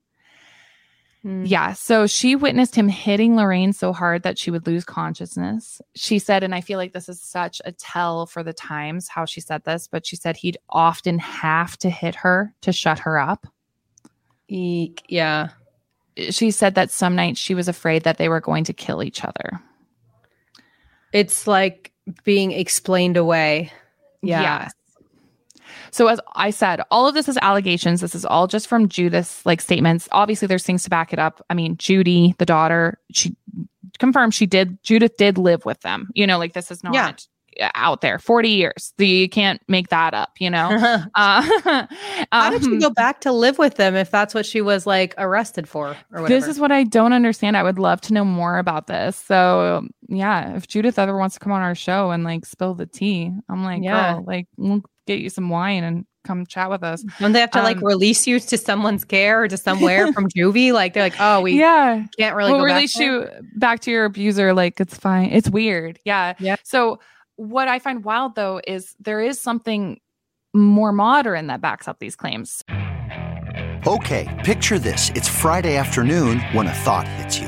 Mm. 1.25 1.49
Yeah. 1.49 1.73
So 1.73 2.07
she 2.07 2.37
witnessed 2.37 2.75
him 2.75 2.89
hitting 2.89 3.37
Lorraine 3.37 3.73
so 3.73 3.93
hard 3.93 4.23
that 4.23 4.39
she 4.39 4.51
would 4.51 4.67
lose 4.67 4.85
consciousness. 4.85 5.81
She 5.95 6.19
said, 6.19 6.45
and 6.45 6.55
I 6.55 6.61
feel 6.61 6.79
like 6.79 6.93
this 6.93 7.09
is 7.09 7.21
such 7.21 7.61
a 7.65 7.73
tell 7.73 8.27
for 8.27 8.43
the 8.43 8.53
times 8.53 9.09
how 9.09 9.25
she 9.25 9.41
said 9.41 9.65
this, 9.65 9.89
but 9.89 10.07
she 10.07 10.17
said 10.17 10.37
he'd 10.37 10.59
often 10.69 11.19
have 11.19 11.77
to 11.79 11.91
hit 11.91 12.15
her 12.17 12.55
to 12.63 12.73
shut 12.73 13.01
her 13.01 13.19
up. 13.19 13.47
Eek. 14.49 15.03
Yeah. 15.09 15.51
She 16.31 16.51
said 16.51 16.75
that 16.77 16.91
some 16.91 17.15
nights 17.15 17.41
she 17.41 17.55
was 17.55 17.69
afraid 17.69 18.05
that 18.05 18.19
they 18.19 18.29
were 18.29 18.41
going 18.41 18.65
to 18.65 18.73
kill 18.73 19.03
each 19.03 19.25
other. 19.25 19.61
It's 21.13 21.47
like 21.47 21.93
being 22.25 22.53
explained 22.53 23.17
away. 23.17 23.73
Yeah. 24.23 24.43
Yes. 24.43 24.73
So 25.91 26.07
as 26.09 26.21
I 26.35 26.51
said, 26.51 26.81
all 26.91 27.07
of 27.07 27.15
this 27.15 27.29
is 27.29 27.39
allegations. 27.43 28.01
This 28.01 28.15
is 28.15 28.25
all 28.25 28.47
just 28.47 28.67
from 28.69 28.89
Judith's 28.89 29.45
like 29.47 29.61
statements. 29.61 30.09
Obviously, 30.13 30.47
there's 30.49 30.65
things 30.65 30.85
to 30.85 30.91
back 30.91 31.13
it 31.13 31.19
up. 31.19 31.45
I 31.51 31.55
mean, 31.55 31.77
Judy, 31.77 32.35
the 32.39 32.47
daughter, 32.47 32.99
she 33.13 33.37
confirmed 33.99 34.35
she 34.35 34.47
did. 34.47 34.83
Judith 34.83 35.17
did 35.17 35.39
live 35.39 35.65
with 35.65 35.81
them. 35.81 36.09
You 36.15 36.27
know, 36.27 36.39
like 36.39 36.53
this 36.53 36.71
is 36.71 36.85
not 36.85 36.95
Yeah. 36.95 37.71
out 37.75 38.01
there. 38.03 38.19
Forty 38.19 38.51
years. 38.51 38.93
The, 38.99 39.07
you 39.07 39.29
can't 39.29 39.61
make 39.69 39.89
that 39.89 40.15
up. 40.15 40.31
You 40.39 40.51
know. 40.51 40.69
uh, 41.15 41.87
How 42.33 42.51
did 42.51 42.63
she 42.63 42.73
um, 42.73 42.79
go 42.79 42.91
back 42.91 43.21
to 43.23 43.33
live 43.33 43.59
with 43.59 43.75
them 43.77 43.97
if 43.97 44.11
that's 44.11 44.35
what 44.35 44.47
she 44.47 44.61
was 44.61 44.87
like 44.87 45.15
arrested 45.19 45.69
for 45.69 45.89
or 46.13 46.23
whatever? 46.23 46.29
This 46.29 46.47
is 46.47 46.61
what 46.61 46.71
I 46.71 46.85
don't 46.85 47.13
understand. 47.13 47.57
I 47.57 47.63
would 47.63 47.79
love 47.79 48.01
to 48.03 48.13
know 48.15 48.25
more 48.25 48.59
about 48.59 48.87
this. 48.87 49.17
So 49.17 49.87
yeah, 50.09 50.55
if 50.55 50.69
Judith 50.69 50.99
ever 50.99 51.17
wants 51.19 51.35
to 51.35 51.41
come 51.41 51.53
on 51.53 51.63
our 51.63 51.75
show 51.75 52.11
and 52.11 52.23
like 52.25 52.47
spill 52.47 52.75
the 52.75 52.87
tea, 52.87 53.33
I'm 53.49 53.65
like, 53.65 53.83
Yeah. 53.83 54.15
girl, 54.15 54.25
like 54.27 54.47
get 55.09 55.21
you 55.21 55.31
some 55.31 55.49
wine 55.49 55.83
and 55.83 56.07
come 56.25 56.47
chat 56.47 56.71
with 56.71 56.85
us. 56.85 57.03
Don't 57.19 57.33
they 57.33 57.41
have 57.41 57.51
to 57.53 57.63
like 57.63 57.79
um, 57.79 57.85
release 57.85 58.27
you 58.27 58.39
to 58.39 58.59
someone's 58.59 59.05
care 59.05 59.43
or 59.43 59.49
to 59.49 59.57
somewhere 59.57 60.13
from 60.13 60.29
juvie? 60.29 60.73
Like 60.73 60.95
they're 60.95 61.03
like, 61.03 61.17
oh, 61.19 61.41
we 61.41 61.59
yeah. 61.59 62.05
can't 62.19 62.37
really 62.37 62.53
we'll 62.53 62.61
go 62.61 62.67
release 62.67 62.95
back 62.95 63.01
there? 63.01 63.41
you 63.41 63.49
back 63.57 63.81
to 63.81 63.91
your 63.91 64.05
abuser. 64.05 64.53
Like 64.53 64.81
it's 64.81 64.97
fine. 64.97 65.31
It's 65.33 65.51
weird. 65.51 65.99
Yeah. 66.05 66.35
Yeah. 66.39 66.57
So 66.63 67.01
what 67.37 67.67
I 67.69 67.79
find 67.79 68.05
wild 68.05 68.35
though 68.35 68.61
is 68.67 68.95
there 69.01 69.21
is 69.21 69.41
something 69.41 70.01
more 70.55 70.93
modern 70.93 71.47
that 71.49 71.61
backs 71.61 71.89
up 71.89 71.99
these 71.99 72.17
claims. 72.17 72.63
Okay, 73.87 74.27
picture 74.45 74.79
this. 74.79 75.11
It's 75.15 75.29
Friday 75.29 75.77
afternoon 75.77 76.41
when 76.53 76.67
a 76.67 76.75
thought 76.75 77.09
hits 77.09 77.39
you. 77.39 77.48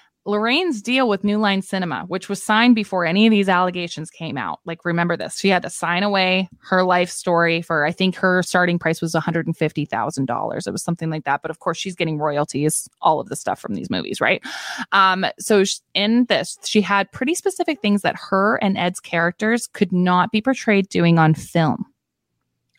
Lorraine's 0.25 0.83
deal 0.83 1.09
with 1.09 1.23
New 1.23 1.39
Line 1.39 1.63
Cinema, 1.63 2.05
which 2.07 2.29
was 2.29 2.41
signed 2.43 2.75
before 2.75 3.05
any 3.05 3.25
of 3.25 3.31
these 3.31 3.49
allegations 3.49 4.11
came 4.11 4.37
out. 4.37 4.59
Like, 4.65 4.85
remember 4.85 5.17
this. 5.17 5.39
She 5.39 5.49
had 5.49 5.63
to 5.63 5.69
sign 5.69 6.03
away 6.03 6.47
her 6.59 6.83
life 6.83 7.09
story 7.09 7.63
for, 7.63 7.85
I 7.85 7.91
think 7.91 8.15
her 8.17 8.43
starting 8.43 8.77
price 8.77 9.01
was 9.01 9.13
$150,000. 9.13 10.67
It 10.67 10.71
was 10.71 10.83
something 10.83 11.09
like 11.09 11.23
that. 11.23 11.41
But 11.41 11.49
of 11.49 11.59
course, 11.59 11.77
she's 11.77 11.95
getting 11.95 12.19
royalties, 12.19 12.87
all 13.01 13.19
of 13.19 13.29
the 13.29 13.35
stuff 13.35 13.59
from 13.59 13.73
these 13.73 13.89
movies, 13.89 14.21
right? 14.21 14.43
Um, 14.91 15.25
so 15.39 15.63
in 15.95 16.25
this, 16.25 16.59
she 16.65 16.81
had 16.81 17.11
pretty 17.11 17.33
specific 17.33 17.81
things 17.81 18.03
that 18.03 18.15
her 18.29 18.57
and 18.57 18.77
Ed's 18.77 18.99
characters 18.99 19.65
could 19.65 19.91
not 19.91 20.31
be 20.31 20.41
portrayed 20.41 20.87
doing 20.89 21.17
on 21.17 21.33
film. 21.33 21.85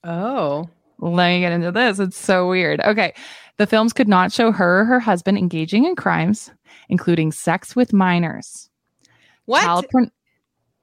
Oh. 0.05 0.69
Let 1.01 1.31
me 1.31 1.41
get 1.41 1.53
into 1.53 1.73
this. 1.73 1.99
It's 1.99 2.17
so 2.17 2.49
weird. 2.49 2.81
Okay. 2.81 3.13
The 3.57 3.67
films 3.67 3.93
could 3.93 4.09
not 4.09 4.33
show 4.33 4.53
her 4.53 4.81
or 4.81 4.85
her 4.85 5.01
husband 5.01 5.37
engaging 5.37 5.85
in 5.85 5.97
crimes, 5.97 6.51
including 6.89 7.33
sex 7.33 7.75
with 7.77 7.93
minors. 7.93 8.69
What? 9.47 9.63
child 9.63 9.87
porn- 9.91 10.11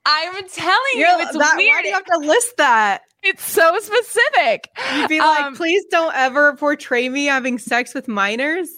I'm 0.06 0.48
telling 0.50 0.82
You're, 0.96 1.08
you, 1.10 1.20
it's 1.20 1.34
that, 1.34 1.56
Why 1.56 1.82
do 1.82 1.88
you 1.88 1.94
have 1.94 2.06
to 2.06 2.18
list 2.18 2.58
that? 2.58 3.02
It's 3.22 3.44
so 3.44 3.78
specific. 3.80 4.70
You'd 4.96 5.10
be 5.10 5.20
like, 5.20 5.44
Um, 5.44 5.56
please 5.56 5.84
don't 5.92 6.16
ever 6.16 6.56
portray 6.56 7.10
me 7.10 7.26
having 7.26 7.60
sex 7.60 7.94
with 7.94 8.08
minors. 8.08 8.70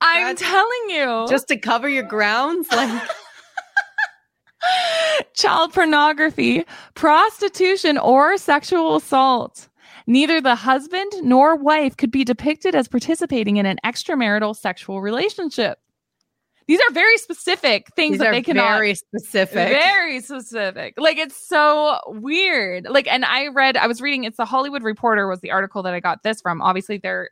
I'm 0.00 0.34
That's- 0.34 0.48
telling 0.48 0.90
you. 0.90 1.26
Just 1.28 1.48
to 1.48 1.56
cover 1.56 1.88
your 1.88 2.04
grounds? 2.04 2.68
Like 2.76 3.02
child 5.34 5.72
pornography, 5.72 6.64
prostitution, 6.94 7.96
or 7.96 8.36
sexual 8.36 8.96
assault. 8.96 9.68
Neither 10.06 10.40
the 10.40 10.54
husband 10.54 11.12
nor 11.22 11.56
wife 11.56 11.96
could 11.96 12.10
be 12.10 12.24
depicted 12.24 12.74
as 12.74 12.88
participating 12.88 13.56
in 13.58 13.66
an 13.66 13.78
extramarital 13.84 14.56
sexual 14.56 15.00
relationship. 15.00 15.78
These 16.68 16.80
are 16.80 16.92
very 16.92 17.16
specific 17.16 17.88
things 17.96 18.12
these 18.12 18.18
that 18.20 18.32
they 18.32 18.42
cannot 18.42 18.76
very 18.76 18.94
specific. 18.94 19.70
very 19.70 20.20
specific. 20.20 20.94
Like 20.98 21.16
it's 21.16 21.48
so 21.48 21.98
weird. 22.06 22.86
Like, 22.88 23.08
and 23.08 23.24
I 23.24 23.48
read, 23.48 23.78
I 23.78 23.86
was 23.86 24.02
reading, 24.02 24.24
it's 24.24 24.36
the 24.36 24.44
Hollywood 24.44 24.82
Reporter 24.82 25.26
was 25.26 25.40
the 25.40 25.50
article 25.50 25.82
that 25.84 25.94
I 25.94 26.00
got 26.00 26.22
this 26.22 26.42
from. 26.42 26.60
Obviously, 26.60 26.98
they're 26.98 27.30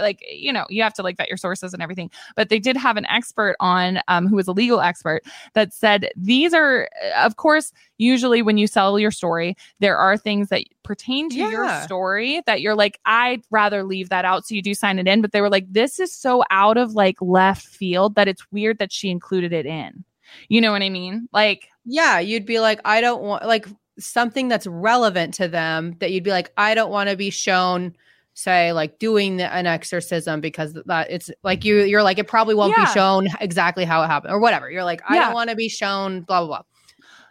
like, 0.00 0.24
you 0.30 0.52
know, 0.52 0.66
you 0.68 0.82
have 0.82 0.94
to 0.94 1.02
like 1.02 1.16
vet 1.16 1.28
your 1.28 1.36
sources 1.36 1.72
and 1.72 1.82
everything. 1.82 2.10
But 2.36 2.48
they 2.48 2.58
did 2.58 2.76
have 2.76 2.96
an 2.96 3.06
expert 3.06 3.56
on, 3.60 4.00
um, 4.08 4.26
who 4.26 4.36
was 4.36 4.48
a 4.48 4.52
legal 4.52 4.80
expert 4.80 5.22
that 5.54 5.72
said 5.72 6.10
these 6.16 6.54
are, 6.54 6.88
uh, 7.04 7.24
of 7.24 7.36
course, 7.36 7.72
usually 7.98 8.42
when 8.42 8.58
you 8.58 8.66
sell 8.66 8.98
your 8.98 9.10
story, 9.10 9.56
there 9.80 9.96
are 9.96 10.16
things 10.16 10.48
that 10.48 10.64
pertain 10.82 11.28
to 11.30 11.36
your 11.36 11.82
story 11.82 12.42
that 12.46 12.60
you're 12.60 12.74
like, 12.74 12.98
I'd 13.04 13.42
rather 13.50 13.84
leave 13.84 14.08
that 14.08 14.24
out. 14.24 14.46
So 14.46 14.54
you 14.54 14.62
do 14.62 14.74
sign 14.74 14.98
it 14.98 15.06
in. 15.06 15.22
But 15.22 15.32
they 15.32 15.40
were 15.40 15.50
like, 15.50 15.72
this 15.72 16.00
is 16.00 16.12
so 16.12 16.42
out 16.50 16.76
of 16.76 16.94
like 16.94 17.16
left 17.20 17.66
field 17.66 18.14
that 18.16 18.28
it's 18.28 18.50
weird 18.50 18.78
that 18.78 18.92
she 18.92 19.10
included 19.10 19.52
it 19.52 19.66
in. 19.66 20.04
You 20.48 20.60
know 20.60 20.72
what 20.72 20.82
I 20.82 20.88
mean? 20.88 21.28
Like, 21.32 21.68
yeah, 21.84 22.18
you'd 22.18 22.46
be 22.46 22.58
like, 22.60 22.80
I 22.84 23.00
don't 23.00 23.22
want 23.22 23.46
like 23.46 23.66
something 23.98 24.48
that's 24.48 24.66
relevant 24.66 25.34
to 25.34 25.48
them 25.48 25.96
that 26.00 26.12
you'd 26.12 26.24
be 26.24 26.30
like, 26.30 26.50
I 26.56 26.74
don't 26.74 26.90
want 26.90 27.10
to 27.10 27.16
be 27.16 27.30
shown, 27.30 27.94
say, 28.34 28.72
like 28.72 28.98
doing 28.98 29.36
the, 29.36 29.52
an 29.52 29.66
exorcism 29.66 30.40
because 30.40 30.72
that 30.86 31.10
it's 31.10 31.30
like 31.42 31.64
you 31.64 31.82
you're 31.82 32.02
like 32.02 32.18
it 32.18 32.26
probably 32.28 32.54
won't 32.54 32.74
Yeah. 32.76 32.86
be 32.86 32.90
shown 32.92 33.28
exactly 33.40 33.84
how 33.84 34.02
it 34.02 34.06
happened 34.08 34.32
or 34.32 34.38
whatever. 34.40 34.70
You're 34.70 34.84
like, 34.84 35.02
I 35.08 35.16
Yeah. 35.16 35.24
don't 35.26 35.34
want 35.34 35.50
to 35.50 35.56
be 35.56 35.68
shown 35.68 36.22
blah 36.22 36.40
blah 36.40 36.46
blah. 36.46 36.62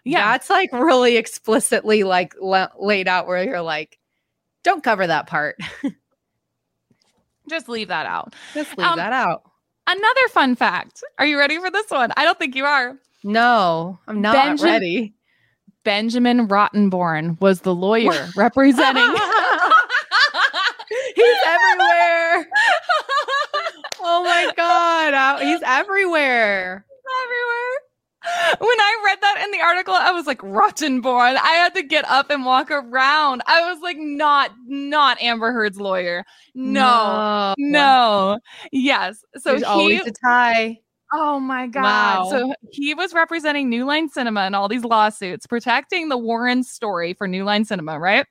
yeah. 0.04 0.32
That's 0.32 0.50
like 0.50 0.72
really 0.74 1.18
explicitly 1.18 2.04
like 2.04 2.34
la- 2.40 2.70
laid 2.80 3.08
out 3.08 3.28
where 3.28 3.44
you're 3.44 3.62
like, 3.62 3.98
don't 4.64 4.84
cover 4.84 5.08
that 5.08 5.28
part. 5.28 5.58
just 7.50 7.68
leave 7.68 7.88
that 7.90 8.06
out. 8.06 8.34
Just 8.54 8.78
leave 8.78 8.88
Um, 8.88 8.98
that 8.98 9.14
out. 9.14 9.44
Another 9.88 10.28
fun 10.30 10.56
fact. 10.56 11.04
Are 11.18 11.26
you 11.26 11.38
ready 11.38 11.58
for 11.60 11.70
this 11.72 11.90
one? 11.90 12.12
I 12.16 12.24
don't 12.24 12.38
think 12.38 12.56
you 12.56 12.66
are. 12.66 12.96
No, 13.24 14.00
I'm 14.08 14.22
not 14.22 14.36
Benja- 14.36 14.64
ready. 14.64 15.14
Benjamin 15.84 16.48
Rottenborn 16.48 17.42
was 17.42 17.62
the 17.62 17.74
lawyer 17.74 18.30
representing. 18.36 19.16
He's 21.16 21.38
everywhere. 21.46 22.48
Oh 24.04 24.24
my 24.24 24.52
god, 24.58 25.14
uh, 25.14 25.38
he's 25.38 25.62
everywhere. 25.64 26.86
everywhere. 27.24 28.58
When 28.60 28.80
I 28.80 29.02
read 29.06 29.18
that 29.22 29.42
in 29.44 29.52
the 29.52 29.62
article, 29.62 29.94
I 29.94 30.12
was 30.12 30.28
like, 30.28 30.40
Rottenborn. 30.40 31.38
I 31.38 31.54
had 31.54 31.74
to 31.76 31.84
get 31.84 32.06
up 32.10 32.30
and 32.30 32.46
walk 32.46 32.70
around. 32.70 33.42
I 33.48 33.72
was 33.72 33.82
like, 33.82 33.98
not, 33.98 34.52
not 34.68 35.22
Amber 35.22 35.52
Heard's 35.52 35.80
lawyer. 35.80 36.24
No, 36.54 37.56
no. 37.58 38.40
Yes. 38.72 39.24
So 39.38 39.52
There's 39.52 39.62
he, 39.62 39.66
always 39.66 40.06
a 40.06 40.12
tie. 40.12 40.80
Oh 41.14 41.40
my 41.40 41.68
God. 41.68 41.84
Wow. 41.84 42.28
So 42.30 42.54
he 42.72 42.94
was 42.94 43.14
representing 43.14 43.70
New 43.70 43.86
Line 43.86 44.10
Cinema 44.10 44.46
in 44.46 44.54
all 44.54 44.68
these 44.68 44.84
lawsuits, 44.84 45.48
protecting 45.48 46.10
the 46.10 46.18
Warren 46.18 46.64
story 46.64 47.14
for 47.14 47.28
New 47.28 47.44
Line 47.44 47.66
Cinema, 47.66 48.00
right? 48.00 48.26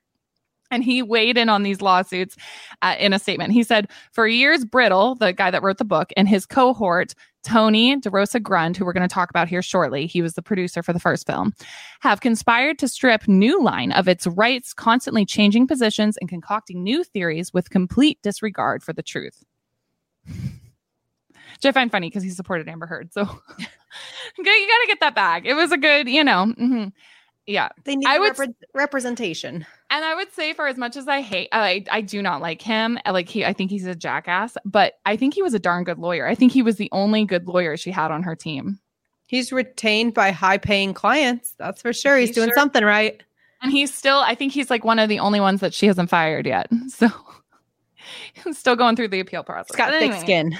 And 0.71 0.85
he 0.85 1.03
weighed 1.03 1.37
in 1.37 1.49
on 1.49 1.63
these 1.65 1.83
lawsuits 1.83 2.37
uh, 2.83 2.95
in 2.99 3.13
a 3.13 3.19
statement. 3.19 3.53
He 3.53 3.63
said, 3.65 3.89
For 4.13 4.27
years, 4.29 4.65
Brittle, 4.65 5.17
the 5.17 5.33
guy 5.33 5.51
that 5.51 5.63
wrote 5.63 5.79
the 5.79 5.85
book, 5.85 6.13
and 6.17 6.29
his 6.29 6.47
cohort, 6.47 7.15
Tony 7.43 7.97
DeRosa 7.99 8.41
Grund, 8.41 8.77
who 8.77 8.85
we're 8.85 8.93
going 8.93 9.09
to 9.09 9.13
talk 9.13 9.31
about 9.31 9.49
here 9.49 9.63
shortly, 9.63 10.07
he 10.07 10.23
was 10.23 10.35
the 10.35 10.43
producer 10.43 10.83
for 10.83 10.93
the 10.93 11.01
first 11.01 11.27
film, 11.27 11.53
have 12.01 12.21
conspired 12.21 12.79
to 12.79 12.87
strip 12.89 13.27
New 13.27 13.63
Line 13.63 13.93
of 13.93 14.07
its 14.09 14.27
rights, 14.27 14.73
constantly 14.75 15.25
changing 15.25 15.67
positions 15.67 16.17
and 16.19 16.29
concocting 16.29 16.85
new 16.85 17.03
theories 17.03 17.53
with 17.53 17.71
complete 17.71 18.19
disregard 18.23 18.83
for 18.83 18.93
the 18.93 19.03
truth. 19.03 19.43
Which 20.27 21.65
I 21.65 21.73
find 21.73 21.91
funny 21.91 22.09
because 22.09 22.23
he 22.23 22.31
supported 22.31 22.69
Amber 22.69 22.87
Heard. 22.87 23.13
So 23.13 23.23
you 23.59 24.45
got 24.45 24.45
to 24.45 24.87
get 24.87 25.01
that 25.01 25.15
back. 25.15 25.45
It 25.47 25.55
was 25.55 25.73
a 25.73 25.77
good, 25.79 26.09
you 26.09 26.23
know, 26.25 26.53
mhm. 26.59 26.93
yeah. 27.47 27.71
They 27.85 27.97
need 27.97 28.07
I 28.07 28.19
would- 28.19 28.35
repre- 28.35 28.55
representation. 28.75 29.67
And 29.91 30.05
I 30.05 30.15
would 30.15 30.33
say, 30.33 30.53
for 30.53 30.67
as 30.69 30.77
much 30.77 30.97
as 30.97 31.09
I 31.09 31.21
hate, 31.21 31.49
I 31.53 31.85
I 31.91 32.01
do 32.01 32.23
not 32.23 32.41
like 32.41 32.63
him. 32.63 32.99
I 33.05 33.11
Like 33.11 33.29
he, 33.29 33.45
I 33.45 33.53
think 33.53 33.71
he's 33.71 33.87
a 33.87 33.95
jackass. 33.95 34.57
But 34.65 34.95
I 35.05 35.17
think 35.17 35.35
he 35.35 35.43
was 35.43 35.53
a 35.53 35.59
darn 35.59 35.85
good 35.85 35.99
lawyer. 35.99 36.27
I 36.27 36.35
think 36.37 36.53
he 36.53 36.63
was 36.63 36.77
the 36.77 36.89
only 36.93 37.25
good 37.25 37.47
lawyer 37.49 37.77
she 37.77 37.91
had 37.91 38.11
on 38.11 38.23
her 38.23 38.37
team. 38.37 38.79
He's 39.27 39.53
retained 39.53 40.15
by 40.15 40.31
high-paying 40.33 40.95
clients. 40.95 41.55
That's 41.59 41.83
for 41.83 41.93
sure. 41.93 42.17
He's 42.17 42.31
He 42.31 42.35
doing 42.35 42.49
sure- 42.49 42.55
something 42.57 42.85
right. 42.85 43.23
And 43.63 43.71
he's 43.71 43.93
still, 43.93 44.19
I 44.19 44.35
think 44.35 44.53
he's 44.53 44.71
like 44.71 44.85
one 44.85 44.99
of 44.99 45.09
the 45.09 45.19
only 45.19 45.39
ones 45.39 45.61
that 45.61 45.75
she 45.75 45.87
hasn't 45.87 46.09
fired 46.11 46.47
yet. 46.47 46.69
So 46.89 47.09
still 48.53 48.77
going 48.77 48.97
through 48.97 49.09
the 49.09 49.21
appeal 49.21 49.43
process. 49.45 49.69
He's 49.71 49.77
got 49.77 49.91
But 49.91 50.01
thick 50.01 50.15
skin. 50.21 50.59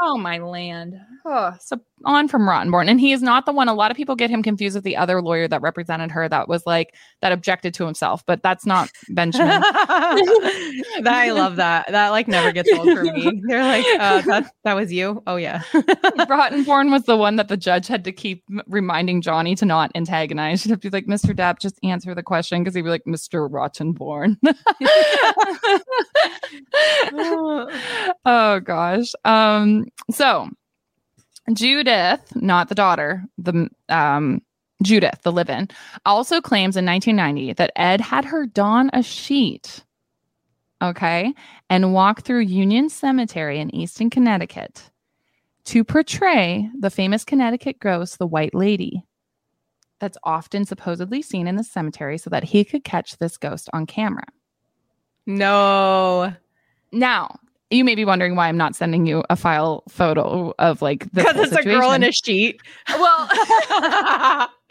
Oh 0.00 0.16
my 0.18 0.38
land. 0.38 0.98
Oh, 1.24 1.54
so 1.60 1.80
on 2.04 2.28
from 2.28 2.42
Rottenborn. 2.42 2.88
And 2.88 3.00
he 3.00 3.12
is 3.12 3.22
not 3.22 3.46
the 3.46 3.52
one. 3.52 3.68
A 3.68 3.74
lot 3.74 3.90
of 3.90 3.96
people 3.96 4.16
get 4.16 4.30
him 4.30 4.42
confused 4.42 4.74
with 4.74 4.84
the 4.84 4.96
other 4.96 5.20
lawyer 5.22 5.48
that 5.48 5.62
represented 5.62 6.10
her 6.10 6.28
that 6.28 6.48
was 6.48 6.64
like 6.66 6.94
that 7.20 7.32
objected 7.32 7.74
to 7.74 7.84
himself, 7.84 8.24
but 8.26 8.42
that's 8.42 8.66
not 8.66 8.90
Benjamin. 9.10 9.60
that 9.60 10.82
I 11.06 11.30
love 11.32 11.56
that. 11.56 11.86
That 11.90 12.10
like 12.10 12.28
never 12.28 12.52
gets 12.52 12.70
old 12.72 12.88
for 12.88 13.02
me. 13.02 13.42
They're 13.46 13.62
like, 13.62 13.86
uh, 14.00 14.20
that 14.22 14.52
that 14.64 14.74
was 14.74 14.92
you. 14.92 15.22
Oh 15.26 15.36
yeah. 15.36 15.62
Rottenborn 15.72 16.90
was 16.90 17.04
the 17.04 17.16
one 17.16 17.36
that 17.36 17.48
the 17.48 17.56
judge 17.56 17.86
had 17.86 18.04
to 18.04 18.12
keep 18.12 18.44
reminding 18.66 19.22
Johnny 19.22 19.54
to 19.56 19.64
not 19.64 19.90
antagonize. 19.94 20.62
She'd 20.62 20.70
have 20.70 20.80
to 20.80 20.90
be 20.90 20.96
like, 20.96 21.06
Mr. 21.06 21.34
Depp, 21.34 21.58
just 21.58 21.78
answer 21.82 22.14
the 22.14 22.22
question 22.22 22.62
because 22.62 22.74
he'd 22.74 22.82
be 22.82 22.90
like, 22.90 23.04
Mr. 23.06 23.48
Rottenborn. 23.50 24.36
oh 28.24 28.60
gosh. 28.60 29.12
Um, 29.24 29.86
so 30.10 30.48
Judith, 31.52 32.34
not 32.34 32.68
the 32.68 32.74
daughter, 32.74 33.24
the 33.38 33.68
um 33.88 34.42
Judith, 34.82 35.20
the 35.22 35.32
live-in, 35.32 35.68
also 36.06 36.40
claims 36.40 36.76
in 36.76 36.86
1990 36.86 37.52
that 37.54 37.72
Ed 37.76 38.00
had 38.00 38.24
her 38.24 38.46
don 38.46 38.88
a 38.94 39.02
sheet, 39.02 39.84
okay, 40.80 41.34
and 41.68 41.92
walk 41.92 42.22
through 42.22 42.40
Union 42.40 42.88
Cemetery 42.88 43.58
in 43.60 43.74
Easton, 43.74 44.08
Connecticut, 44.08 44.90
to 45.66 45.84
portray 45.84 46.70
the 46.78 46.88
famous 46.88 47.24
Connecticut 47.24 47.78
ghost, 47.78 48.18
the 48.18 48.26
White 48.26 48.54
Lady, 48.54 49.04
that's 49.98 50.16
often 50.24 50.64
supposedly 50.64 51.20
seen 51.20 51.46
in 51.46 51.56
the 51.56 51.64
cemetery, 51.64 52.16
so 52.16 52.30
that 52.30 52.44
he 52.44 52.64
could 52.64 52.82
catch 52.82 53.18
this 53.18 53.36
ghost 53.36 53.68
on 53.72 53.86
camera. 53.86 54.24
no. 55.26 56.32
Now, 56.92 57.38
you 57.70 57.84
may 57.84 57.94
be 57.94 58.04
wondering 58.04 58.34
why 58.36 58.48
I'm 58.48 58.56
not 58.56 58.74
sending 58.74 59.06
you 59.06 59.22
a 59.30 59.36
file 59.36 59.84
photo 59.88 60.52
of 60.58 60.82
like 60.82 61.10
this 61.12 61.24
Because 61.24 61.46
it's 61.52 61.56
a 61.56 61.62
girl 61.62 61.92
in 61.92 62.02
a 62.02 62.12
sheet. 62.12 62.60
well 62.88 63.28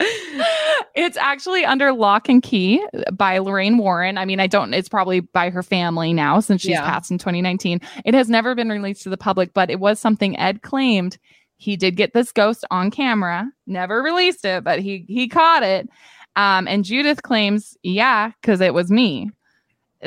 it's 0.94 1.16
actually 1.16 1.64
under 1.64 1.92
lock 1.92 2.28
and 2.28 2.42
key 2.42 2.84
by 3.12 3.38
lorraine 3.38 3.76
warren. 3.78 4.16
I 4.18 4.24
mean 4.24 4.40
i 4.40 4.46
don't 4.46 4.72
it's 4.74 4.88
probably 4.88 5.20
by 5.20 5.50
her 5.50 5.62
family 5.62 6.12
now 6.12 6.40
since 6.40 6.62
she's 6.62 6.70
Yeah. 6.70 6.82
passed 6.88 7.10
in 7.10 7.18
2019 7.18 7.80
it 8.04 8.14
has 8.14 8.28
never 8.30 8.54
been 8.54 8.68
released 8.70 9.02
to 9.02 9.10
the 9.10 9.16
public 9.18 9.52
but 9.54 9.70
it 9.70 9.80
was 9.80 9.98
something 10.00 10.38
ed 10.38 10.62
claimed. 10.62 11.18
He 11.56 11.76
did 11.76 11.96
get 11.96 12.14
this 12.14 12.32
ghost 12.32 12.64
on 12.70 12.90
camera 12.90 13.50
never 13.66 14.02
released 14.02 14.44
it 14.44 14.64
but 14.64 14.80
he 14.80 15.04
he 15.08 15.28
caught 15.28 15.62
it. 15.62 15.88
Um 16.36 16.66
and 16.68 16.84
judith 16.84 17.22
claims 17.22 17.76
yeah 17.82 18.32
because 18.40 18.60
it 18.60 18.72
was 18.74 18.90
me 18.90 19.30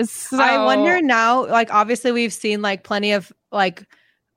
so, 0.03 0.41
I 0.41 0.63
wonder 0.65 1.01
now, 1.01 1.45
like 1.45 1.73
obviously 1.73 2.11
we've 2.11 2.33
seen 2.33 2.61
like 2.61 2.83
plenty 2.83 3.11
of 3.11 3.31
like 3.51 3.85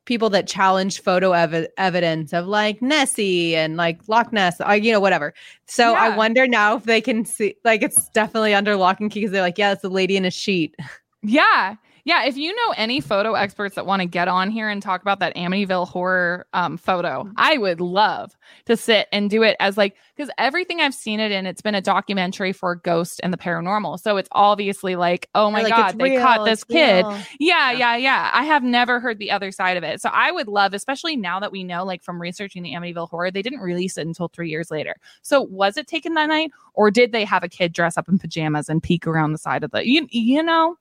people 0.04 0.30
that 0.30 0.46
challenge 0.46 1.00
photo 1.02 1.32
ev- 1.32 1.66
evidence 1.76 2.32
of 2.32 2.46
like 2.46 2.80
Nessie 2.80 3.56
and 3.56 3.76
like 3.76 4.00
Loch 4.08 4.32
Ness, 4.32 4.60
uh, 4.60 4.72
you 4.72 4.92
know, 4.92 5.00
whatever. 5.00 5.34
So 5.66 5.94
I 5.94 6.16
wonder 6.16 6.46
now 6.46 6.76
if 6.76 6.84
they 6.84 7.00
can 7.00 7.24
see 7.24 7.56
like 7.64 7.82
it's 7.82 8.08
definitely 8.10 8.54
under 8.54 8.76
lock 8.76 9.00
and 9.00 9.10
key 9.10 9.20
because 9.20 9.32
they're 9.32 9.42
like, 9.42 9.58
yeah, 9.58 9.72
it's 9.72 9.84
a 9.84 9.88
lady 9.88 10.16
in 10.16 10.24
a 10.24 10.30
sheet. 10.30 10.76
Yeah. 11.22 11.74
Yeah. 12.06 12.24
If 12.24 12.36
you 12.36 12.54
know 12.54 12.72
any 12.76 13.00
photo 13.00 13.34
experts 13.34 13.74
that 13.74 13.84
want 13.84 14.00
to 14.00 14.06
get 14.06 14.28
on 14.28 14.48
here 14.48 14.68
and 14.68 14.80
talk 14.80 15.02
about 15.02 15.18
that 15.18 15.34
Amityville 15.34 15.88
horror 15.88 16.46
um, 16.54 16.78
photo, 16.78 17.28
I 17.36 17.58
would 17.58 17.80
love 17.80 18.34
to 18.66 18.76
sit 18.76 19.08
and 19.12 19.28
do 19.28 19.42
it 19.42 19.56
as 19.58 19.76
like, 19.76 19.96
because 20.16 20.30
everything 20.38 20.80
I've 20.80 20.94
seen 20.94 21.18
it 21.18 21.32
in, 21.32 21.46
it's 21.46 21.60
been 21.60 21.74
a 21.74 21.80
documentary 21.82 22.52
for 22.52 22.76
ghost 22.76 23.20
and 23.24 23.32
the 23.32 23.36
paranormal. 23.36 24.00
So 24.00 24.16
it's 24.18 24.28
obviously 24.30 24.94
like, 24.94 25.28
oh 25.34 25.50
my 25.50 25.62
like, 25.62 25.74
God, 25.74 25.98
they 25.98 26.12
real, 26.12 26.22
caught 26.22 26.44
this 26.44 26.62
kid. 26.62 27.04
Yeah, 27.04 27.72
Yeah. 27.72 27.72
yeah, 27.72 27.96
yeah. 27.96 28.30
I 28.32 28.44
have 28.44 28.62
never 28.62 29.00
heard 29.00 29.18
the 29.18 29.32
other 29.32 29.50
side 29.50 29.76
of 29.76 29.82
it. 29.82 30.00
So 30.00 30.08
I 30.12 30.30
would 30.30 30.46
love, 30.46 30.74
especially 30.74 31.16
now 31.16 31.40
that 31.40 31.50
we 31.50 31.64
know, 31.64 31.84
like 31.84 32.04
from 32.04 32.22
researching 32.22 32.62
the 32.62 32.72
Amityville 32.72 33.10
horror, 33.10 33.32
they 33.32 33.42
didn't 33.42 33.60
release 33.60 33.98
it 33.98 34.06
until 34.06 34.28
three 34.28 34.48
years 34.48 34.70
later. 34.70 34.94
So 35.22 35.42
was 35.42 35.76
it 35.76 35.88
taken 35.88 36.14
that 36.14 36.26
night, 36.26 36.52
or 36.74 36.92
did 36.92 37.10
they 37.10 37.24
have 37.24 37.42
a 37.42 37.48
kid 37.48 37.72
dress 37.72 37.98
up 37.98 38.08
in 38.08 38.18
pajamas 38.18 38.68
and 38.68 38.80
peek 38.80 39.08
around 39.08 39.32
the 39.32 39.38
side 39.38 39.64
of 39.64 39.72
the? 39.72 39.84
You, 39.84 40.06
you 40.10 40.42
know, 40.42 40.76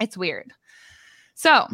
it's 0.00 0.16
weird. 0.16 0.52
So 1.34 1.66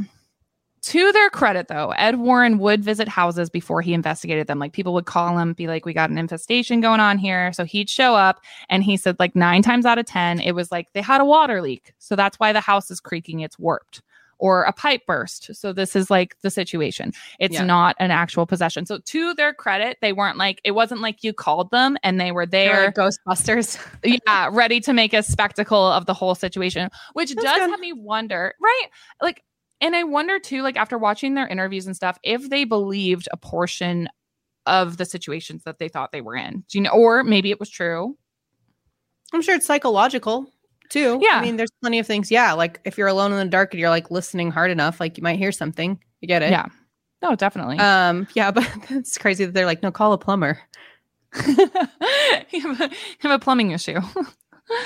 to 0.83 1.13
their 1.13 1.31
credit, 1.31 1.69
though, 1.69 1.93
Ed 1.93 2.19
Warren 2.19 2.59
would 2.59 2.85
visit 2.85 3.09
houses 3.09 3.49
before 3.49 3.81
he 3.81 3.95
investigated 3.95 4.47
them. 4.47 4.59
Like 4.59 4.75
people 4.75 4.93
would 4.93 5.07
call 5.07 5.39
him, 5.39 5.55
be 5.55 5.67
like, 5.67 5.87
"We 5.87 5.95
got 5.95 6.11
an 6.11 6.19
infestation 6.19 6.83
going 6.83 7.01
on 7.01 7.17
here." 7.17 7.53
So 7.55 7.65
he'd 7.65 7.89
show 7.89 8.15
up, 8.15 8.41
and 8.69 8.85
he 8.85 8.99
said, 8.99 9.17
like 9.19 9.35
nine 9.35 9.63
times 9.63 9.87
out 9.87 9.99
of 9.99 10.05
ten, 10.05 10.41
it 10.41 10.53
was 10.53 10.71
like 10.71 10.93
they 10.93 11.01
had 11.01 11.23
a 11.23 11.25
water 11.25 11.63
leak, 11.63 11.95
so 11.99 12.15
that's 12.17 12.39
why 12.39 12.53
the 12.53 12.61
house 12.61 12.91
is 12.91 13.01
creaking. 13.01 13.41
It's 13.41 13.59
warped 13.59 14.03
or 14.45 14.65
a 14.65 14.75
pipe 14.75 15.01
burst. 15.07 15.57
So 15.57 15.73
this 15.73 15.97
is 15.97 16.11
like 16.11 16.37
the 16.43 16.51
situation. 16.51 17.13
It's 17.41 17.55
Yeah. 17.55 17.65
not 17.65 17.97
an 17.99 18.11
actual 18.11 18.45
possession. 18.45 18.85
So 18.85 18.99
to 18.99 19.33
their 19.33 19.55
credit, 19.55 19.97
they 20.03 20.13
weren't 20.13 20.37
like 20.37 20.61
it 20.65 20.73
wasn't 20.73 21.01
like 21.01 21.25
you 21.25 21.33
called 21.33 21.71
them 21.71 21.97
and 22.03 22.21
they 22.21 22.31
were 22.31 22.45
there 22.45 22.85
like 22.85 22.95
Ghostbusters. 22.95 23.79
yeah, 24.27 24.51
ready 24.53 24.81
to 24.81 24.93
make 24.93 25.15
a 25.15 25.23
spectacle 25.23 25.87
of 25.87 26.05
the 26.05 26.13
whole 26.13 26.35
situation, 26.35 26.91
which 27.15 27.35
That's 27.35 27.43
does 27.43 27.59
good. 27.59 27.71
have 27.71 27.81
me 27.81 27.95
wonder, 27.95 28.53
right? 28.61 28.87
Like, 29.23 29.43
and 29.81 29.97
I 29.97 30.05
wonder 30.05 30.39
too, 30.39 30.61
like 30.61 30.77
after 30.77 30.99
watching 30.99 31.33
their 31.33 31.49
interviews 31.49 31.87
and 31.87 31.97
stuff, 31.97 32.19
if 32.23 32.51
they 32.51 32.65
believed 32.65 33.31
a 33.33 33.39
portion 33.39 34.11
of 34.67 34.99
the 34.99 35.07
situations 35.07 35.63
that 35.65 35.79
they 35.79 35.89
thought 35.89 36.13
they 36.13 36.21
were 36.21 36.37
in. 36.37 36.65
Do 36.69 36.77
you 36.77 36.83
know, 36.83 36.91
or 36.91 37.25
maybe 37.25 37.51
it 37.51 37.59
was 37.59 37.71
true. 37.71 38.15
I'm 39.33 39.41
sure 39.41 39.55
it's 39.55 39.65
psychological 39.65 40.53
too. 40.95 41.19
Yeah. 41.21 41.39
I 41.39 41.43
mean, 41.43 41.57
there's 41.57 41.71
plenty 41.83 41.99
of 41.99 42.07
things. 42.07 42.31
Yeah. 42.31 42.53
Like 42.53 42.81
if 42.85 42.97
you're 42.97 43.09
alone 43.09 43.33
in 43.33 43.39
the 43.39 43.45
dark 43.47 43.73
and 43.75 43.81
you're 43.81 43.91
like 43.91 44.11
listening 44.11 44.51
hard 44.51 44.71
enough, 44.71 45.01
like 45.01 45.19
you 45.19 45.23
might 45.23 45.39
hear 45.39 45.53
something. 45.53 45.99
You 46.21 46.29
get 46.29 46.43
it. 46.43 46.51
Yeah. 46.51 46.67
No, 47.21 47.35
definitely. 47.35 47.79
Um, 47.79 48.29
yeah, 48.35 48.51
but 48.53 48.69
it's 48.91 49.19
crazy 49.19 49.45
that 49.45 49.53
they're 49.53 49.67
like, 49.67 49.83
no, 49.83 49.91
call 49.91 50.13
a 50.13 50.19
plumber. 50.19 50.59
you, 51.47 51.57
have 52.61 52.81
a, 52.81 52.89
you 52.91 53.21
have 53.21 53.33
a 53.33 53.39
plumbing 53.39 53.73
issue. 53.73 54.01
We 54.67 54.77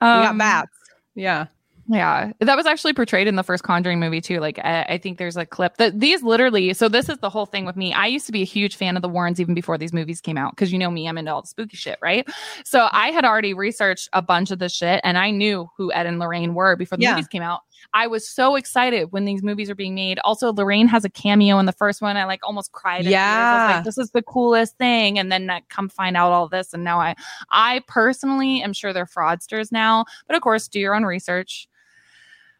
got 0.00 0.30
Um, 0.30 0.38
bats. 0.38 0.70
Yeah. 1.16 1.46
Yeah, 1.86 2.32
that 2.40 2.56
was 2.56 2.64
actually 2.64 2.94
portrayed 2.94 3.26
in 3.26 3.36
the 3.36 3.42
first 3.42 3.62
Conjuring 3.62 4.00
movie 4.00 4.22
too. 4.22 4.40
Like, 4.40 4.58
I, 4.60 4.82
I 4.84 4.98
think 4.98 5.18
there's 5.18 5.36
a 5.36 5.44
clip 5.44 5.76
that 5.76 6.00
these 6.00 6.22
literally. 6.22 6.72
So 6.72 6.88
this 6.88 7.10
is 7.10 7.18
the 7.18 7.28
whole 7.28 7.44
thing 7.44 7.66
with 7.66 7.76
me. 7.76 7.92
I 7.92 8.06
used 8.06 8.24
to 8.24 8.32
be 8.32 8.40
a 8.40 8.46
huge 8.46 8.76
fan 8.76 8.96
of 8.96 9.02
the 9.02 9.08
Warrens 9.08 9.38
even 9.38 9.54
before 9.54 9.76
these 9.76 9.92
movies 9.92 10.22
came 10.22 10.38
out 10.38 10.52
because 10.52 10.72
you 10.72 10.78
know 10.78 10.90
me, 10.90 11.06
I'm 11.06 11.18
into 11.18 11.30
all 11.32 11.42
the 11.42 11.48
spooky 11.48 11.76
shit, 11.76 11.98
right? 12.00 12.26
So 12.64 12.88
I 12.92 13.08
had 13.10 13.26
already 13.26 13.52
researched 13.52 14.08
a 14.14 14.22
bunch 14.22 14.50
of 14.50 14.58
this 14.60 14.72
shit, 14.74 15.02
and 15.04 15.18
I 15.18 15.30
knew 15.30 15.68
who 15.76 15.92
Ed 15.92 16.06
and 16.06 16.18
Lorraine 16.18 16.54
were 16.54 16.74
before 16.74 16.96
the 16.96 17.02
Yeah. 17.02 17.10
movies 17.12 17.28
came 17.28 17.42
out. 17.42 17.60
I 17.92 18.06
was 18.06 18.26
so 18.26 18.56
excited 18.56 19.12
when 19.12 19.26
these 19.26 19.42
movies 19.42 19.68
are 19.68 19.74
being 19.74 19.94
made. 19.94 20.18
Also, 20.24 20.54
Lorraine 20.54 20.88
has 20.88 21.04
a 21.04 21.10
cameo 21.10 21.58
in 21.58 21.66
the 21.66 21.72
first 21.72 22.00
one. 22.00 22.16
I 22.16 22.24
like 22.24 22.40
almost 22.44 22.72
cried. 22.72 23.00
in. 23.02 23.08
I 23.08 23.10
was 23.10 23.12
Yeah. 23.12 23.66
like, 23.76 23.84
this 23.84 23.98
is 23.98 24.10
the 24.12 24.22
coolest 24.22 24.78
thing. 24.78 25.18
And 25.18 25.30
then 25.30 25.50
I 25.50 25.60
come 25.68 25.90
find 25.90 26.16
out 26.16 26.32
all 26.32 26.48
this, 26.48 26.72
and 26.72 26.82
now 26.82 26.98
I, 26.98 27.14
I 27.50 27.82
personally 27.88 28.62
am 28.62 28.72
sure 28.72 28.94
they're 28.94 29.04
fraudsters 29.04 29.70
now. 29.70 30.06
But 30.26 30.34
of 30.34 30.40
course, 30.40 30.66
do 30.66 30.80
your 30.80 30.94
own 30.94 31.04
research 31.04 31.68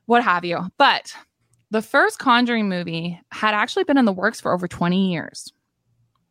what 0.06 0.22
have 0.24 0.44
you. 0.44 0.58
But 0.78 1.14
the 1.70 1.82
first 1.82 2.18
Conjuring 2.18 2.68
movie 2.68 3.20
had 3.32 3.54
actually 3.54 3.84
been 3.84 3.98
in 3.98 4.04
the 4.04 4.12
works 4.12 4.40
for 4.40 4.52
over 4.52 4.68
20 4.68 5.10
years. 5.12 5.52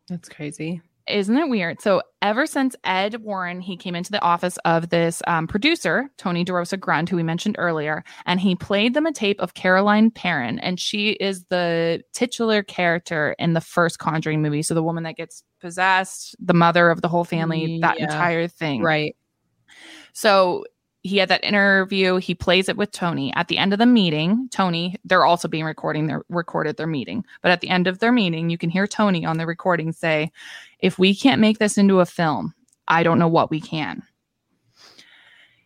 That's 0.10 0.30
crazy. 0.30 0.82
Isn't 1.06 1.36
it 1.38 1.50
weird? 1.50 1.82
So, 1.82 2.02
ever 2.22 2.46
since 2.46 2.78
Ed 2.86 3.22
Warren, 3.22 3.60
he 3.60 3.76
came 3.76 3.94
into 3.94 4.12
the 4.12 4.22
office 4.22 4.58
of 4.64 4.88
this 4.88 5.22
um, 5.28 5.48
producer, 5.48 6.10
Tony 6.18 6.46
DeRosa 6.46 6.80
Grund, 6.80 7.10
who 7.10 7.18
we 7.18 7.24
mentioned 7.24 7.58
earlier, 7.60 8.06
and 8.26 8.40
he 8.40 8.56
played 8.56 8.94
them 8.94 9.06
a 9.06 9.12
tape 9.12 9.42
of 9.42 9.54
Caroline 9.54 10.12
Perron, 10.12 10.60
and 10.60 10.80
she 10.80 11.10
is 11.10 11.44
the 11.50 12.02
titular 12.14 12.64
character 12.64 13.36
in 13.38 13.52
the 13.52 13.60
first 13.60 14.00
Conjuring 14.00 14.42
movie. 14.42 14.62
So, 14.62 14.74
the 14.74 14.84
woman 14.84 15.04
that 15.04 15.18
gets 15.18 15.44
possessed, 15.60 16.38
the 16.40 16.54
mother 16.54 16.90
of 16.90 17.02
the 17.02 17.10
whole 17.10 17.26
family, 17.26 17.80
that 17.82 17.98
Yeah. 18.00 18.06
entire 18.06 18.48
thing. 18.48 18.82
Right. 18.82 19.18
So 20.14 20.64
he 21.04 21.18
had 21.18 21.30
that 21.30 21.44
interview. 21.44 22.16
He 22.16 22.34
plays 22.34 22.70
it 22.70 22.78
with 22.78 22.92
Tony. 22.92 23.34
At 23.36 23.50
the 23.50 23.58
end 23.58 23.74
of 23.74 23.80
the 23.80 23.86
meeting, 23.86 24.48
Tony, 24.52 24.96
they're 25.04 25.26
also 25.26 25.50
being 25.50 25.66
recording 25.66 26.08
their 26.08 26.24
recorded 26.30 26.78
their 26.78 26.88
meeting. 26.88 27.26
But 27.42 27.52
at 27.52 27.60
the 27.62 27.70
end 27.70 27.88
of 27.88 28.00
their 28.00 28.14
meeting, 28.14 28.50
you 28.50 28.58
can 28.58 28.70
hear 28.70 28.88
Tony 28.88 29.26
on 29.26 29.38
the 29.38 29.46
recording 29.46 29.92
say, 29.92 30.32
"If 30.80 30.98
we 30.98 31.14
can't 31.14 31.42
make 31.42 31.60
this 31.60 31.78
into 31.78 32.00
a 32.00 32.06
film, 32.06 32.54
I 32.88 33.04
don't 33.04 33.20
know 33.20 33.28
what 33.28 33.52
we 33.52 33.60
can." 33.60 34.04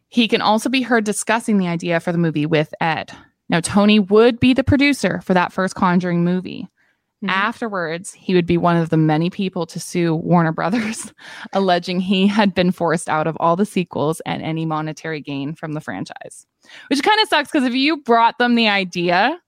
He 0.09 0.27
can 0.27 0.41
also 0.41 0.69
be 0.69 0.81
heard 0.81 1.03
discussing 1.03 1.59
the 1.59 1.67
idea 1.67 1.99
for 1.99 2.11
the 2.11 2.17
movie 2.17 2.45
with 2.45 2.73
Ed. 2.81 3.11
Now, 3.49 3.59
Tony 3.59 3.99
would 3.99 4.39
be 4.39 4.53
the 4.53 4.63
producer 4.63 5.21
for 5.21 5.33
that 5.35 5.53
first 5.53 5.75
Conjuring 5.75 6.23
movie. 6.23 6.67
Mhm. 7.23 7.29
Afterwards, 7.29 8.13
he 8.13 8.35
would 8.35 8.45
be 8.45 8.57
one 8.57 8.77
of 8.77 8.89
the 8.89 8.97
many 8.97 9.31
people 9.31 9.65
to 9.67 9.79
sue 9.79 10.13
Warner 10.13 10.51
Brothers, 10.51 11.11
alleging 11.53 11.99
he 11.99 12.27
had 12.27 12.53
been 12.53 12.71
forced 12.71 13.09
out 13.09 13.25
of 13.25 13.35
all 13.39 13.55
the 13.55 13.65
sequels 13.65 14.21
and 14.25 14.43
any 14.43 14.65
monetary 14.67 15.19
gain 15.21 15.55
from 15.55 15.73
the 15.73 15.81
franchise. 15.81 16.45
Which 16.89 17.01
kind 17.01 17.19
of 17.21 17.27
sucks 17.27 17.49
because 17.51 17.65
if 17.67 17.73
you 17.73 17.97
brought 18.03 18.37
them 18.37 18.53
the 18.53 18.67
idea, 18.67 19.39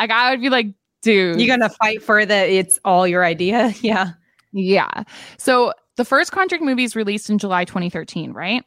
like 0.00 0.10
I 0.10 0.30
would 0.32 0.40
be 0.40 0.48
like, 0.50 0.66
dude, 1.02 1.40
You're 1.40 1.56
gonna 1.56 1.70
fight 1.70 2.02
for 2.02 2.26
the 2.26 2.34
it's 2.34 2.80
all 2.84 3.06
your 3.06 3.24
idea. 3.24 3.72
Yeah. 3.80 4.10
yeah. 4.52 5.04
So 5.38 5.72
the 5.96 6.04
first 6.04 6.32
Conjuring 6.32 6.64
movie 6.66 6.82
is 6.84 6.96
released 6.96 7.30
in 7.30 7.38
July 7.38 7.64
2013, 7.64 8.32
right? 8.32 8.64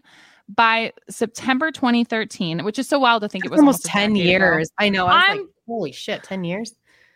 By 0.48 0.94
September 1.10 1.70
2013, 1.72 2.64
which 2.64 2.80
is 2.80 2.88
so 2.88 2.98
wild 3.00 3.24
to 3.24 3.28
think 3.28 3.44
it 3.44 3.52
was 3.52 3.60
almost 3.60 3.84
a 3.84 3.90
10 3.90 4.14
decade 4.14 4.36
ago. 4.36 4.46
years. 4.46 4.70
I 4.80 4.88
know. 4.88 5.06
I 5.06 5.14
was 5.16 5.24
I'm- 5.28 5.38
like, 5.40 5.48
holy 5.68 5.92
shit, 5.92 6.24
10 6.24 6.46
years. 6.46 6.74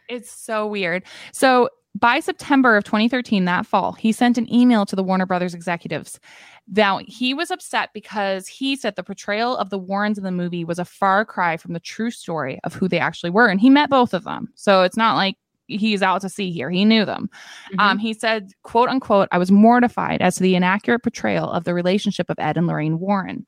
It's 0.10 0.32
so 0.32 0.68
weird. 0.68 1.04
So 1.32 1.70
by 1.96 2.20
September 2.20 2.78
of 2.78 2.84
2013, 2.84 3.46
that 3.46 3.66
fall, 3.66 3.94
he 3.94 4.12
sent 4.12 4.38
an 4.38 4.52
email 4.54 4.86
to 4.86 4.96
the 4.96 5.04
Warner 5.04 5.26
Brothers 5.26 5.54
executives. 5.54 6.20
Now, 6.68 7.02
he 7.06 7.34
was 7.34 7.52
upset 7.52 7.90
because 7.94 8.48
he 8.48 8.76
said 8.76 8.96
the 8.96 9.04
portrayal 9.04 9.58
of 9.58 9.70
the 9.70 9.78
Warrens 9.78 10.18
in 10.18 10.24
the 10.24 10.32
movie 10.32 10.64
was 10.64 10.80
a 10.80 10.86
far 10.86 11.26
cry 11.26 11.58
from 11.58 11.74
the 11.74 11.80
true 11.80 12.12
story 12.12 12.60
of 12.64 12.74
who 12.74 12.88
they 12.88 13.00
actually 13.00 13.30
were. 13.30 13.48
And 13.48 13.60
he 13.60 13.70
met 13.70 13.90
both 13.90 14.14
of 14.14 14.24
them. 14.24 14.48
So 14.56 14.84
it's 14.84 14.96
not 14.96 15.16
like 15.16 15.36
he's 15.68 16.02
out 16.02 16.22
to 16.22 16.30
sea 16.30 16.52
here. 16.52 16.70
He 16.70 16.86
knew 16.86 17.06
them. 17.06 17.30
Um, 17.78 17.98
he 17.98 18.14
said, 18.14 18.52
quote 18.64 18.90
unquote, 18.90 19.28
I 19.32 19.38
was 19.38 19.52
mortified 19.52 20.22
as 20.22 20.36
to 20.36 20.44
the 20.44 20.56
inaccurate 20.56 21.00
portrayal 21.00 21.50
of 21.50 21.64
the 21.66 21.74
relationship 21.74 22.30
of 22.30 22.40
Ed 22.40 22.58
and 22.58 22.68
Lorraine 22.68 23.00
Warren. 23.00 23.46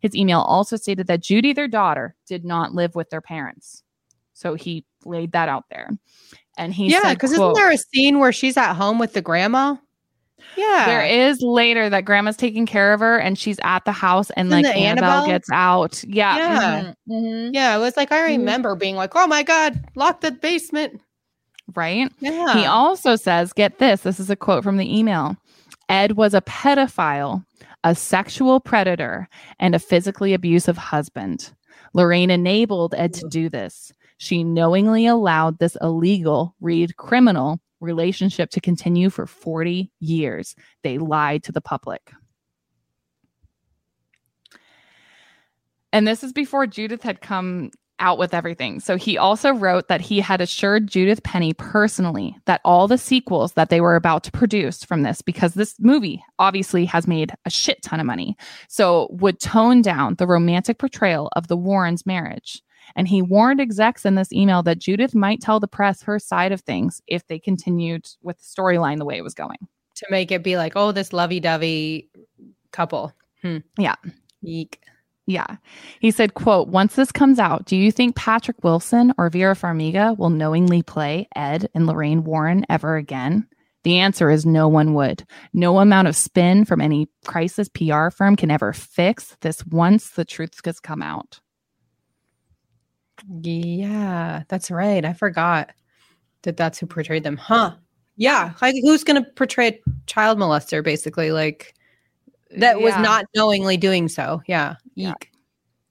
His 0.00 0.14
email 0.14 0.40
also 0.40 0.76
stated 0.76 1.06
that 1.06 1.22
Judy, 1.22 1.52
their 1.52 1.68
daughter, 1.68 2.14
did 2.26 2.44
not 2.44 2.74
live 2.74 2.94
with 2.94 3.10
their 3.10 3.22
parents. 3.22 3.82
So 4.34 4.54
he 4.54 4.84
laid 5.04 5.32
that 5.32 5.48
out 5.48 5.64
there. 5.70 5.88
And 6.58 6.72
he 6.74 6.88
yeah, 6.90 7.14
because 7.14 7.32
isn't 7.32 7.54
there 7.54 7.72
a 7.72 7.76
scene 7.78 8.18
where 8.20 8.32
she's 8.32 8.56
at 8.56 8.74
home 8.74 8.98
with 8.98 9.12
the 9.14 9.22
grandma? 9.22 9.76
Yeah. 10.56 10.84
there 10.86 11.04
is 11.04 11.40
later 11.40 11.88
that 11.88 12.04
grandma's 12.04 12.36
taking 12.36 12.66
care 12.66 12.92
of 12.92 13.00
her 13.00 13.18
and 13.18 13.36
she's 13.38 13.58
at 13.64 13.84
the 13.86 13.92
house 13.92 14.30
and 14.30 14.48
Isn't 14.48 14.62
like 14.64 14.76
Annabelle, 14.76 15.10
Annabelle? 15.10 15.26
gets 15.26 15.48
out. 15.52 16.04
Yeah. 16.04 16.36
Yeah. 16.36 16.82
mhm, 16.82 16.94
mhm. 17.08 17.50
Yeah, 17.54 17.76
it 17.76 17.80
was 17.80 17.96
like 17.96 18.12
I 18.12 18.18
Mhm. 18.20 18.38
remember 18.38 18.76
being 18.76 18.94
like, 18.94 19.12
"Oh 19.16 19.26
my 19.26 19.42
god, 19.42 19.82
lock 19.96 20.20
the 20.20 20.30
basement." 20.32 21.00
Right. 21.74 22.12
Yeah. 22.20 22.52
He 22.58 22.66
also 22.66 23.16
says, 23.16 23.52
get 23.54 23.78
this, 23.78 24.02
this 24.02 24.20
is 24.20 24.28
a 24.28 24.36
quote 24.36 24.62
from 24.62 24.76
the 24.76 24.98
email. 24.98 25.34
Ed 25.88 26.12
was 26.12 26.34
a 26.34 26.42
pedophile, 26.42 27.42
a 27.84 27.94
sexual 27.94 28.60
predator, 28.60 29.28
and 29.58 29.74
a 29.74 29.78
physically 29.78 30.34
abusive 30.34 30.76
husband. 30.76 31.52
Lorraine 31.94 32.30
enabled 32.30 32.94
Ed 32.98 33.14
to 33.14 33.26
do 33.30 33.48
this. 33.48 33.92
She 34.24 34.42
knowingly 34.42 35.06
allowed 35.06 35.58
this 35.58 35.76
illegal, 35.82 36.54
read 36.58 36.96
criminal, 36.96 37.60
relationship 37.82 38.48
to 38.52 38.60
continue 38.62 39.10
for 39.10 39.26
40 39.26 39.92
years. 40.00 40.56
They 40.82 40.96
lied 40.96 41.42
to 41.42 41.52
the 41.52 41.60
public. 41.60 42.10
And 45.92 46.08
this 46.08 46.24
is 46.24 46.32
before 46.32 46.66
Judith 46.66 47.02
had 47.02 47.20
come 47.20 47.70
out 48.00 48.18
with 48.18 48.34
everything. 48.34 48.80
So 48.80 48.96
he 48.96 49.16
also 49.16 49.52
wrote 49.52 49.88
that 49.88 50.00
he 50.00 50.20
had 50.20 50.40
assured 50.40 50.88
Judith 50.88 51.22
Penney 51.22 51.52
personally 51.52 52.36
that 52.46 52.60
all 52.64 52.88
the 52.88 52.98
sequels 52.98 53.52
that 53.52 53.70
they 53.70 53.80
were 53.80 53.96
about 53.96 54.24
to 54.24 54.32
produce 54.32 54.84
from 54.84 55.02
this, 55.02 55.22
because 55.22 55.54
this 55.54 55.74
movie 55.78 56.22
obviously 56.38 56.84
has 56.86 57.06
made 57.06 57.32
a 57.44 57.50
shit 57.50 57.82
ton 57.82 58.00
of 58.00 58.06
money, 58.06 58.36
so 58.68 59.08
would 59.12 59.38
tone 59.40 59.80
down 59.80 60.16
the 60.16 60.26
romantic 60.26 60.78
portrayal 60.78 61.30
of 61.36 61.48
the 61.48 61.56
Warrens' 61.56 62.04
marriage. 62.04 62.62
And 62.96 63.08
he 63.08 63.22
warned 63.22 63.60
execs 63.60 64.04
in 64.04 64.14
this 64.14 64.32
email 64.32 64.62
that 64.64 64.78
Judith 64.78 65.14
might 65.14 65.40
tell 65.40 65.58
the 65.58 65.68
press 65.68 66.02
her 66.02 66.18
side 66.18 66.52
of 66.52 66.60
things 66.60 67.00
if 67.06 67.26
they 67.26 67.38
continued 67.38 68.06
with 68.22 68.36
the 68.38 68.44
storyline 68.44 68.98
the 68.98 69.06
way 69.06 69.16
it 69.16 69.24
was 69.24 69.34
going. 69.34 69.56
to 69.96 70.06
make 70.10 70.32
it 70.32 70.42
be 70.42 70.56
like, 70.56 70.72
"Oh, 70.76 70.92
this 70.92 71.12
lovey-dovey 71.12 72.10
couple." 72.72 73.12
Hmm. 73.42 73.58
Yeah. 73.78 73.94
Eek. 74.42 74.80
Yeah. 75.26 75.56
He 76.00 76.10
said, 76.10 76.34
quote, 76.34 76.68
once 76.68 76.96
this 76.96 77.10
comes 77.10 77.38
out, 77.38 77.64
do 77.64 77.76
you 77.76 77.90
think 77.90 78.14
Patrick 78.14 78.62
Wilson 78.62 79.14
or 79.16 79.30
Vera 79.30 79.54
Farmiga 79.54 80.16
will 80.18 80.30
knowingly 80.30 80.82
play 80.82 81.28
Ed 81.34 81.70
and 81.74 81.86
Lorraine 81.86 82.24
Warren 82.24 82.66
ever 82.68 82.96
again? 82.96 83.46
The 83.84 83.98
answer 83.98 84.30
is 84.30 84.44
no 84.44 84.66
one 84.68 84.94
would. 84.94 85.24
No 85.52 85.78
amount 85.78 86.08
of 86.08 86.16
spin 86.16 86.64
from 86.64 86.80
any 86.80 87.08
crisis 87.24 87.68
PR 87.68 88.08
firm 88.10 88.34
can 88.36 88.50
ever 88.50 88.72
fix 88.72 89.36
this 89.40 89.64
once 89.66 90.10
the 90.10 90.24
truth 90.24 90.60
has 90.64 90.80
come 90.80 91.02
out. 91.02 91.40
Yeah, 93.40 94.42
that's 94.48 94.70
right. 94.70 95.04
I 95.04 95.12
forgot 95.12 95.70
that 96.42 96.56
that's 96.56 96.78
who 96.78 96.86
portrayed 96.86 97.24
them. 97.24 97.36
Huh. 97.36 97.74
Yeah. 98.16 98.52
Like, 98.60 98.74
who's 98.82 99.04
going 99.04 99.22
to 99.22 99.30
portray 99.32 99.68
a 99.68 99.80
child 100.06 100.38
molester, 100.38 100.82
basically? 100.82 101.30
Like, 101.30 101.74
that 102.56 102.80
was 102.80 102.94
not 102.98 103.26
knowingly 103.34 103.76
doing 103.76 104.08
so. 104.08 104.42
Yeah. 104.46 104.76
Yeah. 104.94 105.14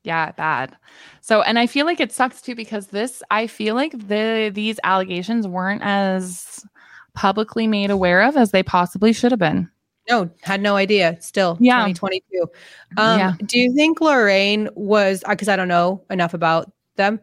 Yeah, 0.04 0.32
bad. 0.34 0.76
So, 1.22 1.41
and 1.43 1.58
I 1.58 1.66
feel 1.66 1.86
like 1.86 2.01
it 2.01 2.12
sucks 2.12 2.41
too 2.41 2.56
because 2.56 2.88
this, 2.88 3.24
I 3.32 3.47
feel 3.47 3.74
like 3.76 3.93
the 4.08 4.51
these 4.54 4.78
allegations 4.84 5.47
weren't 5.47 5.82
as 5.84 6.66
publicly 7.14 7.68
made 7.68 7.89
aware 7.89 8.22
of 8.22 8.36
as 8.36 8.51
they 8.51 8.64
possibly 8.64 9.14
should 9.14 9.32
have 9.32 9.39
been. 9.39 9.70
No, 10.10 10.30
had 10.41 10.62
no 10.62 10.76
idea. 10.76 11.18
Still, 11.22 11.58
Yeah. 11.62 11.88
2022. 11.88 12.41
Um, 12.97 13.20
Yeah. 13.20 13.34
Do 13.45 13.58
you 13.58 13.74
think 13.74 14.01
Lorraine 14.01 14.68
was, 14.76 15.24
because 15.28 15.47
I 15.47 15.56
don't 15.56 15.70
know 15.70 16.04
enough 16.10 16.34
about 16.34 16.74
them, 16.97 17.22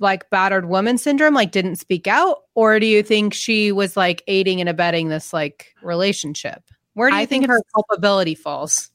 like 0.00 0.28
battered 0.30 0.66
woman 0.66 0.98
syndrome, 0.98 1.34
like 1.34 1.52
didn't 1.52 1.76
speak 1.76 2.08
out? 2.08 2.38
Or 2.56 2.80
do 2.80 2.86
you 2.86 3.04
think 3.04 3.34
she 3.34 3.70
was 3.70 3.96
like 3.96 4.24
aiding 4.26 4.58
and 4.58 4.68
abetting 4.68 5.08
this 5.08 5.32
like 5.32 5.72
relationship? 5.82 6.64
Where 6.94 7.10
do 7.10 7.16
you 7.16 7.22
I 7.22 7.26
think, 7.26 7.42
think 7.44 7.50
her 7.50 7.60
culpability 7.74 8.34
falls? 8.34 8.90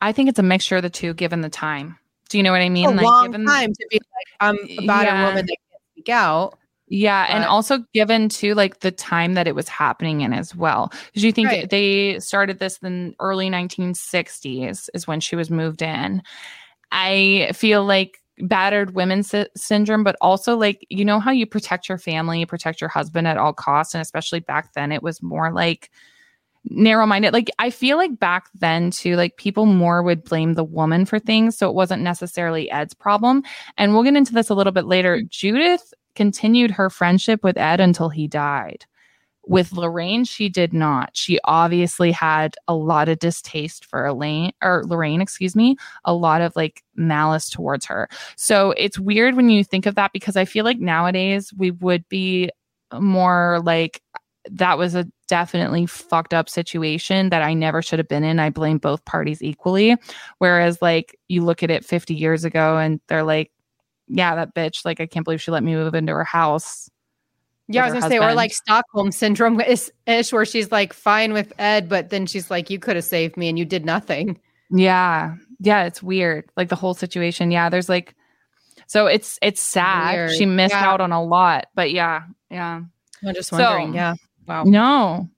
I 0.00 0.12
think 0.12 0.28
it's 0.28 0.38
a 0.38 0.42
mixture 0.44 0.76
of 0.76 0.82
the 0.82 0.90
two 0.90 1.14
given 1.14 1.40
the 1.40 1.48
time. 1.48 1.98
Do 2.28 2.36
you 2.36 2.42
know 2.42 2.52
what 2.52 2.60
I 2.60 2.68
mean? 2.68 2.86
a 2.98 3.02
long 3.02 3.26
given 3.30 3.46
time 3.46 3.72
to 3.72 3.86
be 3.90 3.96
like, 3.98 4.26
I'm 4.40 4.56
a 4.56 4.86
battered 4.86 5.14
Yeah. 5.14 5.26
woman 5.28 5.46
that 5.46 5.56
can't 5.70 5.82
speak 5.92 6.08
out. 6.08 6.58
Yeah, 6.90 7.26
and 7.28 7.44
also 7.44 7.84
given 7.92 8.28
to 8.30 8.54
like 8.54 8.80
the 8.80 8.90
time 8.90 9.34
that 9.34 9.46
it 9.46 9.54
was 9.54 9.68
happening 9.68 10.22
in 10.22 10.32
as 10.32 10.54
well. 10.54 10.90
Because 11.06 11.22
you 11.22 11.32
think 11.32 11.48
Right. 11.48 11.68
they 11.68 12.18
started 12.18 12.58
this 12.60 12.78
in 12.78 13.14
early 13.20 13.50
1960s 13.50 14.88
is 14.94 15.06
when 15.06 15.20
she 15.20 15.36
was 15.36 15.50
moved 15.50 15.82
in. 15.82 16.22
I 16.90 17.50
feel 17.54 17.84
like 17.84 18.18
battered 18.38 18.94
women 18.94 19.22
sy- 19.22 19.48
syndrome, 19.56 20.02
but 20.04 20.16
also 20.22 20.56
like 20.56 20.86
you 20.88 21.04
know 21.04 21.20
how 21.20 21.30
you 21.30 21.44
protect 21.44 21.88
your 21.90 21.98
family, 21.98 22.40
you 22.40 22.46
protect 22.46 22.80
your 22.80 22.88
husband 22.88 23.26
at 23.28 23.36
all 23.36 23.52
costs, 23.52 23.94
and 23.94 24.00
especially 24.00 24.40
back 24.40 24.72
then 24.74 24.90
it 24.92 25.02
was 25.02 25.22
more 25.22 25.52
like 25.52 25.90
narrow 26.64 27.06
minded. 27.06 27.32
Like 27.32 27.48
I 27.58 27.70
feel 27.70 27.96
like 27.96 28.18
back 28.18 28.48
then 28.54 28.90
too, 28.90 29.16
like 29.16 29.36
people 29.36 29.66
more 29.66 30.02
would 30.02 30.24
blame 30.24 30.54
the 30.54 30.64
woman 30.64 31.04
for 31.04 31.18
things, 31.18 31.56
so 31.56 31.68
it 31.68 31.74
wasn't 31.74 32.02
necessarily 32.02 32.70
Ed's 32.70 32.94
problem. 32.94 33.42
And 33.76 33.92
we'll 33.92 34.02
get 34.02 34.16
into 34.16 34.32
this 34.32 34.50
a 34.50 34.54
little 34.54 34.72
bit 34.72 34.86
later. 34.86 35.16
Mm-hmm. 35.16 35.26
Judith 35.30 35.94
continued 36.14 36.72
her 36.72 36.90
friendship 36.90 37.44
with 37.44 37.56
Ed 37.56 37.80
until 37.80 38.08
he 38.08 38.26
died. 38.26 38.84
With 39.46 39.72
Lorraine, 39.72 40.24
she 40.24 40.50
did 40.50 40.74
not. 40.74 41.16
She 41.16 41.38
obviously 41.44 42.12
had 42.12 42.54
a 42.66 42.74
lot 42.74 43.08
of 43.08 43.18
distaste 43.18 43.86
for 43.86 44.04
Elaine 44.04 44.52
or 44.62 44.82
Lorraine, 44.84 45.22
excuse 45.22 45.56
me, 45.56 45.76
a 46.04 46.12
lot 46.12 46.42
of 46.42 46.54
like 46.54 46.82
malice 46.96 47.48
towards 47.48 47.86
her. 47.86 48.10
So 48.36 48.72
it's 48.72 48.98
weird 48.98 49.36
when 49.36 49.48
you 49.48 49.64
think 49.64 49.86
of 49.86 49.94
that 49.94 50.12
because 50.12 50.36
I 50.36 50.44
feel 50.44 50.66
like 50.66 50.80
nowadays 50.80 51.50
we 51.56 51.70
would 51.70 52.06
be 52.10 52.50
more 52.92 53.60
like 53.64 54.02
that 54.52 54.78
was 54.78 54.94
a 54.94 55.06
definitely 55.28 55.86
fucked 55.86 56.32
up 56.34 56.48
situation 56.48 57.30
that 57.30 57.42
I 57.42 57.54
never 57.54 57.82
should 57.82 57.98
have 57.98 58.08
been 58.08 58.24
in. 58.24 58.38
I 58.40 58.50
blame 58.50 58.78
both 58.78 59.04
parties 59.04 59.42
equally. 59.42 59.96
Whereas 60.38 60.80
like 60.82 61.18
you 61.28 61.42
look 61.44 61.62
at 61.62 61.70
it 61.70 61.84
50 61.84 62.14
years 62.14 62.44
ago 62.44 62.78
and 62.78 63.00
they're 63.08 63.22
like, 63.22 63.50
yeah, 64.08 64.34
that 64.36 64.54
bitch, 64.54 64.84
like 64.84 65.00
I 65.00 65.06
can't 65.06 65.24
believe 65.24 65.42
she 65.42 65.50
let 65.50 65.62
me 65.62 65.74
move 65.74 65.94
into 65.94 66.12
her 66.14 66.24
house. 66.24 66.90
Yeah, 67.70 67.82
I 67.82 67.84
was 67.86 67.92
gonna 67.92 68.04
her 68.06 68.10
say, 68.10 68.16
or 68.16 68.22
husband. 68.22 68.36
like 68.36 68.52
Stockholm 68.54 69.12
syndrome 69.12 69.60
ish, 69.60 70.32
where 70.32 70.46
she's 70.46 70.72
like 70.72 70.94
fine 70.94 71.34
with 71.34 71.52
Ed, 71.58 71.86
but 71.90 72.08
then 72.08 72.24
she's 72.24 72.50
like, 72.50 72.70
"You 72.70 72.78
could 72.78 72.96
have 72.96 73.04
saved 73.04 73.36
me, 73.36 73.50
and 73.50 73.58
you 73.58 73.66
did 73.66 73.84
nothing." 73.84 74.40
Yeah. 74.70 75.34
Yeah, 75.60 75.84
it's 75.84 76.02
weird. 76.02 76.48
Like 76.56 76.70
the 76.70 76.76
whole 76.76 76.94
situation. 76.94 77.50
Yeah, 77.50 77.68
there's 77.68 77.90
like 77.90 78.14
so 78.86 79.06
it's 79.06 79.38
it's 79.42 79.60
sad. 79.60 80.14
Weird. 80.14 80.30
She 80.32 80.46
missed 80.46 80.72
Yeah. 80.74 80.86
out 80.88 81.02
on 81.02 81.12
a 81.12 81.22
lot. 81.22 81.66
But 81.74 81.90
yeah, 81.92 82.22
yeah. 82.50 82.80
I'm 83.26 83.34
just 83.34 83.50
So- 83.50 83.58
wondering. 83.58 83.92
yeah. 83.94 84.14
Wow. 84.48 84.64
No. 84.64 85.28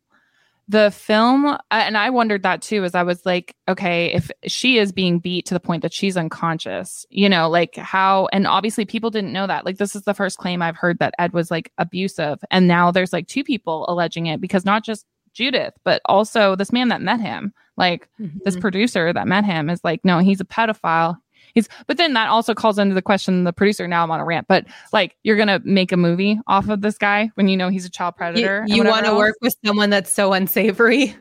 The 0.68 0.92
film, 0.92 1.58
and 1.72 1.96
I 1.96 2.10
wondered 2.10 2.44
that 2.44 2.62
too, 2.62 2.84
as 2.84 2.94
I 2.94 3.02
was 3.02 3.26
like, 3.26 3.56
okay, 3.68 4.12
if 4.12 4.30
she 4.46 4.78
is 4.78 4.92
being 4.92 5.18
beat 5.18 5.44
to 5.46 5.54
the 5.54 5.58
point 5.58 5.82
that 5.82 5.92
she's 5.92 6.16
unconscious, 6.16 7.04
you 7.10 7.28
know, 7.28 7.48
like 7.50 7.74
how, 7.74 8.28
and 8.32 8.46
obviously 8.46 8.84
people 8.84 9.10
didn't 9.10 9.32
know 9.32 9.48
that. 9.48 9.64
Like, 9.66 9.78
this 9.78 9.96
is 9.96 10.02
the 10.02 10.14
first 10.14 10.38
claim 10.38 10.62
I've 10.62 10.76
heard 10.76 11.00
that 11.00 11.14
Ed 11.18 11.32
was 11.32 11.50
like 11.50 11.72
abusive. 11.78 12.38
And 12.52 12.68
now 12.68 12.92
there's 12.92 13.12
like 13.12 13.26
two 13.26 13.42
people 13.42 13.84
alleging 13.88 14.26
it 14.26 14.40
because 14.40 14.64
not 14.64 14.84
just 14.84 15.06
Judith, 15.32 15.74
but 15.82 16.02
also 16.04 16.54
this 16.54 16.70
man 16.72 16.86
that 16.88 17.02
met 17.02 17.20
him, 17.20 17.52
like 17.76 18.08
this 18.44 18.54
Mhm. 18.56 18.60
producer 18.60 19.12
that 19.12 19.26
met 19.26 19.44
him 19.44 19.70
is 19.70 19.82
like, 19.82 20.04
no, 20.04 20.18
he's 20.20 20.40
a 20.40 20.44
pedophile. 20.44 21.16
He's, 21.54 21.68
but 21.86 21.96
then 21.96 22.12
that 22.14 22.28
also 22.28 22.54
calls 22.54 22.78
into 22.78 22.94
the 22.94 23.02
question 23.02 23.44
the 23.44 23.52
producer. 23.52 23.86
Now 23.88 24.02
I'm 24.02 24.10
on 24.10 24.20
a 24.20 24.24
rant, 24.24 24.46
but 24.48 24.66
like, 24.92 25.16
you're 25.22 25.36
gonna 25.36 25.60
make 25.64 25.92
a 25.92 25.96
movie 25.96 26.38
off 26.46 26.68
of 26.68 26.80
this 26.80 26.98
guy 26.98 27.30
when 27.34 27.48
you 27.48 27.56
know 27.56 27.68
he's 27.68 27.84
a 27.84 27.90
child 27.90 28.16
predator. 28.16 28.64
You, 28.66 28.76
you 28.76 28.84
want 28.84 29.06
to 29.06 29.14
work 29.14 29.36
with 29.40 29.54
someone 29.64 29.90
that's 29.90 30.10
so 30.10 30.32
unsavory, 30.32 31.16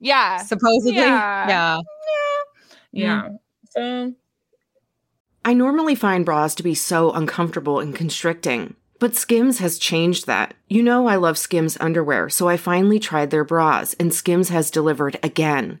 Yeah. 0.00 0.38
supposedly. 0.38 0.94
Yeah. 0.94 1.48
yeah. 1.48 1.80
Yeah. 2.92 3.28
So 3.70 4.14
I 5.44 5.54
normally 5.54 5.94
find 5.94 6.24
bras 6.24 6.54
to 6.56 6.62
be 6.62 6.74
so 6.74 7.12
uncomfortable 7.12 7.80
and 7.80 7.94
constricting, 7.94 8.74
but 8.98 9.14
Skims 9.14 9.58
has 9.58 9.78
changed 9.78 10.26
that. 10.26 10.54
You 10.68 10.82
know, 10.82 11.06
I 11.06 11.16
love 11.16 11.38
Skims 11.38 11.76
underwear, 11.80 12.28
so 12.28 12.48
I 12.48 12.56
finally 12.56 12.98
tried 12.98 13.30
their 13.30 13.44
bras, 13.44 13.94
and 13.94 14.12
Skims 14.12 14.48
has 14.48 14.70
delivered 14.70 15.18
again. 15.22 15.80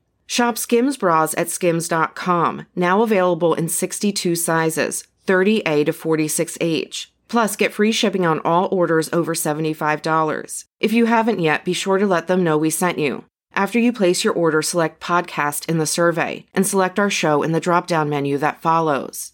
Shop 0.25 0.57
Skims 0.57 0.97
bras 0.97 1.33
at 1.37 1.49
skims.com, 1.49 2.65
now 2.75 3.01
available 3.01 3.53
in 3.53 3.67
62 3.67 4.35
sizes, 4.35 5.03
30A 5.27 5.85
to 5.85 5.91
46H. 5.91 7.07
Plus, 7.27 7.55
get 7.55 7.73
free 7.73 7.91
shipping 7.91 8.25
on 8.25 8.39
all 8.39 8.67
orders 8.71 9.09
over 9.13 9.33
$75. 9.33 10.65
If 10.79 10.93
you 10.93 11.05
haven't 11.05 11.39
yet, 11.39 11.65
be 11.65 11.73
sure 11.73 11.97
to 11.97 12.05
let 12.07 12.27
them 12.27 12.43
know 12.43 12.57
we 12.57 12.69
sent 12.69 12.97
you. 12.97 13.25
After 13.53 13.77
you 13.79 13.91
place 13.91 14.23
your 14.23 14.33
order, 14.33 14.61
select 14.61 15.01
podcast 15.01 15.69
in 15.69 15.77
the 15.77 15.85
survey 15.85 16.45
and 16.53 16.65
select 16.65 16.97
our 16.99 17.09
show 17.09 17.43
in 17.43 17.51
the 17.51 17.59
drop 17.59 17.87
down 17.87 18.09
menu 18.09 18.37
that 18.37 18.61
follows. 18.61 19.33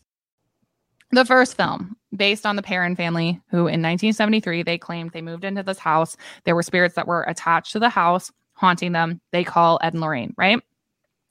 the 1.11 1.25
first 1.25 1.55
film, 1.55 1.95
based 2.15 2.45
on 2.45 2.55
the 2.55 2.63
Perron 2.63 2.95
family, 2.95 3.39
who 3.49 3.59
in 3.59 3.81
1973 3.81 4.63
they 4.63 4.77
claimed 4.77 5.11
they 5.11 5.21
moved 5.21 5.43
into 5.45 5.63
this 5.63 5.79
house. 5.79 6.17
There 6.43 6.55
were 6.55 6.63
spirits 6.63 6.95
that 6.95 7.07
were 7.07 7.23
attached 7.23 7.71
to 7.73 7.79
the 7.79 7.89
house, 7.89 8.31
haunting 8.53 8.91
them. 8.91 9.21
They 9.31 9.43
call 9.43 9.79
Ed 9.83 9.93
and 9.93 10.01
Lorraine, 10.01 10.33
right? 10.37 10.59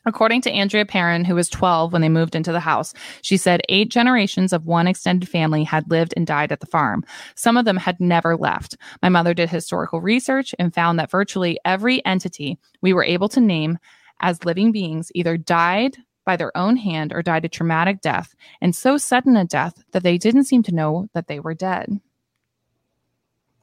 According 0.07 0.43
to 0.43 0.53
Andrea 0.53 0.87
Perron, 0.87 1.25
who 1.25 1.35
was 1.35 1.49
12 1.49 1.93
when 1.93 2.01
they 2.01 2.09
moved 2.09 2.37
into 2.37 2.53
the 2.53 2.61
house, 2.61 2.95
she 3.23 3.37
said 3.37 3.61
eight 3.69 3.91
generations 3.91 4.53
of 4.53 4.67
one 4.67 4.87
extended 4.87 5.29
family 5.29 5.65
had 5.65 5.91
lived 5.91 6.15
and 6.17 6.27
died 6.27 6.53
at 6.53 6.61
the 6.61 6.67
farm. 6.67 7.05
Some 7.35 7.57
of 7.57 7.65
them 7.65 7.77
had 7.77 7.99
never 8.01 8.37
left. 8.37 8.77
My 9.03 9.09
mother 9.09 9.35
did 9.35 9.51
historical 9.51 10.01
research 10.01 10.55
and 10.61 10.73
found 10.73 10.99
that 10.99 11.11
virtually 11.11 11.59
every 11.65 12.05
entity 12.07 12.57
we 12.81 12.93
were 12.93 13.05
able 13.05 13.29
to 13.31 13.41
name 13.41 13.79
as 14.21 14.45
living 14.45 14.71
beings 14.71 15.11
either 15.15 15.37
died 15.37 15.97
by 16.25 16.37
their 16.37 16.57
own 16.57 16.77
hand 16.77 17.13
or 17.13 17.23
died 17.23 17.45
a 17.45 17.49
traumatic 17.49 18.01
death, 18.01 18.35
and 18.61 18.75
so 18.75 18.97
sudden 18.97 19.37
a 19.37 19.45
death 19.45 19.83
that 19.93 20.03
they 20.03 20.19
didn't 20.19 20.45
seem 20.45 20.63
to 20.65 20.75
know 20.75 21.09
that 21.15 21.29
they 21.29 21.41
were 21.41 21.55
dead. 21.55 22.01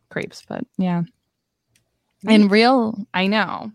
Creeps, 0.09 0.43
but 0.47 0.63
yeah. 0.77 1.03
In 2.27 2.47
real, 2.47 3.05
I 3.13 3.27
know. 3.27 3.71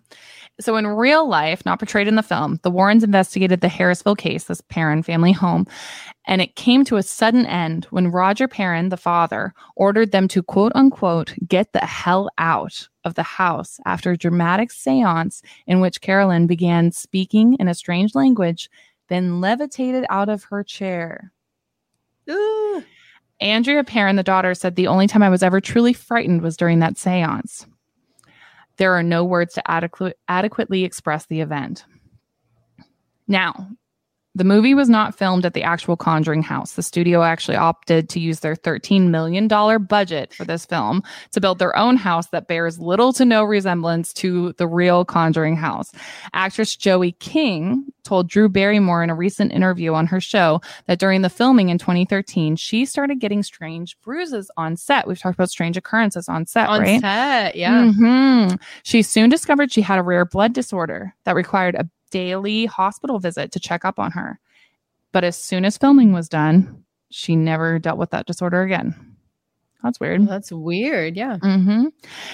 So 0.60 0.76
in 0.76 0.86
real 0.88 1.28
life, 1.28 1.64
not 1.64 1.78
portrayed 1.78 2.08
in 2.08 2.16
the 2.16 2.22
film, 2.22 2.58
the 2.62 2.70
Warrens 2.70 3.04
investigated 3.04 3.60
the 3.60 3.68
Harrisville 3.68 4.18
case, 4.18 4.44
this 4.44 4.60
Perron 4.60 5.04
family 5.04 5.30
home, 5.30 5.66
and 6.26 6.42
it 6.42 6.56
came 6.56 6.84
to 6.86 6.96
a 6.96 7.02
sudden 7.02 7.46
end 7.46 7.84
when 7.90 8.10
Roger 8.10 8.48
Perron, 8.48 8.88
the 8.88 8.96
father, 8.96 9.54
ordered 9.76 10.10
them 10.10 10.26
to 10.28 10.42
quote 10.42 10.72
unquote 10.74 11.34
get 11.46 11.72
the 11.72 11.86
hell 11.86 12.28
out 12.38 12.88
of 13.04 13.14
the 13.14 13.22
house 13.22 13.78
after 13.86 14.10
a 14.10 14.18
dramatic 14.18 14.72
seance 14.72 15.42
in 15.66 15.80
which 15.80 16.00
Carolyn 16.00 16.48
began 16.48 16.90
speaking 16.90 17.54
in 17.60 17.68
a 17.68 17.74
strange 17.74 18.16
language, 18.16 18.68
then 19.08 19.40
levitated 19.40 20.04
out 20.10 20.28
of 20.28 20.44
her 20.44 20.64
chair. 20.64 21.32
Ooh. 22.28 22.82
Andrea 23.40 23.84
Perron, 23.84 24.16
the 24.16 24.24
daughter, 24.24 24.54
said 24.54 24.74
the 24.74 24.88
only 24.88 25.06
time 25.06 25.22
I 25.22 25.30
was 25.30 25.44
ever 25.44 25.60
truly 25.60 25.92
frightened 25.92 26.42
was 26.42 26.56
during 26.56 26.80
that 26.80 26.98
seance. 26.98 27.64
There 28.78 28.94
are 28.94 29.02
no 29.02 29.24
words 29.24 29.54
to 29.54 29.62
adequ- 29.68 30.14
adequately 30.28 30.84
express 30.84 31.26
the 31.26 31.40
event. 31.40 31.84
Now, 33.26 33.68
The 34.34 34.44
movie 34.44 34.74
was 34.74 34.88
not 34.88 35.16
filmed 35.18 35.44
at 35.44 35.54
the 35.54 35.64
actual 35.64 35.96
Conjuring 35.96 36.42
house. 36.42 36.72
The 36.72 36.82
studio 36.82 37.22
actually 37.22 37.56
opted 37.56 38.08
to 38.10 38.20
use 38.20 38.40
their 38.40 38.54
$13 38.54 39.08
million 39.08 39.48
budget 39.48 40.32
for 40.32 40.44
this 40.44 40.64
film 40.64 41.02
to 41.32 41.40
build 41.40 41.58
their 41.58 41.76
own 41.76 41.96
house 41.96 42.28
that 42.28 42.46
bears 42.46 42.78
little 42.78 43.12
to 43.14 43.24
no 43.24 43.42
resemblance 43.42 44.12
to 44.14 44.52
the 44.58 44.66
real 44.68 45.04
Conjuring 45.04 45.56
house. 45.56 45.90
Actress 46.34 46.76
Joey 46.76 47.12
King 47.12 47.84
told 48.04 48.28
Drew 48.28 48.48
Barrymore 48.48 49.02
in 49.02 49.10
a 49.10 49.14
recent 49.14 49.50
interview 49.52 49.92
on 49.94 50.06
her 50.06 50.20
show 50.20 50.60
that 50.86 51.00
during 51.00 51.22
the 51.22 51.30
filming 51.30 51.68
in 51.70 51.78
2013, 51.78 52.54
she 52.56 52.84
started 52.84 53.18
getting 53.18 53.42
strange 53.42 53.98
bruises 54.02 54.50
on 54.56 54.76
set. 54.76 55.08
We've 55.08 55.18
talked 55.18 55.34
about 55.34 55.50
strange 55.50 55.76
occurrences 55.76 56.28
on 56.28 56.46
set, 56.46 56.68
On 56.68 56.80
right? 56.80 57.00
set, 57.00 57.56
yeah. 57.56 57.90
hmm 57.90 58.54
She 58.84 59.02
soon 59.02 59.30
discovered 59.30 59.72
she 59.72 59.82
had 59.82 59.98
a 59.98 60.02
rare 60.02 60.24
blood 60.24 60.52
disorder 60.52 61.14
that 61.24 61.34
required 61.34 61.74
a 61.74 61.88
daily 62.10 62.66
hospital 62.66 63.18
visit 63.18 63.52
to 63.52 63.60
check 63.60 63.84
up 63.84 63.98
on 63.98 64.12
her. 64.12 64.40
But 65.12 65.24
as 65.24 65.36
soon 65.36 65.64
as 65.64 65.78
filming 65.78 66.12
was 66.12 66.28
done, 66.28 66.84
she 67.10 67.36
never 67.36 67.78
dealt 67.78 67.98
with 67.98 68.10
that 68.10 68.26
disorder 68.26 68.62
again. 68.62 69.16
That's 69.82 70.00
weird. 70.00 70.26
That's 70.26 70.50
weird. 70.50 71.16
Yeah. 71.16 71.38
hmm 71.38 71.84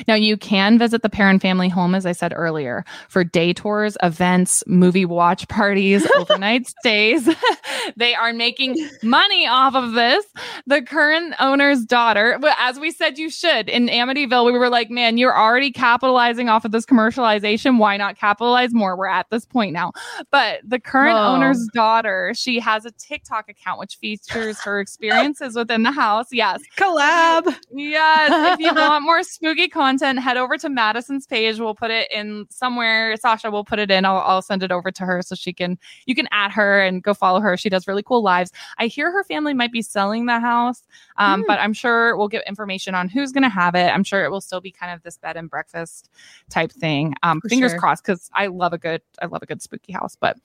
Now 0.08 0.14
you 0.14 0.38
can 0.38 0.78
visit 0.78 1.02
the 1.02 1.10
Perron 1.10 1.38
family 1.38 1.68
home, 1.68 1.94
as 1.94 2.06
I 2.06 2.12
said 2.12 2.32
earlier, 2.34 2.84
for 3.10 3.22
day 3.22 3.52
tours, 3.52 3.98
events, 4.02 4.64
movie 4.66 5.04
watch 5.04 5.46
parties, 5.48 6.06
overnight 6.16 6.66
stays. 6.80 7.28
they 7.96 8.14
are 8.14 8.32
making 8.32 8.88
money 9.02 9.46
off 9.46 9.74
of 9.74 9.92
this. 9.92 10.24
The 10.66 10.80
current 10.80 11.34
owner's 11.38 11.84
daughter, 11.84 12.38
well, 12.40 12.56
as 12.58 12.80
we 12.80 12.90
said, 12.90 13.18
you 13.18 13.28
should 13.28 13.68
in 13.68 13.88
Amityville. 13.88 14.46
We 14.46 14.52
were 14.58 14.70
like, 14.70 14.88
man, 14.88 15.18
you're 15.18 15.38
already 15.38 15.70
capitalizing 15.70 16.48
off 16.48 16.64
of 16.64 16.72
this 16.72 16.86
commercialization. 16.86 17.76
Why 17.76 17.98
not 17.98 18.16
capitalize 18.16 18.72
more? 18.72 18.96
We're 18.96 19.06
at 19.06 19.28
this 19.28 19.44
point 19.44 19.74
now. 19.74 19.92
But 20.30 20.60
the 20.64 20.80
current 20.80 21.16
Whoa. 21.16 21.34
owner's 21.34 21.68
daughter, 21.74 22.32
she 22.34 22.58
has 22.60 22.86
a 22.86 22.90
TikTok 22.92 23.50
account 23.50 23.78
which 23.80 23.96
features 23.96 24.58
her 24.60 24.80
experiences 24.80 25.56
within 25.56 25.82
the 25.82 25.92
house. 25.92 26.28
Yes. 26.30 26.62
Collab. 26.78 27.33
Yes. 27.70 28.54
If 28.54 28.60
you 28.60 28.74
want 28.74 29.04
more 29.04 29.22
spooky 29.22 29.68
content, 29.68 30.18
head 30.18 30.36
over 30.36 30.56
to 30.58 30.68
Madison's 30.68 31.26
page. 31.26 31.58
We'll 31.58 31.74
put 31.74 31.90
it 31.90 32.10
in 32.12 32.46
somewhere. 32.50 33.16
Sasha 33.16 33.50
will 33.50 33.64
put 33.64 33.78
it 33.78 33.90
in. 33.90 34.04
I'll, 34.04 34.18
I'll 34.18 34.42
send 34.42 34.62
it 34.62 34.70
over 34.70 34.90
to 34.90 35.04
her 35.04 35.22
so 35.22 35.34
she 35.34 35.52
can, 35.52 35.78
you 36.06 36.14
can 36.14 36.28
add 36.30 36.52
her 36.52 36.80
and 36.80 37.02
go 37.02 37.14
follow 37.14 37.40
her. 37.40 37.56
She 37.56 37.68
does 37.68 37.86
really 37.88 38.02
cool 38.02 38.22
lives. 38.22 38.52
I 38.78 38.86
hear 38.86 39.10
her 39.10 39.24
family 39.24 39.54
might 39.54 39.72
be 39.72 39.82
selling 39.82 40.26
the 40.26 40.38
house, 40.40 40.82
um, 41.16 41.40
Hmm. 41.40 41.46
but 41.46 41.58
I'm 41.60 41.72
sure 41.72 42.16
we'll 42.16 42.28
get 42.28 42.46
information 42.46 42.94
on 42.94 43.08
who's 43.08 43.32
going 43.32 43.42
to 43.42 43.48
have 43.48 43.74
it. 43.74 43.88
I'm 43.88 44.04
sure 44.04 44.24
it 44.24 44.30
will 44.30 44.40
still 44.40 44.60
be 44.60 44.70
kind 44.70 44.92
of 44.92 45.02
this 45.02 45.16
bed 45.18 45.36
and 45.36 45.50
breakfast 45.50 46.10
type 46.50 46.70
thing. 46.72 47.14
Um, 47.22 47.40
fingers 47.48 47.72
sure. 47.72 47.80
crossed 47.80 48.04
because 48.04 48.30
I 48.34 48.46
love 48.48 48.72
a 48.72 48.78
good, 48.78 49.02
I 49.20 49.26
love 49.26 49.42
a 49.42 49.46
good 49.46 49.62
spooky 49.62 49.92
house. 49.92 50.16
But 50.16 50.38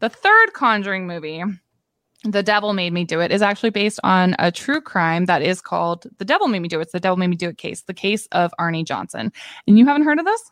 the 0.00 0.08
third 0.08 0.52
Conjuring 0.52 1.06
movie. 1.06 1.42
The 2.24 2.42
Devil 2.42 2.72
Made 2.72 2.92
Me 2.92 3.04
Do 3.04 3.20
It 3.20 3.30
is 3.30 3.42
actually 3.42 3.70
based 3.70 4.00
on 4.02 4.34
a 4.38 4.50
true 4.50 4.80
crime 4.80 5.26
that 5.26 5.42
is 5.42 5.60
called 5.60 6.06
The 6.18 6.24
Devil 6.24 6.48
Made 6.48 6.60
Me 6.60 6.68
Do 6.68 6.78
It. 6.78 6.82
It's 6.82 6.92
the 6.92 7.00
Devil 7.00 7.16
Made 7.16 7.28
Me 7.28 7.36
Do 7.36 7.48
It 7.50 7.58
case, 7.58 7.82
the 7.82 7.94
case 7.94 8.26
of 8.32 8.52
Arnie 8.58 8.84
Johnson. 8.84 9.32
And 9.66 9.78
you 9.78 9.86
haven't 9.86 10.04
heard 10.04 10.18
of 10.18 10.24
this? 10.24 10.42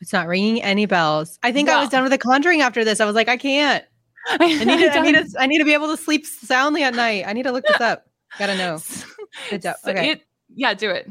It's 0.00 0.12
not 0.12 0.26
ringing 0.28 0.62
any 0.62 0.86
bells. 0.86 1.38
I 1.42 1.52
think 1.52 1.68
I 1.68 1.78
was 1.80 1.90
done 1.90 2.02
with 2.02 2.12
the 2.12 2.18
Conjuring 2.18 2.62
after 2.62 2.84
this. 2.84 3.00
I 3.00 3.04
was 3.04 3.14
like, 3.14 3.28
I 3.28 3.36
can't. 3.36 3.84
I 4.28 4.64
need 4.64 4.80
to. 4.80 4.92
I 4.92 5.00
need 5.02 5.14
to. 5.14 5.40
I 5.40 5.46
need 5.46 5.58
to 5.58 5.64
be 5.64 5.74
able 5.74 5.88
to 5.88 5.96
sleep 5.96 6.24
soundly 6.26 6.82
at 6.82 6.94
night. 6.94 7.24
I 7.26 7.32
need 7.34 7.42
to 7.42 7.52
look 7.52 7.66
this 7.66 7.80
up. 7.80 8.06
Gotta 8.38 8.56
know. 8.56 8.78
The 9.50 9.58
de- 9.58 9.76
So 9.82 9.90
okay. 9.92 10.10
it- 10.12 10.22
yeah, 10.54 10.74
do 10.74 10.90
it. 10.90 11.08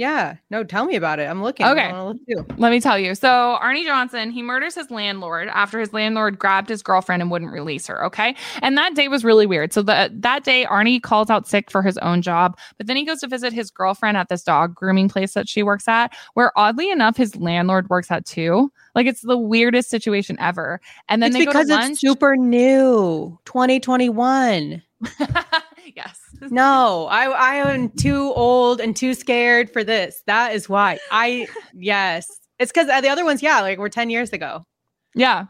Yeah. 0.00 0.36
No, 0.48 0.64
tell 0.64 0.86
me 0.86 0.96
about 0.96 1.18
it. 1.18 1.24
I'm 1.24 1.42
looking. 1.42 1.66
Okay. 1.66 1.92
Look 1.92 2.16
too. 2.26 2.46
Let 2.56 2.70
me 2.70 2.80
tell 2.80 2.98
you. 2.98 3.14
So, 3.14 3.58
Arnie 3.62 3.84
Johnson, 3.84 4.30
he 4.30 4.40
murders 4.40 4.74
his 4.74 4.90
landlord 4.90 5.48
after 5.48 5.78
his 5.78 5.92
landlord 5.92 6.38
grabbed 6.38 6.70
his 6.70 6.82
girlfriend 6.82 7.20
and 7.20 7.30
wouldn't 7.30 7.52
release 7.52 7.86
her. 7.86 8.02
Okay. 8.06 8.34
And 8.62 8.78
that 8.78 8.94
day 8.94 9.08
was 9.08 9.24
really 9.24 9.44
weird. 9.44 9.74
So, 9.74 9.82
the, 9.82 10.10
that 10.10 10.42
day, 10.42 10.64
Arnie 10.64 11.02
calls 11.02 11.28
out 11.28 11.46
sick 11.46 11.70
for 11.70 11.82
his 11.82 11.98
own 11.98 12.22
job, 12.22 12.56
but 12.78 12.86
then 12.86 12.96
he 12.96 13.04
goes 13.04 13.20
to 13.20 13.26
visit 13.26 13.52
his 13.52 13.70
girlfriend 13.70 14.16
at 14.16 14.30
this 14.30 14.42
dog 14.42 14.74
grooming 14.74 15.10
place 15.10 15.34
that 15.34 15.50
she 15.50 15.62
works 15.62 15.86
at, 15.86 16.16
where 16.32 16.50
oddly 16.56 16.90
enough, 16.90 17.18
his 17.18 17.36
landlord 17.36 17.90
works 17.90 18.10
at 18.10 18.24
too. 18.24 18.72
Like, 18.94 19.06
it's 19.06 19.20
the 19.20 19.36
weirdest 19.36 19.90
situation 19.90 20.34
ever. 20.40 20.80
And 21.10 21.22
then 21.22 21.32
it's 21.32 21.40
they 21.40 21.44
go 21.44 21.52
because 21.52 21.68
to 21.68 21.78
it's 21.78 22.00
super 22.00 22.38
new. 22.38 23.38
2021. 23.44 24.82
yes. 25.96 26.18
No, 26.50 27.06
I 27.10 27.26
I 27.26 27.54
am 27.56 27.90
too 27.90 28.32
old 28.34 28.80
and 28.80 28.94
too 28.96 29.14
scared 29.14 29.70
for 29.72 29.84
this. 29.84 30.22
That 30.26 30.54
is 30.54 30.68
why. 30.68 30.98
I 31.10 31.48
yes. 31.74 32.26
It's 32.58 32.70
because 32.70 32.88
the 32.88 33.08
other 33.08 33.24
ones, 33.24 33.42
yeah, 33.42 33.60
like 33.62 33.78
we're 33.78 33.88
10 33.88 34.10
years 34.10 34.32
ago. 34.32 34.66
Yeah. 35.14 35.46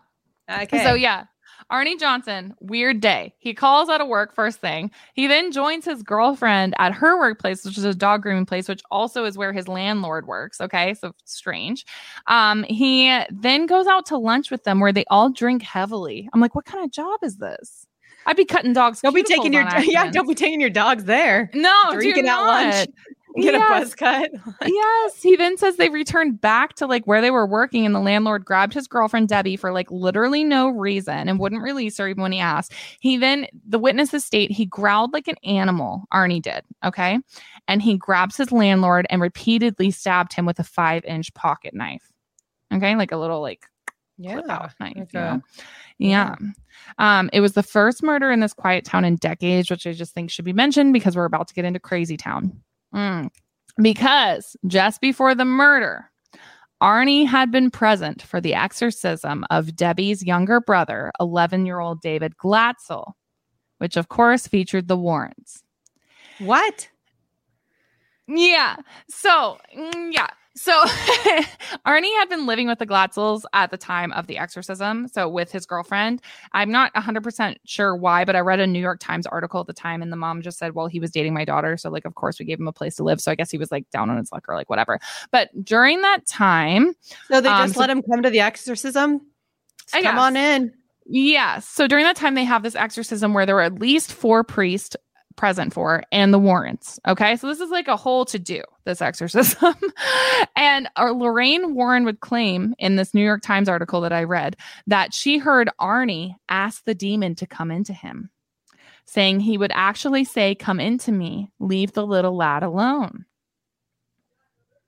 Okay. 0.49 0.85
So 0.85 0.95
yeah, 0.95 1.25
Arnie 1.71 1.99
Johnson, 1.99 2.55
weird 2.61 3.01
day. 3.01 3.35
He 3.39 3.55
calls 3.55 3.89
out 3.89 4.01
of 4.01 4.09
work 4.09 4.35
first 4.35 4.61
thing. 4.61 4.91
He 5.15 5.27
then 5.27 5.53
joins 5.53 5.85
his 5.85 6.03
girlfriend 6.03 6.75
at 6.79 6.93
her 6.93 7.19
workplace, 7.19 7.65
which 7.65 7.79
is 7.79 7.85
a 7.85 7.95
dog 7.95 8.23
grooming 8.23 8.47
place, 8.47 8.69
which 8.69 8.83
also 8.91 9.25
is 9.25 9.39
where 9.39 9.53
his 9.53 9.69
landlord 9.69 10.27
works. 10.27 10.61
Okay, 10.61 10.95
so 10.95 11.13
strange. 11.25 11.85
Um, 12.27 12.65
he 12.65 13.21
then 13.31 13.67
goes 13.67 13.87
out 13.87 14.07
to 14.07 14.19
lunch 14.19 14.51
with 14.51 14.65
them 14.65 14.81
where 14.81 14.93
they 14.93 15.05
all 15.11 15.31
drink 15.31 15.63
heavily. 15.63 16.29
I'm 16.33 16.41
like, 16.41 16.55
what 16.55 16.65
kind 16.65 16.85
of 16.85 16.91
job 16.91 17.21
is 17.23 17.37
this? 17.37 17.87
I'd 18.31 18.37
be 18.37 18.45
cutting 18.45 18.73
dogs. 18.73 19.01
don't 19.01 19.13
be 19.15 19.25
taking 19.25 19.53
your 19.53 19.63
yeah, 19.83 20.09
don't 20.11 20.29
be 20.29 20.35
taking 20.37 20.61
your 20.61 20.71
dogs 20.71 21.05
there. 21.05 21.51
no 21.53 21.75
drinking 21.93 22.25
do 22.25 22.31
at 22.31 22.41
lunch. 22.41 22.89
Get 23.37 23.55
Yes. 23.55 23.63
a 23.65 23.69
buzz 23.81 23.95
cut. 23.95 24.31
yes. 24.67 25.23
He 25.23 25.37
then 25.37 25.57
says 25.57 25.77
they 25.77 25.89
returned 25.89 26.41
back 26.41 26.75
to 26.75 26.87
like 26.89 27.05
where 27.07 27.21
they 27.21 27.31
were 27.31 27.47
working, 27.47 27.87
and 27.87 27.95
the 27.95 28.01
landlord 28.01 28.45
grabbed 28.45 28.75
his 28.75 28.89
girlfriend 28.89 29.29
Debbie 29.29 29.55
for 29.57 29.73
like 29.73 29.89
literally 29.89 30.43
no 30.43 30.69
reason 30.69 31.29
and 31.29 31.39
wouldn't 31.39 31.63
release 31.63 31.97
her 31.99 32.09
even 32.09 32.23
when 32.23 32.33
he 32.33 32.41
asked. 32.41 32.73
He 32.99 33.17
then, 33.17 33.47
the 33.69 33.79
witnesses 33.79 34.25
state, 34.25 34.51
he 34.51 34.67
growled 34.67 35.13
like 35.13 35.29
an 35.29 35.37
animal. 35.45 36.07
Arnie 36.13 36.43
did. 36.43 36.65
Okay. 36.85 37.21
And 37.69 37.81
he 37.81 37.97
grabs 37.97 38.37
his 38.37 38.51
landlord 38.51 39.07
and 39.11 39.23
repeatedly 39.23 39.93
stabbed 39.93 40.33
him 40.33 40.45
with 40.45 40.59
a 40.59 40.65
five 40.65 41.05
inch 41.05 41.33
pocket 41.33 41.73
knife. 41.73 42.11
Okay. 42.75 42.97
Like 42.97 43.13
a 43.13 43.17
little 43.17 43.41
like 43.41 43.65
yeah, 44.19 44.41
knife. 44.41 44.75
like 44.81 44.97
you 44.97 45.07
a- 45.15 45.35
know? 45.37 45.43
Yeah. 46.01 46.35
Um, 46.99 47.29
it 47.33 47.41
was 47.41 47.53
the 47.53 47.63
first 47.63 48.03
murder 48.03 48.31
in 48.31 48.41
this 48.41 48.55
quiet 48.55 48.85
town 48.85 49.05
in 49.05 49.17
decades, 49.17 49.71
which 49.71 49.87
I 49.87 49.93
just 49.93 50.15
think 50.15 50.31
should 50.31 50.47
be 50.47 50.53
mentioned 50.53 50.95
because 50.95 51.15
we're 51.15 51.27
about 51.27 51.47
to 51.49 51.55
get 51.55 51.67
into 51.67 51.79
crazy 51.79 52.17
town. 52.17 52.59
Mm. 52.95 53.29
Because 53.81 54.57
just 54.67 55.01
before 55.01 55.35
the 55.35 55.45
murder, 55.45 56.11
Arnie 56.83 57.27
had 57.27 57.51
been 57.51 57.71
present 57.71 58.23
for 58.23 58.41
the 58.41 58.55
exorcism 58.55 59.45
of 59.51 59.77
Debbie's 59.77 60.25
younger 60.25 60.61
brother, 60.61 61.13
11 61.21 61.67
year 61.67 61.81
old 61.81 62.01
David 62.01 62.35
Glatzel, 62.43 63.13
which 63.79 63.97
of 63.99 64.09
course 64.09 64.47
featured 64.47 64.89
the 64.89 64.97
Warrens. 64.97 65.63
What? 66.39 66.89
Yeah. 68.27 68.77
So, 69.09 69.59
mm, 69.77 70.13
yeah. 70.13 70.29
So 70.57 70.73
Arnie 71.87 72.13
had 72.19 72.29
been 72.29 72.47
living 72.47 72.67
with 72.67 72.79
the 72.81 72.87
Glatzels 72.87 73.45
at 73.53 73.71
the 73.71 73.77
time 73.77 74.13
of 74.13 74.27
the 74.27 74.37
exorcism. 74.37 75.07
So 75.09 75.29
with 75.29 75.51
his 75.53 75.65
girlfriend. 75.65 76.21
I'm 76.53 76.71
not 76.71 76.93
100% 76.95 77.57
sure 77.67 77.95
why, 77.97 78.25
but 78.25 78.35
I 78.37 78.41
read 78.41 78.61
a 78.61 78.67
New 78.67 78.81
York 78.81 78.99
Times 79.01 79.27
article 79.27 79.61
at 79.61 79.67
the 79.69 79.73
time 79.73 80.03
and 80.03 80.13
the 80.13 80.17
mom 80.17 80.43
just 80.43 80.59
said, 80.59 80.75
well, 80.75 80.87
he 80.89 80.99
was 81.01 81.11
dating 81.11 81.35
my 81.35 81.45
daughter. 81.45 81.77
So, 81.77 81.89
like, 81.91 82.05
of 82.05 82.15
course, 82.17 82.39
we 82.39 82.45
gave 82.47 82.59
him 82.59 82.69
a 82.69 82.73
place 82.73 82.97
to 82.97 83.05
live. 83.05 83.21
So 83.21 83.31
I 83.31 83.37
guess 83.37 83.51
he 83.51 83.59
was 83.59 83.71
like 83.71 83.89
down 83.91 84.11
on 84.11 84.17
his 84.17 84.33
luck 84.33 84.45
or 84.49 84.55
like 84.57 84.69
whatever. 84.69 84.99
But 85.31 85.51
during 85.65 86.03
that 86.03 86.27
time, 86.27 86.95
So 87.29 87.41
they 87.41 87.49
Um, 87.49 87.65
just 87.65 87.75
so- 87.75 87.81
let 87.81 87.91
him 87.91 88.03
come 88.03 88.23
to 88.23 88.31
the 88.31 88.41
exorcism? 88.41 89.21
Just 89.93 90.05
come 90.05 90.19
on 90.19 90.37
in. 90.37 90.73
Yes. 91.07 91.67
So 91.67 91.87
during 91.89 92.05
that 92.05 92.17
time, 92.17 92.35
they 92.35 92.45
have 92.45 92.63
this 92.63 92.77
exorcism 92.77 93.35
where 93.35 93.45
there 93.47 93.55
were 93.57 93.63
at 93.63 93.81
least 93.81 94.13
four 94.13 94.45
priests 94.45 94.97
present 95.41 95.73
for 95.73 96.03
and 96.13 96.35
the 96.35 96.39
Warrens. 96.39 97.01
Okay. 97.09 97.35
So 97.37 97.47
this 97.47 97.61
is 97.61 97.71
like 97.71 97.89
a 97.89 97.97
whole 97.97 98.27
to 98.27 98.39
do, 98.39 98.63
this 98.85 99.01
exorcism. 99.01 99.75
and 100.57 100.87
our 100.97 101.15
Lorraine 101.15 101.75
Warren 101.75 102.05
would 102.05 102.21
claim 102.21 102.75
in 102.79 102.97
this 102.97 103.15
New 103.15 103.25
York 103.25 103.41
Times 103.41 103.67
article 103.67 104.03
that 104.03 104.13
I 104.13 104.25
read 104.25 104.57
that 104.87 105.15
she 105.15 105.39
heard 105.39 105.71
Arnie 105.81 106.35
ask 106.51 106.85
the 106.85 106.95
demon 106.95 107.35
to 107.37 107.47
come 107.47 107.71
into 107.71 107.95
him, 107.95 108.29
saying 109.07 109.41
he 109.41 109.57
would 109.57 109.73
actually 109.75 110.25
say, 110.25 110.55
Come 110.55 110.79
into 110.79 111.11
me, 111.11 111.51
leave 111.59 111.95
the 111.95 112.07
little 112.07 112.37
lad 112.37 112.63
alone. 112.63 113.25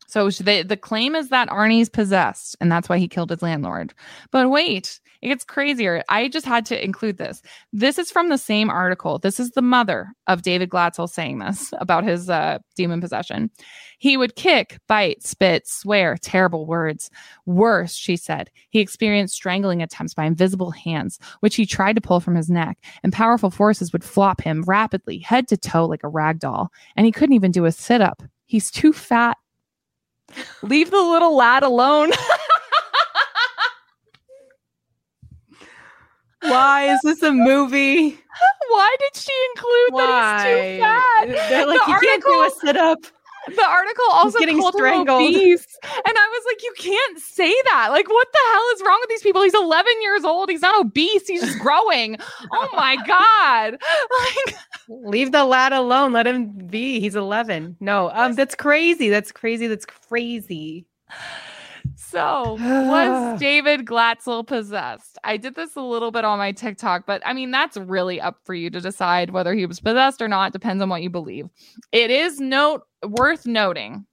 So 0.07 0.29
the, 0.29 0.63
the 0.63 0.77
claim 0.77 1.15
is 1.15 1.31
that 1.31 1.49
Arnie's 1.49 1.89
possessed, 1.89 2.57
and 2.61 2.71
that's 2.71 2.91
why 2.91 2.99
he 2.99 3.09
killed 3.09 3.31
his 3.31 3.41
landlord. 3.41 3.95
But 4.31 4.51
wait, 4.51 5.01
it 5.23 5.29
gets 5.29 5.45
crazier. 5.45 6.03
I 6.09 6.27
just 6.29 6.45
had 6.45 6.67
to 6.67 6.85
include 6.85 7.17
this. 7.17 7.43
This 7.73 7.97
is 7.97 8.11
from 8.11 8.29
the 8.29 8.37
same 8.37 8.69
article. 8.69 9.21
This 9.21 9.39
is 9.39 9.53
the 9.53 9.63
mother 9.63 10.13
of 10.27 10.43
David 10.43 10.69
Glatzel 10.69 11.09
saying 11.09 11.39
this 11.39 11.73
about 11.79 12.03
his 12.03 12.29
uh, 12.29 12.59
demon 12.75 13.01
possession. 13.01 13.49
He 13.99 14.17
would 14.17 14.35
kick, 14.35 14.81
bite, 14.89 15.23
spit, 15.23 15.69
swear, 15.69 16.17
terrible 16.21 16.67
words. 16.67 17.09
Worse, 17.47 17.95
she 17.95 18.17
said, 18.17 18.51
he 18.71 18.81
experienced 18.81 19.37
strangling 19.37 19.81
attempts 19.81 20.13
by 20.13 20.25
invisible 20.25 20.73
hands, 20.73 21.21
which 21.39 21.55
he 21.55 21.67
tried 21.67 21.95
to 21.95 22.03
pull 22.03 22.19
from 22.19 22.35
his 22.35 22.51
neck, 22.51 22.79
and 23.05 23.13
powerful 23.13 23.51
forces 23.51 23.93
would 23.93 24.03
flop 24.03 24.41
him 24.41 24.63
rapidly, 24.67 25.19
head 25.19 25.47
to 25.49 25.57
toe, 25.57 25.87
like 25.87 26.03
a 26.03 26.09
rag 26.09 26.41
doll. 26.41 26.73
And 26.97 27.07
he 27.07 27.13
couldn't 27.13 27.37
even 27.37 27.53
do 27.53 27.65
a 27.65 27.71
sit 27.71 28.01
up. 28.01 28.25
He's 28.47 28.73
too 28.73 28.93
fat. 28.93 29.37
Leave 30.63 30.91
the 30.91 31.01
little 31.01 31.37
lad 31.37 31.63
alone. 31.63 32.11
Why 36.43 36.93
is 36.93 37.01
this 37.05 37.23
a 37.23 37.33
movie? 37.33 38.19
Why 38.69 38.97
did 38.99 39.17
she 39.21 39.33
include 39.55 40.01
that 40.01 40.47
he's 40.47 40.77
too 40.77 40.81
fat? 40.81 41.49
They're 41.51 41.67
like, 41.67 41.85
The 41.87 41.93
you 41.93 41.99
can't 42.01 42.23
do 42.23 42.43
a 42.45 42.51
sit 42.61 42.77
up. 42.77 42.99
The 43.49 43.65
article 43.65 44.05
also 44.13 44.39
getting 44.39 44.61
called 44.61 44.75
him 44.75 44.79
strangled. 44.79 45.23
obese, 45.35 45.67
and 45.83 46.17
I 46.17 46.29
was 46.31 46.45
like, 46.47 46.63
"You 46.63 46.73
can't 46.79 47.19
say 47.19 47.53
that! 47.73 47.89
Like, 47.91 48.09
what 48.09 48.29
the 48.33 48.39
hell 48.53 48.63
is 48.77 48.83
wrong 48.87 48.99
with 49.01 49.09
these 49.09 49.23
people? 49.23 49.43
He's 49.43 49.53
11 49.53 49.93
years 50.01 50.23
old. 50.25 50.49
He's 50.49 50.63
not 50.63 50.79
obese. 50.81 51.27
He's 51.27 51.41
just 51.43 51.59
growing. 51.59 52.19
oh 52.53 52.69
my 52.73 52.97
god! 53.07 53.79
Like, 54.47 54.55
Leave 54.89 55.33
the 55.33 55.45
lad 55.45 55.73
alone. 55.73 56.13
Let 56.13 56.29
him 56.29 56.53
be. 56.69 57.01
He's 57.01 57.17
11. 57.17 57.79
No, 57.81 58.11
um, 58.15 58.37
that's 58.37 58.55
crazy. 58.55 59.09
That's 59.09 59.33
crazy. 59.33 59.67
That's 59.67 59.87
crazy. 59.87 60.87
So 62.13 62.57
was 62.61 63.41
David 63.41 63.85
Glatzel 63.87 64.47
possessed? 64.47 65.19
I 65.25 65.37
did 65.37 65.55
this 65.55 65.77
a 65.77 65.81
little 65.81 66.11
bit 66.11 66.25
on 66.25 66.39
my 66.39 66.53
TikTok, 66.53 67.07
but 67.07 67.23
I 67.25 67.33
mean, 67.33 67.51
that's 67.51 67.77
really 67.77 68.21
up 68.21 68.39
for 68.45 68.55
you 68.55 68.71
to 68.71 68.81
decide 68.81 69.31
whether 69.31 69.55
he 69.55 69.67
was 69.67 69.81
possessed 69.81 70.23
or 70.23 70.29
not. 70.29 70.53
Depends 70.53 70.83
on 70.83 70.89
what 70.89 71.03
you 71.03 71.11
believe. 71.11 71.49
It 71.91 72.11
is 72.11 72.41
note 72.41 72.83
worth 73.03 73.47
noting 73.47 74.07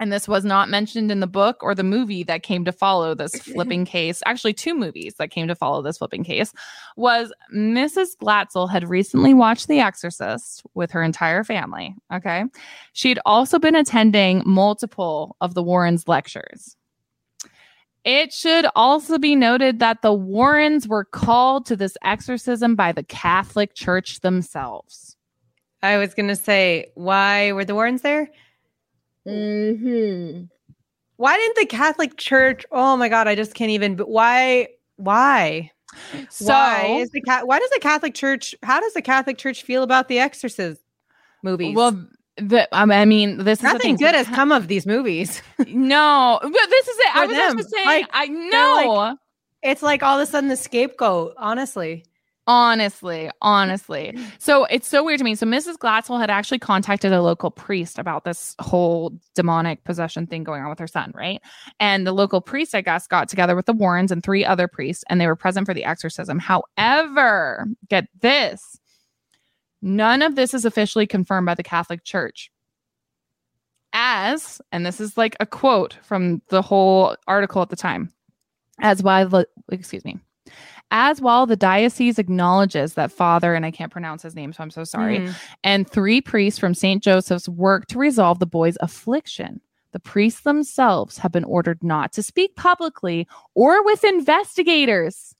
and 0.00 0.10
this 0.10 0.26
was 0.26 0.44
not 0.44 0.70
mentioned 0.70 1.12
in 1.12 1.20
the 1.20 1.26
book 1.26 1.58
or 1.62 1.74
the 1.74 1.84
movie 1.84 2.22
that 2.24 2.42
came 2.42 2.64
to 2.64 2.72
follow 2.72 3.14
this 3.14 3.34
flipping 3.42 3.84
case 3.84 4.22
actually 4.26 4.52
two 4.52 4.74
movies 4.74 5.14
that 5.18 5.30
came 5.30 5.46
to 5.46 5.54
follow 5.54 5.82
this 5.82 5.98
flipping 5.98 6.24
case 6.24 6.52
was 6.96 7.32
mrs 7.54 8.16
glatzel 8.20 8.68
had 8.68 8.88
recently 8.88 9.34
watched 9.34 9.68
the 9.68 9.78
exorcist 9.78 10.62
with 10.74 10.90
her 10.90 11.02
entire 11.02 11.44
family 11.44 11.94
okay 12.12 12.44
she'd 12.94 13.20
also 13.26 13.58
been 13.58 13.76
attending 13.76 14.42
multiple 14.44 15.36
of 15.40 15.54
the 15.54 15.62
warrens 15.62 16.08
lectures 16.08 16.76
it 18.04 18.32
should 18.32 18.66
also 18.74 19.18
be 19.18 19.36
noted 19.36 19.78
that 19.78 20.02
the 20.02 20.12
warrens 20.12 20.88
were 20.88 21.04
called 21.04 21.66
to 21.66 21.76
this 21.76 21.96
exorcism 22.02 22.74
by 22.74 22.92
the 22.92 23.02
catholic 23.02 23.74
church 23.74 24.20
themselves 24.20 25.16
I 25.82 25.96
was 25.96 26.14
gonna 26.14 26.36
say, 26.36 26.86
why 26.94 27.52
were 27.52 27.64
the 27.64 27.74
Warrens 27.74 28.02
there? 28.02 28.30
Mm-hmm. 29.26 30.44
Why 31.16 31.36
didn't 31.36 31.56
the 31.56 31.66
Catholic 31.66 32.16
Church? 32.16 32.64
Oh 32.70 32.96
my 32.96 33.08
God, 33.08 33.28
I 33.28 33.34
just 33.34 33.54
can't 33.54 33.70
even. 33.70 33.96
But 33.96 34.08
why? 34.08 34.68
Why? 34.96 35.70
so 36.28 36.46
why 36.46 36.98
is 37.00 37.10
the 37.10 37.20
cat? 37.22 37.46
Why 37.46 37.58
does 37.58 37.70
the 37.70 37.80
Catholic 37.80 38.14
Church? 38.14 38.54
How 38.62 38.80
does 38.80 38.94
the 38.94 39.02
Catholic 39.02 39.38
Church 39.38 39.62
feel 39.62 39.82
about 39.82 40.08
the 40.08 40.18
Exorcist 40.18 40.80
movies? 41.42 41.74
well 41.74 42.06
the, 42.36 42.68
um, 42.72 42.90
I 42.90 43.04
mean, 43.04 43.44
this 43.44 43.58
is 43.58 43.64
nothing 43.64 43.96
good 43.96 44.14
has 44.14 44.26
come 44.28 44.52
of 44.52 44.68
these 44.68 44.86
movies. 44.86 45.42
No, 45.68 46.38
but 46.42 46.52
this 46.52 46.88
is 46.88 46.96
it. 46.98 47.16
I 47.16 47.26
For 47.26 47.54
was 47.54 47.54
just 47.62 47.70
saying. 47.70 47.86
Like, 47.86 48.06
I 48.12 48.26
know. 48.26 48.92
like- 48.94 49.18
it's 49.62 49.82
like 49.82 50.02
all 50.02 50.18
of 50.18 50.26
a 50.26 50.30
sudden 50.30 50.48
the 50.48 50.56
scapegoat. 50.56 51.34
Honestly, 51.36 52.04
honestly, 52.46 53.30
honestly. 53.42 54.16
So 54.38 54.64
it's 54.64 54.88
so 54.88 55.04
weird 55.04 55.18
to 55.18 55.24
me. 55.24 55.34
So 55.34 55.46
Mrs. 55.46 55.76
Glatzel 55.76 56.18
had 56.18 56.30
actually 56.30 56.58
contacted 56.60 57.12
a 57.12 57.20
local 57.20 57.50
priest 57.50 57.98
about 57.98 58.24
this 58.24 58.56
whole 58.58 59.12
demonic 59.34 59.84
possession 59.84 60.26
thing 60.26 60.44
going 60.44 60.62
on 60.62 60.70
with 60.70 60.78
her 60.78 60.86
son, 60.86 61.12
right? 61.14 61.42
And 61.78 62.06
the 62.06 62.12
local 62.12 62.40
priest, 62.40 62.74
I 62.74 62.80
guess, 62.80 63.06
got 63.06 63.28
together 63.28 63.54
with 63.54 63.66
the 63.66 63.74
Warrens 63.74 64.10
and 64.10 64.22
three 64.22 64.44
other 64.46 64.66
priests, 64.66 65.04
and 65.10 65.20
they 65.20 65.26
were 65.26 65.36
present 65.36 65.66
for 65.66 65.74
the 65.74 65.84
exorcism. 65.84 66.38
However, 66.38 67.66
get 67.88 68.06
this. 68.20 68.79
None 69.82 70.22
of 70.22 70.34
this 70.36 70.52
is 70.54 70.64
officially 70.64 71.06
confirmed 71.06 71.46
by 71.46 71.54
the 71.54 71.62
Catholic 71.62 72.04
Church. 72.04 72.50
As, 73.92 74.60
and 74.70 74.86
this 74.86 75.00
is 75.00 75.16
like 75.16 75.36
a 75.40 75.46
quote 75.46 75.96
from 76.02 76.42
the 76.48 76.62
whole 76.62 77.16
article 77.26 77.60
at 77.60 77.70
the 77.70 77.76
time, 77.76 78.12
as 78.80 79.02
while 79.02 79.28
the, 79.28 79.48
excuse 79.72 80.04
me, 80.04 80.18
as 80.92 81.20
while 81.20 81.44
the 81.46 81.56
diocese 81.56 82.18
acknowledges 82.18 82.94
that 82.94 83.10
father, 83.10 83.54
and 83.54 83.66
I 83.66 83.72
can't 83.72 83.90
pronounce 83.90 84.22
his 84.22 84.36
name, 84.36 84.52
so 84.52 84.62
I'm 84.62 84.70
so 84.70 84.84
sorry, 84.84 85.18
Mhm. 85.20 85.34
and 85.64 85.90
three 85.90 86.20
priests 86.20 86.58
from 86.58 86.72
St. 86.74 87.02
Joseph's 87.02 87.48
work 87.48 87.86
to 87.88 87.98
resolve 87.98 88.38
the 88.38 88.46
boy's 88.46 88.76
affliction. 88.80 89.60
The 89.92 89.98
priests 90.00 90.42
themselves 90.42 91.18
have 91.18 91.32
been 91.32 91.42
ordered 91.44 91.82
not 91.82 92.12
to 92.12 92.22
speak 92.22 92.54
publicly 92.54 93.26
or 93.54 93.84
with 93.84 94.04
investigators. 94.04 95.34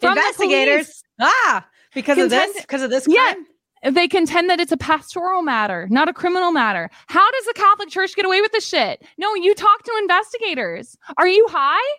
investigators. 0.00 1.02
Ah, 1.20 1.66
because 1.92 2.18
of 2.18 2.30
this. 2.30 2.60
Because 2.60 2.82
of 2.82 2.90
this. 2.90 3.06
Yeah. 3.08 3.34
They 3.82 4.08
contend 4.08 4.50
that 4.50 4.60
it's 4.60 4.72
a 4.72 4.76
pastoral 4.76 5.42
matter, 5.42 5.86
not 5.90 6.08
a 6.08 6.12
criminal 6.12 6.52
matter. 6.52 6.90
How 7.06 7.30
does 7.30 7.44
the 7.46 7.54
Catholic 7.54 7.88
Church 7.88 8.14
get 8.14 8.24
away 8.26 8.40
with 8.40 8.52
this 8.52 8.66
shit? 8.66 9.02
No, 9.18 9.34
you 9.34 9.54
talk 9.54 9.82
to 9.84 9.92
investigators. 10.02 10.96
Are 11.16 11.28
you 11.28 11.46
high? 11.48 11.98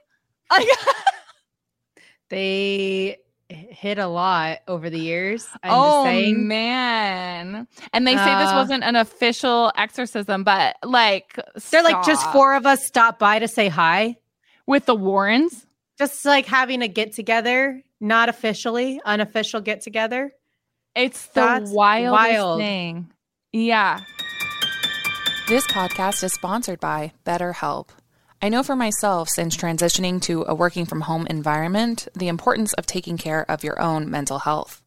Like, 0.52 0.68
they 2.30 3.18
hit 3.50 3.98
a 3.98 4.08
lot 4.08 4.60
over 4.68 4.90
the 4.90 5.00
years. 5.00 5.48
I'm 5.64 5.72
oh 5.74 6.34
man! 6.34 7.68
And 7.94 8.08
they 8.08 8.16
say 8.16 8.36
this 8.38 8.50
Uh, 8.50 8.56
wasn't 8.56 8.84
an 8.84 8.96
official 8.96 9.72
exorcism, 9.76 10.44
but 10.44 10.78
like 10.84 11.40
They're 11.70 11.84
like 11.84 12.06
just 12.06 12.30
four 12.32 12.56
of 12.56 12.66
us 12.66 12.86
stopped 12.86 13.20
by 13.20 13.40
to 13.40 13.48
say 13.48 13.68
hi. 13.68 14.18
with 14.68 14.86
the 14.86 14.96
Warrens. 14.96 15.66
Just 15.98 16.26
like 16.26 16.46
having 16.46 16.82
a 16.82 16.88
get 16.88 17.14
together, 17.14 17.84
not 18.00 18.30
officially, 18.30 19.02
unofficial 19.06 19.62
get 19.62 19.82
together. 19.82 20.32
It's 20.96 21.28
the 21.28 21.42
That's 21.42 21.72
wildest 21.72 22.12
wild. 22.12 22.60
thing. 22.60 23.12
Yeah. 23.54 24.00
This 25.48 25.66
podcast 25.68 26.22
is 26.24 26.34
sponsored 26.34 26.82
by 26.82 27.14
BetterHelp. 27.26 27.90
I 28.42 28.50
know 28.50 28.62
for 28.62 28.76
myself, 28.76 29.30
since 29.30 29.56
transitioning 29.56 30.22
to 30.24 30.44
a 30.48 30.56
working 30.56 30.86
from 30.86 31.02
home 31.02 31.28
environment, 31.28 32.08
the 32.14 32.28
importance 32.28 32.74
of 32.74 32.86
taking 32.86 33.18
care 33.18 33.50
of 33.50 33.64
your 33.64 33.80
own 33.82 34.10
mental 34.10 34.40
health. 34.40 34.82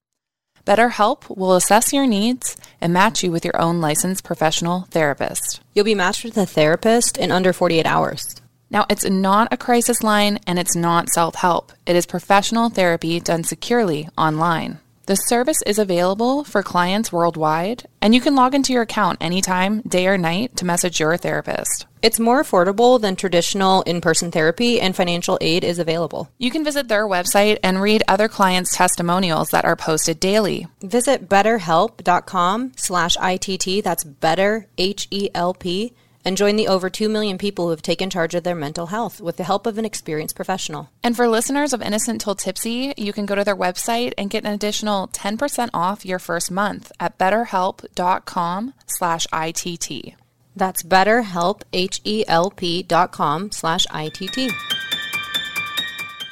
BetterHelp 0.66 1.34
will 1.34 1.55
assess 1.55 1.92
your 1.92 2.07
needs 2.07 2.57
and 2.80 2.92
match 2.92 3.22
you 3.22 3.30
with 3.30 3.44
your 3.44 3.59
own 3.61 3.80
licensed 3.80 4.24
professional 4.24 4.82
therapist. 4.90 5.61
You'll 5.72 5.84
be 5.86 5.94
matched 5.94 6.24
with 6.24 6.36
a 6.36 6.46
therapist 6.46 7.16
in 7.16 7.30
under 7.30 7.52
48 7.52 7.86
hours. 7.86 8.36
Now, 8.70 8.84
it's 8.90 9.09
not 9.09 9.52
a 9.52 9.57
crisis 9.57 10.02
line 10.02 10.38
and 10.46 10.59
it's 10.59 10.74
not 10.76 11.09
self 11.09 11.36
help. 11.36 11.72
It 11.86 11.96
is 11.96 12.07
professional 12.07 12.68
therapy 12.70 13.20
done 13.20 13.44
securely 13.44 14.09
online. 14.18 14.80
The 15.07 15.16
service 15.16 15.61
is 15.66 15.78
available 15.78 16.44
for 16.44 16.62
clients 16.62 17.12
worldwide, 17.12 17.86
and 18.00 18.14
you 18.14 18.22
can 18.22 18.34
log 18.34 18.55
into 18.55 18.72
your 18.72 18.82
account 18.82 19.18
anytime, 19.20 19.82
day 19.82 20.07
or 20.07 20.16
night, 20.16 20.57
to 20.57 20.64
message 20.64 20.98
your 20.98 21.18
therapist. 21.18 21.84
It's 22.00 22.18
more 22.18 22.42
affordable 22.42 22.98
than 22.98 23.14
traditional 23.14 23.82
in 23.82 24.00
person 24.00 24.30
therapy, 24.30 24.80
and 24.80 24.96
financial 24.96 25.36
aid 25.42 25.62
is 25.62 25.78
available. 25.78 26.30
You 26.38 26.50
can 26.50 26.64
visit 26.64 26.88
their 26.88 27.07
website 27.07 27.59
and 27.62 27.82
read 27.82 28.02
other 28.09 28.28
clients' 28.28 28.74
testimonials 28.74 29.50
that 29.50 29.66
are 29.66 29.76
posted 29.76 30.20
daily. 30.20 30.68
Visit 30.80 31.28
betterhelp.com 31.28 32.72
slash 32.76 33.18
ITT, 33.22 33.84
that's 33.84 34.05
better, 34.05 34.68
H 34.78 35.07
E 35.11 35.28
L 35.34 35.52
P, 35.52 35.92
and 36.24 36.36
join 36.36 36.56
the 36.56 36.68
over 36.68 36.88
2 36.88 37.08
million 37.08 37.38
people 37.38 37.66
who 37.66 37.70
have 37.70 37.82
taken 37.82 38.08
charge 38.10 38.34
of 38.34 38.44
their 38.44 38.54
mental 38.54 38.86
health 38.86 39.20
with 39.20 39.36
the 39.36 39.44
help 39.44 39.66
of 39.66 39.78
an 39.78 39.84
experienced 39.84 40.34
professional. 40.36 40.90
And 41.02 41.14
for 41.16 41.28
listeners 41.28 41.72
of 41.72 41.82
Innocent 41.82 42.20
Till 42.20 42.34
Tipsy, 42.34 42.94
you 42.96 43.12
can 43.12 43.26
go 43.26 43.34
to 43.34 43.44
their 43.44 43.56
website 43.56 44.12
and 44.16 44.30
get 44.30 44.44
an 44.44 44.52
additional 44.52 45.08
10% 45.08 45.70
off 45.74 46.04
your 46.06 46.18
first 46.18 46.50
month 46.50 46.90
at 46.98 47.18
betterhelp.com 47.18 48.74
slash 48.86 49.26
ITT. 49.32 50.14
That's 50.56 50.82
betterhelp, 50.82 51.62
H 51.72 52.00
E 52.04 52.24
L 52.28 52.50
P 52.50 52.82
dot 52.82 53.10
com 53.10 53.50
slash 53.50 53.86
ITT. 53.92 54.52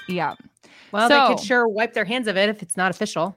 Yeah. 0.08 0.34
Well, 0.92 1.08
they 1.08 1.34
could 1.34 1.44
sure 1.44 1.66
wipe 1.66 1.94
their 1.94 2.04
hands 2.04 2.28
of 2.28 2.36
it 2.36 2.48
if 2.48 2.62
it's 2.62 2.76
not 2.76 2.90
official. 2.90 3.36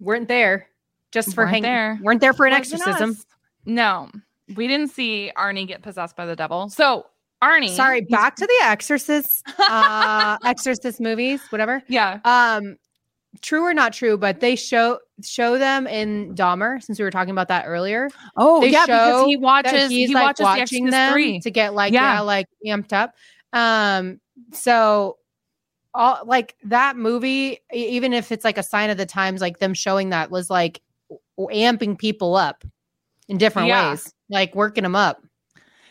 Weren't 0.00 0.28
there 0.28 0.66
just 1.12 1.34
for 1.34 1.44
Weren't 1.46 1.62
there. 1.62 1.98
Weren't 2.02 2.20
there 2.20 2.32
for 2.32 2.46
an 2.46 2.52
Wasn't 2.52 2.80
exorcism. 2.80 3.10
us. 3.10 3.26
No, 3.64 4.10
we 4.56 4.66
didn't 4.66 4.88
see 4.88 5.32
Arnie 5.36 5.66
get 5.66 5.82
possessed 5.82 6.16
by 6.16 6.26
the 6.26 6.36
devil. 6.36 6.68
So 6.68 7.06
Arnie, 7.42 7.70
Sorry, 7.74 8.02
back 8.02 8.36
to 8.36 8.46
the 8.46 8.58
Exorcist, 8.66 9.46
uh, 9.68 10.36
Exorcist 10.44 11.00
movies, 11.00 11.40
whatever. 11.50 11.82
Yeah, 11.88 12.20
Um, 12.24 12.76
true 13.40 13.62
or 13.62 13.72
not 13.72 13.92
true, 13.92 14.18
but 14.18 14.40
they 14.40 14.56
show 14.56 14.98
show 15.22 15.56
them 15.58 15.86
in 15.86 16.34
Dahmer 16.34 16.82
since 16.82 16.98
we 16.98 17.04
were 17.04 17.10
talking 17.10 17.30
about 17.30 17.48
that 17.48 17.64
earlier. 17.66 18.08
Oh 18.36 18.60
They 18.60 18.68
yeah, 18.70 18.84
because 18.86 19.26
he 19.26 19.36
watches 19.36 19.90
he's 19.90 20.08
he 20.08 20.14
like 20.14 20.24
watches 20.24 20.44
watching 20.44 20.62
Exorcist 20.86 20.90
them 20.90 21.12
three. 21.12 21.40
to 21.40 21.50
get 21.50 21.74
like 21.74 21.92
Yeah. 21.92 22.14
yeah. 22.14 22.20
like 22.20 22.46
amped 22.66 22.92
up. 22.92 23.14
Um, 23.52 24.20
so 24.52 25.16
all 25.94 26.20
like 26.26 26.56
that 26.64 26.96
movie, 26.96 27.58
even 27.72 28.12
if 28.12 28.30
it's 28.32 28.44
like 28.44 28.58
a 28.58 28.62
sign 28.62 28.90
of 28.90 28.96
the 28.98 29.06
times, 29.06 29.40
like 29.40 29.58
them 29.58 29.74
showing 29.74 30.10
that 30.10 30.30
was 30.30 30.50
like 30.50 30.80
amping 31.38 31.98
people 31.98 32.36
up 32.36 32.64
in 33.30 33.38
different 33.38 33.68
Yeah. 33.68 33.90
ways, 33.90 34.12
like 34.28 34.54
working 34.54 34.82
them 34.82 34.96
up. 34.96 35.22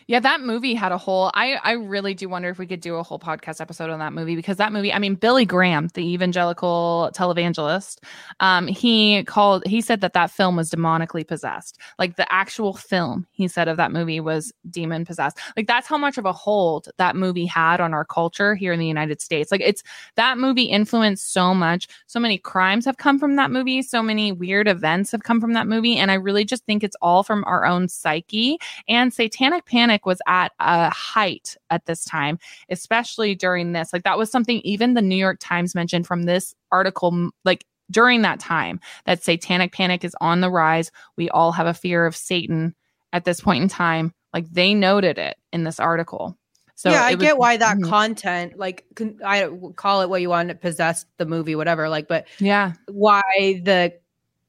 Yeah, 0.09 0.19
that 0.21 0.41
movie 0.41 0.73
had 0.73 0.91
a 0.91 0.97
whole. 0.97 1.29
I 1.35 1.59
I 1.63 1.73
really 1.73 2.15
do 2.15 2.27
wonder 2.27 2.49
if 2.49 2.57
we 2.57 2.65
could 2.65 2.81
do 2.81 2.95
a 2.95 3.03
whole 3.03 3.19
podcast 3.19 3.61
episode 3.61 3.91
on 3.91 3.99
that 3.99 4.11
movie 4.11 4.35
because 4.35 4.57
that 4.57 4.73
movie. 4.73 4.91
I 4.91 4.97
mean, 4.97 5.13
Billy 5.13 5.45
Graham, 5.45 5.87
the 5.93 6.01
evangelical 6.01 7.11
televangelist, 7.13 7.99
um, 8.39 8.65
he 8.65 9.23
called. 9.25 9.61
He 9.67 9.81
said 9.81 10.01
that 10.01 10.13
that 10.13 10.31
film 10.31 10.55
was 10.55 10.71
demonically 10.71 11.27
possessed. 11.27 11.77
Like 11.99 12.15
the 12.15 12.25
actual 12.33 12.73
film, 12.73 13.27
he 13.29 13.47
said 13.47 13.67
of 13.67 13.77
that 13.77 13.91
movie 13.91 14.19
was 14.19 14.51
demon 14.71 15.05
possessed. 15.05 15.37
Like 15.55 15.67
that's 15.67 15.85
how 15.87 15.99
much 15.99 16.17
of 16.17 16.25
a 16.25 16.33
hold 16.33 16.89
that 16.97 17.15
movie 17.15 17.45
had 17.45 17.79
on 17.79 17.93
our 17.93 18.03
culture 18.03 18.55
here 18.55 18.73
in 18.73 18.79
the 18.79 18.87
United 18.87 19.21
States. 19.21 19.51
Like 19.51 19.61
it's 19.61 19.83
that 20.15 20.39
movie 20.39 20.63
influenced 20.63 21.31
so 21.31 21.53
much. 21.53 21.87
So 22.07 22.19
many 22.19 22.39
crimes 22.39 22.83
have 22.85 22.97
come 22.97 23.19
from 23.19 23.35
that 23.35 23.51
movie. 23.51 23.83
So 23.83 24.01
many 24.01 24.31
weird 24.31 24.67
events 24.67 25.11
have 25.11 25.21
come 25.21 25.39
from 25.39 25.53
that 25.53 25.67
movie, 25.67 25.97
and 25.97 26.09
I 26.09 26.15
really 26.15 26.45
just 26.45 26.65
think 26.65 26.83
it's 26.83 26.97
all 26.99 27.21
from 27.21 27.43
our 27.45 27.63
own 27.63 27.87
psyche 27.87 28.57
and 28.87 29.13
Satanic 29.13 29.65
Panic 29.65 29.98
was 30.05 30.19
at 30.27 30.51
a 30.59 30.89
height 30.89 31.55
at 31.69 31.85
this 31.85 32.03
time, 32.05 32.39
especially 32.69 33.35
during 33.35 33.71
this. 33.71 33.91
Like 33.93 34.03
that 34.03 34.17
was 34.17 34.31
something 34.31 34.59
even 34.61 34.93
the 34.93 35.01
New 35.01 35.15
York 35.15 35.37
Times 35.39 35.75
mentioned 35.75 36.07
from 36.07 36.23
this 36.23 36.53
article, 36.71 37.29
like 37.45 37.65
during 37.91 38.21
that 38.21 38.39
time, 38.39 38.79
that 39.05 39.23
Satanic 39.23 39.73
Panic 39.73 40.03
is 40.03 40.15
on 40.21 40.41
the 40.41 40.49
rise. 40.51 40.91
We 41.17 41.29
all 41.29 41.51
have 41.51 41.67
a 41.67 41.73
fear 41.73 42.05
of 42.05 42.15
Satan 42.15 42.75
at 43.13 43.25
this 43.25 43.41
point 43.41 43.63
in 43.63 43.69
time. 43.69 44.13
Like 44.33 44.49
they 44.51 44.73
noted 44.73 45.17
it 45.17 45.37
in 45.51 45.63
this 45.63 45.79
article. 45.79 46.37
So 46.75 46.91
yeah, 46.91 47.03
I 47.03 47.15
was, 47.15 47.19
get 47.25 47.37
why 47.37 47.57
that 47.57 47.77
Mhm. 47.77 47.89
content, 47.89 48.57
like, 48.57 48.85
I 49.25 49.49
call 49.75 50.01
it 50.01 50.09
what 50.09 50.21
you 50.21 50.29
want, 50.29 50.61
possessed 50.61 51.07
the 51.17 51.25
movie, 51.25 51.55
whatever. 51.55 51.89
Like, 51.89 52.07
but 52.07 52.27
yeah, 52.39 52.71
why 52.87 53.21
the 53.65 53.93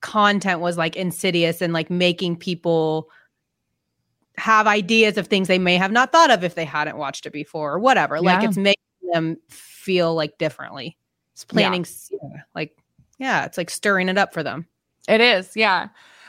content 0.00 0.60
was 0.60 0.78
like 0.78 0.96
insidious 0.96 1.60
and 1.60 1.72
like 1.72 1.90
making 1.90 2.36
people 2.36 3.10
have 4.36 4.66
ideas 4.66 5.18
of 5.18 5.26
things 5.26 5.48
they 5.48 5.58
may 5.58 5.76
have 5.76 5.92
not 5.92 6.12
thought 6.12 6.30
of 6.30 6.44
if 6.44 6.54
they 6.54 6.64
hadn't 6.64 6.96
watched 6.96 7.26
it 7.26 7.32
before 7.32 7.74
or 7.74 7.78
whatever. 7.78 8.20
Like 8.20 8.42
it's 8.42 8.56
making 8.56 8.82
them 9.12 9.36
feel 9.48 10.14
like 10.14 10.38
differently. 10.38 10.96
It's 11.32 11.44
planning, 11.44 11.86
yeah, 12.10 12.42
like, 12.54 12.76
yeah, 13.18 13.44
it's 13.44 13.58
like 13.58 13.70
stirring 13.70 14.08
it 14.08 14.18
up 14.18 14.32
for 14.32 14.42
them. 14.42 14.66
It 15.08 15.20
is, 15.20 15.56
yeah. 15.56 15.88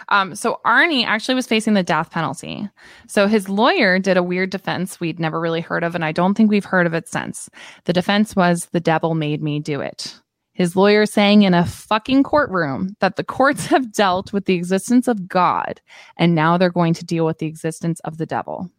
Um, 0.09 0.35
so 0.35 0.59
Arnie 0.65 1.05
actually 1.05 1.35
was 1.35 1.47
facing 1.47 1.73
the 1.73 1.83
death 1.83 2.11
penalty. 2.11 2.67
So 3.07 3.27
his 3.27 3.47
lawyer 3.47 3.99
did 3.99 4.17
a 4.17 4.23
weird 4.23 4.49
defense 4.49 4.99
we'd 4.99 5.19
never 5.19 5.39
really 5.39 5.61
heard 5.61 5.83
of, 5.83 5.95
and 5.95 6.03
I 6.03 6.11
don't 6.11 6.33
think 6.33 6.49
we've 6.49 6.65
heard 6.65 6.85
of 6.85 6.93
it 6.93 7.07
since. 7.07 7.49
The 7.85 7.93
defense 7.93 8.35
was 8.35 8.65
the 8.67 8.79
devil 8.79 9.15
made 9.15 9.41
me 9.41 9.59
do 9.59 9.79
it. 9.79 10.19
His 10.53 10.75
lawyer 10.75 11.05
saying 11.05 11.43
in 11.43 11.53
a 11.53 11.65
fucking 11.65 12.23
courtroom 12.23 12.95
that 12.99 13.15
the 13.15 13.23
courts 13.23 13.65
have 13.67 13.91
dealt 13.93 14.33
with 14.33 14.45
the 14.45 14.55
existence 14.55 15.07
of 15.07 15.27
God, 15.27 15.81
and 16.17 16.35
now 16.35 16.57
they're 16.57 16.69
going 16.69 16.93
to 16.95 17.05
deal 17.05 17.25
with 17.25 17.39
the 17.39 17.47
existence 17.47 17.99
of 18.01 18.17
the 18.17 18.25
devil. 18.25 18.69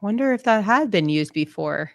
Wonder 0.00 0.32
if 0.32 0.44
that 0.44 0.64
had 0.64 0.90
been 0.90 1.08
used 1.08 1.32
before. 1.32 1.92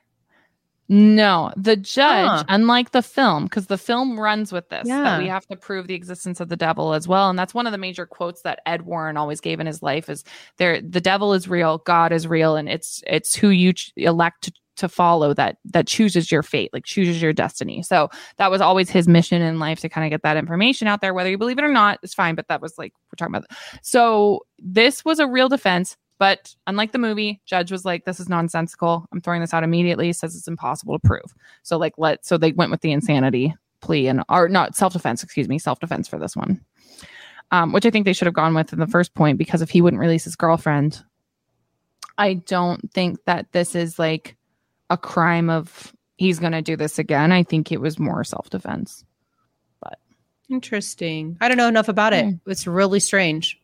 No, 0.90 1.52
the 1.56 1.78
judge, 1.78 2.28
Huh. 2.28 2.44
unlike 2.50 2.92
the 2.92 3.02
film, 3.02 3.46
because 3.46 3.68
the 3.68 3.78
film 3.78 4.20
runs 4.20 4.52
with 4.52 4.68
this, 4.70 4.86
Yeah. 4.86 5.04
that 5.04 5.20
we 5.22 5.28
have 5.30 5.48
to 5.48 5.56
prove 5.56 5.88
the 5.88 5.94
existence 5.96 6.42
of 6.42 6.50
the 6.50 6.58
devil 6.58 6.94
as 6.94 7.08
well. 7.08 7.30
And 7.30 7.40
that's 7.40 7.54
one 7.54 7.66
of 7.66 7.72
the 7.72 7.78
major 7.78 8.06
quotes 8.06 8.42
that 8.42 8.60
Ed 8.66 8.82
Warren 8.82 9.16
always 9.16 9.40
gave 9.40 9.62
in 9.62 9.66
his 9.66 9.82
life 9.82 10.10
is 10.10 10.26
there 10.58 10.82
the 10.82 11.00
devil 11.02 11.34
is 11.34 11.48
real, 11.48 11.78
God 11.80 12.12
is 12.12 12.28
real, 12.28 12.58
and 12.58 12.68
it's 12.68 13.02
it's 13.08 13.34
who 13.34 13.50
you 13.50 13.74
elect 13.96 14.44
to, 14.44 14.54
to 14.76 14.90
follow 14.90 15.34
that 15.34 15.58
that 15.66 15.88
chooses 15.88 16.32
your 16.32 16.44
fate, 16.44 16.72
like 16.74 16.86
chooses 16.86 17.22
your 17.22 17.34
destiny. 17.34 17.82
So 17.84 18.10
that 18.38 18.52
was 18.52 18.62
always 18.62 18.90
his 18.90 19.08
mission 19.08 19.42
in 19.42 19.60
life 19.60 19.80
to 19.82 19.90
kind 19.90 20.06
of 20.06 20.12
get 20.12 20.24
that 20.24 20.38
information 20.38 20.88
out 20.88 21.02
there, 21.02 21.14
whether 21.14 21.30
you 21.30 21.38
believe 21.38 21.60
it 21.60 21.64
or 21.64 21.72
not, 21.72 22.00
it's 22.02 22.14
fine. 22.14 22.36
But 22.36 22.48
that 22.48 22.62
was 22.62 22.78
like 22.78 22.94
we're 23.06 23.16
talking 23.18 23.36
about. 23.36 23.50
So 23.82 24.46
this 24.60 25.06
was 25.06 25.20
a 25.20 25.28
real 25.28 25.50
defense. 25.50 25.98
But 26.20 26.56
unlike 26.68 26.92
the 26.92 27.00
movie, 27.00 27.42
Judge 27.46 27.72
was 27.72 27.86
like, 27.86 28.06
"This 28.06 28.20
is 28.20 28.30
nonsensical. 28.30 29.06
I'm 29.12 29.20
throwing 29.20 29.42
this 29.42 29.54
out 29.54 29.64
immediately." 29.64 30.14
Says 30.14 30.36
it's 30.36 30.48
impossible 30.48 30.98
to 30.98 31.08
prove. 31.08 31.34
So 31.64 31.78
like, 31.78 31.94
let 31.98 32.26
so 32.26 32.38
they 32.38 32.52
went 32.52 32.72
with 32.72 32.82
the 32.82 32.92
insanity 32.92 33.54
plea 33.82 34.08
and 34.08 34.24
or 34.30 34.48
not 34.48 34.76
self 34.76 34.94
defense. 34.94 35.24
Excuse 35.24 35.50
me, 35.50 35.60
self 35.60 35.80
defense 35.80 36.08
for 36.08 36.18
this 36.18 36.36
one, 36.36 36.62
um, 37.52 37.74
which 37.74 37.86
I 37.86 37.90
think 37.90 38.06
they 38.06 38.14
should 38.14 38.28
have 38.28 38.34
gone 38.34 38.54
with 38.54 38.74
in 38.74 38.80
the 38.80 38.88
first 38.88 39.14
point 39.14 39.38
because 39.38 39.62
if 39.62 39.70
he 39.70 39.82
wouldn't 39.82 40.00
release 40.00 40.24
his 40.24 40.36
girlfriend, 40.36 41.04
I 42.18 42.36
don't 42.36 42.92
think 42.94 43.24
that 43.26 43.52
this 43.52 43.76
is 43.76 44.00
like 44.00 44.38
a 44.90 44.98
crime 44.98 45.50
of 45.50 45.94
he's 46.18 46.40
going 46.40 46.52
to 46.52 46.62
do 46.62 46.76
this 46.76 47.00
again. 47.00 47.32
I 47.32 47.44
think 47.44 47.72
it 47.72 47.82
was 47.82 48.00
more 48.00 48.24
self 48.24 48.50
defense. 48.50 49.04
But 49.82 50.00
interesting. 50.50 51.38
I 51.42 51.48
don't 51.48 51.58
know 51.58 51.68
enough 51.68 51.90
about 51.90 52.14
it. 52.14 52.26
Hmm. 52.26 52.50
It's 52.50 52.68
really 52.68 53.00
strange. 53.00 53.60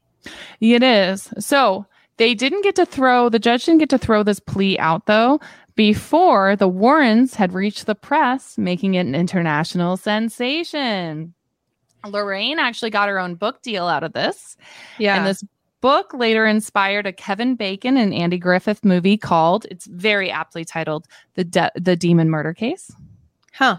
It 0.60 0.84
is. 0.84 1.30
So 1.40 1.86
they 2.18 2.34
didn't 2.34 2.64
get 2.64 2.76
to 2.76 2.86
throw, 2.86 3.30
the 3.30 3.40
judge 3.40 3.66
didn't 3.66 3.80
get 3.80 3.90
to 3.92 3.98
throw 3.98 4.24
this 4.24 4.40
plea 4.40 4.78
out 4.78 5.06
though 5.06 5.40
before 5.76 6.58
the 6.58 6.68
Warrens 6.68 7.36
had 7.36 7.54
reached 7.54 7.86
the 7.86 7.96
press, 7.96 8.58
making 8.58 8.96
it 8.96 9.06
an 9.06 9.16
international 9.16 9.96
sensation. 9.96 11.34
Lorraine 12.06 12.60
actually 12.60 12.92
got 12.92 13.08
her 13.08 13.20
own 13.20 13.36
book 13.36 13.62
deal 13.62 13.88
out 13.88 14.04
of 14.04 14.12
this. 14.14 14.58
Yeah. 14.98 15.18
And 15.18 15.26
this 15.26 15.44
book 15.82 16.14
later 16.14 16.46
inspired 16.46 17.06
a 17.06 17.14
Kevin 17.14 17.56
Bacon 17.56 17.98
and 17.98 18.14
Andy 18.14 18.38
Griffith 18.38 18.84
movie 18.84 19.18
called, 19.18 19.66
it's 19.72 19.86
very 19.86 20.30
aptly 20.32 20.66
titled, 20.66 21.08
The, 21.36 21.44
De- 21.44 21.72
the 21.76 21.96
Demon 21.96 22.30
Murder 22.30 22.54
Case. 22.54 22.92
Huh. 23.54 23.78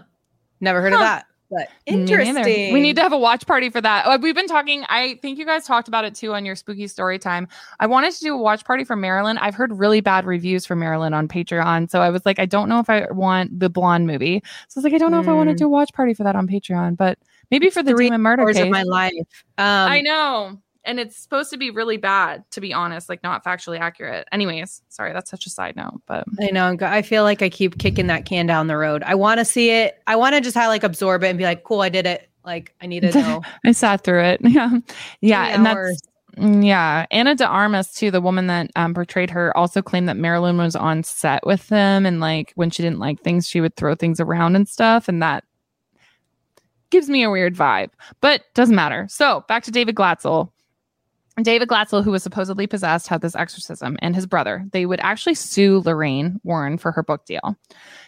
Never 0.59 0.81
heard 0.81 0.93
of 0.93 0.99
that. 0.99 1.25
But 1.49 1.67
interesting. 1.85 2.71
We 2.73 2.79
need 2.79 2.95
to 2.95 3.01
have 3.01 3.11
a 3.11 3.17
watch 3.17 3.45
party 3.45 3.69
for 3.69 3.81
that. 3.81 4.05
Uh, 4.05 4.17
We've 4.21 4.33
been 4.33 4.47
talking. 4.47 4.85
I 4.87 5.15
think 5.21 5.37
you 5.37 5.45
guys 5.45 5.65
talked 5.65 5.89
about 5.89 6.05
it 6.05 6.15
too 6.15 6.33
on 6.33 6.45
your 6.45 6.55
spooky 6.55 6.87
story 6.87 7.19
time. 7.19 7.49
I 7.81 7.87
wanted 7.87 8.13
to 8.13 8.19
do 8.21 8.33
a 8.33 8.37
watch 8.37 8.63
party 8.63 8.85
for 8.85 8.95
Marilyn. 8.95 9.37
I've 9.37 9.53
heard 9.55 9.77
really 9.77 9.99
bad 9.99 10.25
reviews 10.25 10.65
for 10.65 10.77
Marilyn 10.77 11.13
on 11.13 11.27
Patreon. 11.27 11.89
So 11.91 11.99
I 12.01 12.09
was 12.09 12.25
like, 12.25 12.39
I 12.39 12.45
don't 12.45 12.69
know 12.69 12.79
if 12.79 12.89
I 12.89 13.05
want 13.11 13.59
the 13.59 13.69
blonde 13.69 14.07
movie. 14.07 14.41
So 14.69 14.77
I 14.77 14.79
was 14.79 14.83
like, 14.85 14.93
I 14.93 14.97
don't 14.97 15.11
know 15.11 15.19
if 15.19 15.27
I 15.27 15.33
want 15.33 15.49
to 15.49 15.55
Mm. 15.55 15.57
do 15.59 15.65
a 15.65 15.69
watch 15.69 15.91
party 15.93 16.13
for 16.13 16.23
that 16.23 16.37
on 16.37 16.47
Patreon, 16.47 16.95
but 16.95 17.19
maybe 17.49 17.69
for 17.69 17.83
the 17.83 17.91
Three 17.91 18.05
demon 18.05 18.21
murder 18.21 18.45
case. 18.45 18.57
of 18.59 18.69
my 18.69 18.83
life. 18.83 19.11
Um, 19.57 19.65
I 19.91 19.99
know. 19.99 20.57
And 20.83 20.99
it's 20.99 21.15
supposed 21.15 21.51
to 21.51 21.57
be 21.57 21.69
really 21.69 21.97
bad, 21.97 22.43
to 22.51 22.61
be 22.61 22.73
honest, 22.73 23.07
like 23.07 23.21
not 23.21 23.43
factually 23.43 23.79
accurate. 23.79 24.27
Anyways, 24.31 24.81
sorry, 24.89 25.13
that's 25.13 25.29
such 25.29 25.45
a 25.45 25.49
side 25.49 25.75
note, 25.75 26.01
but 26.07 26.25
I 26.39 26.49
know. 26.51 26.75
I 26.81 27.03
feel 27.03 27.23
like 27.23 27.43
I 27.43 27.49
keep 27.49 27.77
kicking 27.77 28.07
that 28.07 28.25
can 28.25 28.47
down 28.47 28.67
the 28.67 28.77
road. 28.77 29.03
I 29.03 29.13
want 29.13 29.39
to 29.39 29.45
see 29.45 29.69
it. 29.69 30.01
I 30.07 30.15
want 30.15 30.33
to 30.35 30.41
just 30.41 30.55
have 30.55 30.69
like 30.69 30.83
absorb 30.83 31.23
it 31.23 31.27
and 31.27 31.37
be 31.37 31.43
like, 31.43 31.63
cool, 31.63 31.81
I 31.81 31.89
did 31.89 32.07
it. 32.07 32.29
Like 32.43 32.73
I 32.81 32.87
need 32.87 33.01
to 33.01 33.11
know. 33.21 33.41
I 33.63 33.71
sat 33.73 34.03
through 34.03 34.23
it. 34.23 34.41
Yeah. 34.51 34.79
Yeah. 35.21 35.45
And 35.45 35.65
that's, 35.65 36.01
mm, 36.35 36.65
yeah. 36.65 37.05
Ana 37.11 37.35
de 37.35 37.45
Armas, 37.45 37.93
too, 37.93 38.09
the 38.09 38.21
woman 38.21 38.47
that 38.47 38.71
um, 38.75 38.95
portrayed 38.95 39.29
her, 39.29 39.55
also 39.55 39.83
claimed 39.83 40.09
that 40.09 40.17
Marilyn 40.17 40.57
was 40.57 40.75
on 40.75 41.03
set 41.03 41.45
with 41.45 41.67
them. 41.67 42.07
And 42.07 42.19
like 42.19 42.53
when 42.55 42.71
she 42.71 42.81
didn't 42.81 42.99
like 42.99 43.21
things, 43.21 43.47
she 43.47 43.61
would 43.61 43.75
throw 43.75 43.93
things 43.93 44.19
around 44.19 44.55
and 44.55 44.67
stuff. 44.67 45.07
And 45.07 45.21
that 45.21 45.43
gives 46.91 47.09
me 47.09 47.23
a 47.23 47.29
weird 47.29 47.55
vibe, 47.55 47.89
but 48.19 48.43
doesn't 48.53 48.75
matter. 48.75 49.07
So 49.09 49.43
back 49.47 49.63
to 49.63 49.71
David 49.71 49.95
Glatzel. 49.95 50.50
David 51.43 51.67
Glatzel, 51.67 52.03
who 52.03 52.11
was 52.11 52.23
supposedly 52.23 52.67
possessed, 52.67 53.07
had 53.07 53.21
this 53.21 53.35
exorcism, 53.35 53.97
and 54.01 54.15
his 54.15 54.25
brother. 54.25 54.65
They 54.71 54.85
would 54.85 54.99
actually 54.99 55.35
sue 55.35 55.81
Lorraine 55.85 56.39
Warren 56.43 56.77
for 56.77 56.91
her 56.91 57.03
book 57.03 57.25
deal. 57.25 57.55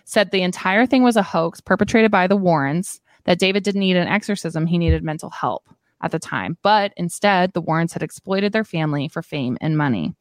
Said 0.05 0.31
the 0.31 0.41
entire 0.41 0.85
thing 0.85 1.03
was 1.03 1.15
a 1.15 1.23
hoax 1.23 1.61
perpetrated 1.61 2.11
by 2.11 2.27
the 2.27 2.35
Warrens, 2.35 2.99
that 3.25 3.39
David 3.39 3.63
didn't 3.63 3.79
need 3.79 3.95
an 3.95 4.07
exorcism, 4.07 4.65
he 4.65 4.77
needed 4.77 5.03
mental 5.03 5.29
help 5.29 5.67
at 6.01 6.11
the 6.11 6.19
time. 6.19 6.57
But 6.61 6.93
instead, 6.97 7.53
the 7.53 7.61
Warrens 7.61 7.93
had 7.93 8.03
exploited 8.03 8.51
their 8.51 8.65
family 8.65 9.07
for 9.07 9.21
fame 9.21 9.57
and 9.61 9.77
money. 9.77 10.13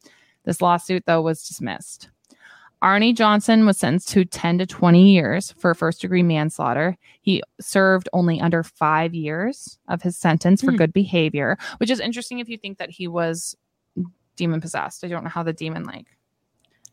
This 0.45 0.61
lawsuit, 0.61 1.03
though, 1.05 1.21
was 1.21 1.47
dismissed. 1.47 2.09
Arnie 2.83 3.15
Johnson 3.15 3.65
was 3.65 3.77
sentenced 3.77 4.09
to 4.09 4.25
10 4.25 4.57
to 4.57 4.65
20 4.65 5.09
years 5.13 5.53
for 5.57 5.73
first 5.73 6.01
degree 6.01 6.21
manslaughter. 6.23 6.97
He 7.21 7.41
served 7.61 8.09
only 8.11 8.41
under 8.41 8.61
five 8.61 9.13
years 9.13 9.79
of 9.87 10.01
his 10.01 10.17
sentence 10.17 10.61
for 10.61 10.71
Hmm. 10.71 10.77
good 10.77 10.93
behavior, 10.93 11.57
which 11.77 11.89
is 11.89 11.99
interesting 12.01 12.39
if 12.39 12.49
you 12.49 12.57
think 12.57 12.77
that 12.79 12.89
he 12.89 13.07
was 13.07 13.55
demon 14.35 14.59
possessed. 14.59 15.03
I 15.03 15.07
don't 15.07 15.23
know 15.23 15.29
how 15.29 15.43
the 15.43 15.53
demon 15.53 15.83
like. 15.85 16.07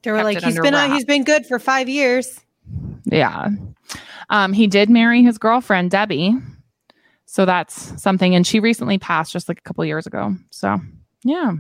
They 0.02 0.12
were 0.12 0.22
like, 0.22 0.40
he's 0.42 0.58
been 0.60 0.74
wraps. 0.74 0.92
he's 0.94 1.04
been 1.04 1.24
good 1.24 1.44
for 1.46 1.58
five 1.58 1.88
years. 1.88 2.40
Yeah. 3.06 3.48
Um, 4.30 4.52
he 4.52 4.66
did 4.68 4.88
marry 4.90 5.22
his 5.22 5.38
girlfriend, 5.38 5.90
Debbie. 5.90 6.36
So 7.26 7.44
that's 7.44 8.00
something. 8.00 8.34
And 8.34 8.46
she 8.46 8.60
recently 8.60 8.98
passed 8.98 9.32
just 9.32 9.48
like 9.48 9.58
a 9.58 9.62
couple 9.62 9.84
years 9.84 10.06
ago. 10.06 10.36
So, 10.50 10.78
yeah. 11.24 11.52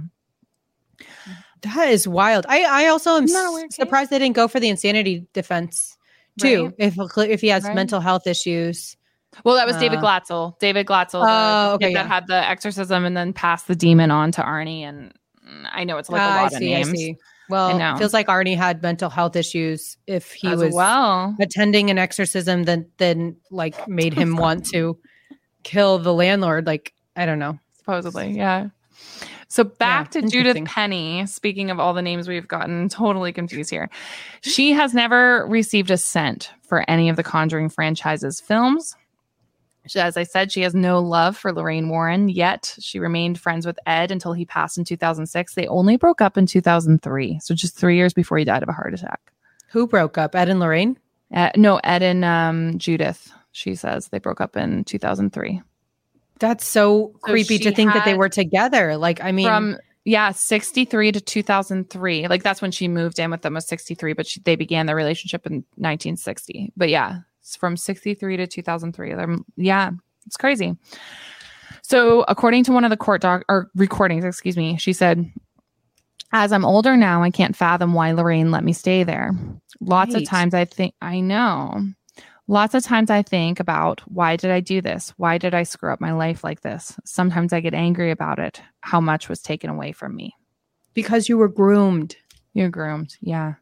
That 1.62 1.88
is 1.90 2.08
wild. 2.08 2.46
I 2.48 2.64
I 2.84 2.86
also 2.88 3.16
am 3.16 3.24
Isn't 3.24 3.34
that 3.34 3.44
a 3.44 3.48
s- 3.48 3.54
weird 3.54 3.70
case? 3.70 3.76
surprised 3.76 4.10
they 4.10 4.18
didn't 4.18 4.36
go 4.36 4.48
for 4.48 4.60
the 4.60 4.68
insanity 4.68 5.26
defense 5.32 5.96
too. 6.40 6.64
Right. 6.66 6.74
If 6.78 6.96
if 7.18 7.40
he 7.40 7.48
has 7.48 7.64
Right. 7.64 7.74
mental 7.74 8.00
health 8.00 8.26
issues. 8.26 8.96
Well, 9.44 9.54
that 9.56 9.66
was 9.66 9.76
David 9.76 9.98
Uh, 9.98 10.02
Glatzel. 10.02 10.58
David 10.58 10.86
Glatzel, 10.86 11.22
the 11.24 11.28
Oh, 11.28 11.76
kid 11.78 11.86
okay, 11.86 11.94
that 11.94 12.06
had 12.08 12.26
the 12.26 12.48
exorcism 12.48 13.04
and 13.04 13.16
then 13.16 13.32
passed 13.32 13.68
the 13.68 13.76
demon 13.76 14.10
on 14.10 14.32
to 14.32 14.42
Arnie. 14.42 14.80
And 14.82 15.12
I 15.70 15.84
know 15.84 15.98
it's 15.98 16.08
like 16.10 16.20
a 16.20 16.24
Ah, 16.24 16.28
lot 16.28 16.38
I 16.40 16.46
of 16.46 16.52
see. 16.54 16.70
names 16.74 16.88
I 16.88 16.94
see. 16.94 17.16
Well, 17.48 17.78
it 17.94 17.98
feels 17.98 18.12
like 18.12 18.28
Arnie 18.28 18.56
had 18.56 18.80
mental 18.82 19.10
health 19.10 19.34
issues. 19.36 19.96
If 20.06 20.32
he 20.32 20.48
as 20.48 20.60
was 20.60 20.72
well. 20.74 21.34
attending 21.40 21.90
an 21.90 21.98
exorcism, 21.98 22.62
then 22.64 22.86
then 22.98 23.36
like 23.50 23.86
made 23.88 24.14
him 24.14 24.36
want 24.36 24.66
to 24.70 24.96
kill 25.64 25.98
the 25.98 26.14
landlord. 26.14 26.66
Like 26.66 26.92
I 27.16 27.26
don't 27.26 27.38
know. 27.38 27.58
supposedly 27.76 28.30
yeah 28.32 28.68
So 29.50 29.64
back 29.64 30.14
Yeah, 30.14 30.22
to 30.22 30.28
Judith. 30.28 30.64
Penney. 30.64 31.26
Speaking 31.26 31.70
of 31.72 31.80
all 31.80 31.92
the 31.92 32.02
names 32.02 32.28
we've 32.28 32.46
gotten 32.48 32.88
totally 32.88 33.32
confused 33.32 33.68
here, 33.70 33.90
she 34.42 34.72
has 34.72 34.94
never 34.94 35.44
received 35.48 35.90
a 35.90 35.96
cent 35.98 36.52
for 36.62 36.88
any 36.88 37.08
of 37.08 37.16
the 37.16 37.24
Conjuring 37.24 37.68
franchise's 37.68 38.40
films. 38.40 38.94
She- 39.88 39.98
As 39.98 40.16
I 40.16 40.22
said, 40.22 40.52
she 40.52 40.60
has 40.62 40.72
no 40.74 41.00
love 41.00 41.36
for 41.36 41.52
Lorraine 41.52 41.88
Warren, 41.88 42.28
yet 42.28 42.76
she 42.78 43.00
remained 43.00 43.40
friends 43.40 43.66
with 43.66 43.78
Ed 43.86 44.12
until 44.12 44.34
he 44.34 44.44
passed 44.44 44.78
in 44.78 44.84
2006. 44.84 45.54
They 45.54 45.66
only 45.66 45.96
broke 45.96 46.20
up 46.20 46.38
in 46.38 46.46
2003, 46.46 47.40
so 47.42 47.54
just 47.54 47.76
three 47.76 47.96
years 47.96 48.12
before 48.14 48.38
he 48.38 48.44
died 48.44 48.62
of 48.62 48.68
a 48.68 48.72
heart 48.72 48.94
attack. 48.94 49.20
Who 49.70 49.88
broke 49.88 50.16
up? 50.16 50.36
Ed 50.36 50.48
and 50.48 50.60
Lorraine? 50.60 50.96
Uh, 51.34 51.50
no, 51.56 51.80
Ed 51.82 52.02
and 52.02 52.24
um, 52.24 52.78
Judith, 52.78 53.32
she 53.52 53.74
says 53.74 54.08
they 54.08 54.18
broke 54.20 54.40
up 54.40 54.56
in 54.56 54.84
2003. 54.84 55.60
That's 56.40 56.66
so 56.66 57.08
creepy 57.20 57.58
to 57.58 57.72
think 57.74 57.92
that 57.92 58.04
they 58.04 58.14
were 58.14 58.28
together. 58.28 58.96
Like, 58.96 59.22
I 59.22 59.30
mean, 59.32 59.46
from 59.46 59.76
yeah 60.04 60.32
63 60.32 61.12
to 61.12 61.20
2003 61.20 62.26
like 62.28 62.42
that's 62.42 62.62
when 62.62 62.70
she 62.70 62.88
moved 62.88 63.18
in 63.18 63.30
with 63.30 63.42
them 63.42 63.52
was 63.52 63.66
63 63.68 64.14
but 64.14 64.26
she, 64.26 64.40
they 64.40 64.56
began 64.56 64.86
their 64.86 64.96
relationship 64.96 65.44
in 65.46 65.56
1960 65.76 66.72
but 66.74 66.88
yeah 66.88 67.18
it's 67.42 67.54
from 67.54 67.76
63 67.76 68.38
to 68.38 68.46
2003 68.46 69.12
They're- 69.14 69.36
yeah 69.56 69.90
it's 70.26 70.38
crazy. 70.38 70.74
So 71.82 72.22
according 72.28 72.64
to 72.64 72.72
one 72.72 72.84
of 72.84 72.90
the 72.90 72.96
court 72.96 73.20
doc 73.20 73.44
or 73.50 73.70
recordings 73.74 74.24
excuse 74.24 74.56
me 74.56 74.78
she 74.78 74.94
said 74.94 75.30
as 76.32 76.50
i'm 76.50 76.64
older 76.64 76.96
now 76.96 77.22
i 77.22 77.30
can't 77.30 77.54
fathom 77.54 77.92
why 77.92 78.12
lorraine 78.12 78.50
let 78.50 78.64
me 78.64 78.72
stay 78.72 79.04
there. 79.04 79.32
Lots 79.80 80.14
of 80.14 80.24
times 80.28 80.54
i 80.54 80.64
think 80.64 80.94
i 81.02 81.20
know 81.20 81.84
Lots 82.50 82.74
of 82.74 82.82
times 82.82 83.10
I 83.10 83.22
think 83.22 83.60
about 83.60 84.00
why 84.10 84.34
did 84.34 84.50
I 84.50 84.58
do 84.58 84.80
this? 84.80 85.14
Why 85.18 85.38
did 85.38 85.54
I 85.54 85.62
screw 85.62 85.92
up 85.92 86.00
my 86.00 86.10
life 86.12 86.42
like 86.42 86.62
this? 86.62 86.98
Sometimes 87.04 87.52
I 87.52 87.60
get 87.60 87.74
angry 87.74 88.10
about 88.10 88.40
it, 88.40 88.60
how 88.80 89.00
much 89.00 89.28
was 89.28 89.40
taken 89.40 89.70
away 89.70 89.92
from 89.92 90.16
me. 90.16 90.34
because 90.94 91.28
you 91.28 91.38
were 91.38 91.48
groomed. 91.48 92.16
You're 92.52 92.68
groomed. 92.68 93.16
Yeah. 93.20 93.54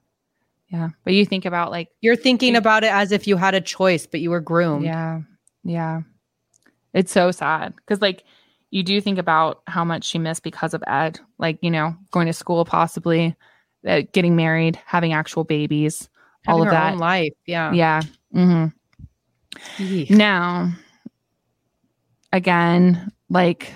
Yeah. 0.69 0.89
But 1.05 1.13
you 1.13 1.27
think 1.27 1.45
about 1.45 1.71
like, 1.71 1.89
You're 2.01 2.17
thinking 2.17 2.53
You- 2.55 2.59
about 2.59 2.83
it 2.83 2.91
as 2.91 3.13
if 3.13 3.27
you 3.27 3.37
had 3.37 3.55
a 3.55 3.61
choice, 3.61 4.07
but 4.07 4.21
you 4.21 4.31
were 4.31 4.41
groomed. 4.41 4.85
yeah. 4.87 5.21
Yeah. 5.65 6.01
It's 6.95 7.13
so 7.13 7.31
sad 7.31 7.75
because 7.77 8.01
like 8.01 8.25
you 8.71 8.83
do 8.83 9.01
think 9.03 9.19
about 9.19 9.61
how 9.67 9.85
much 9.85 10.05
she 10.05 10.19
missed 10.19 10.43
because 10.43 10.73
of 10.73 10.83
Ed, 10.87 11.21
like, 11.39 11.59
you 11.61 11.71
know, 11.71 11.95
going 12.11 12.27
to 12.27 12.33
school, 12.33 12.65
possibly 12.65 13.37
uh, 13.87 14.01
getting 14.15 14.35
married, 14.35 14.81
having 14.87 15.13
actual 15.13 15.45
babies, 15.45 16.09
all 16.47 16.63
of 16.63 16.71
that. 16.71 16.97
life. 16.97 17.35
Yeah. 17.47 17.73
Yeah. 17.75 18.01
hmm 18.33 18.67
Now, 20.11 20.73
again, 22.33 23.13
like 23.29 23.73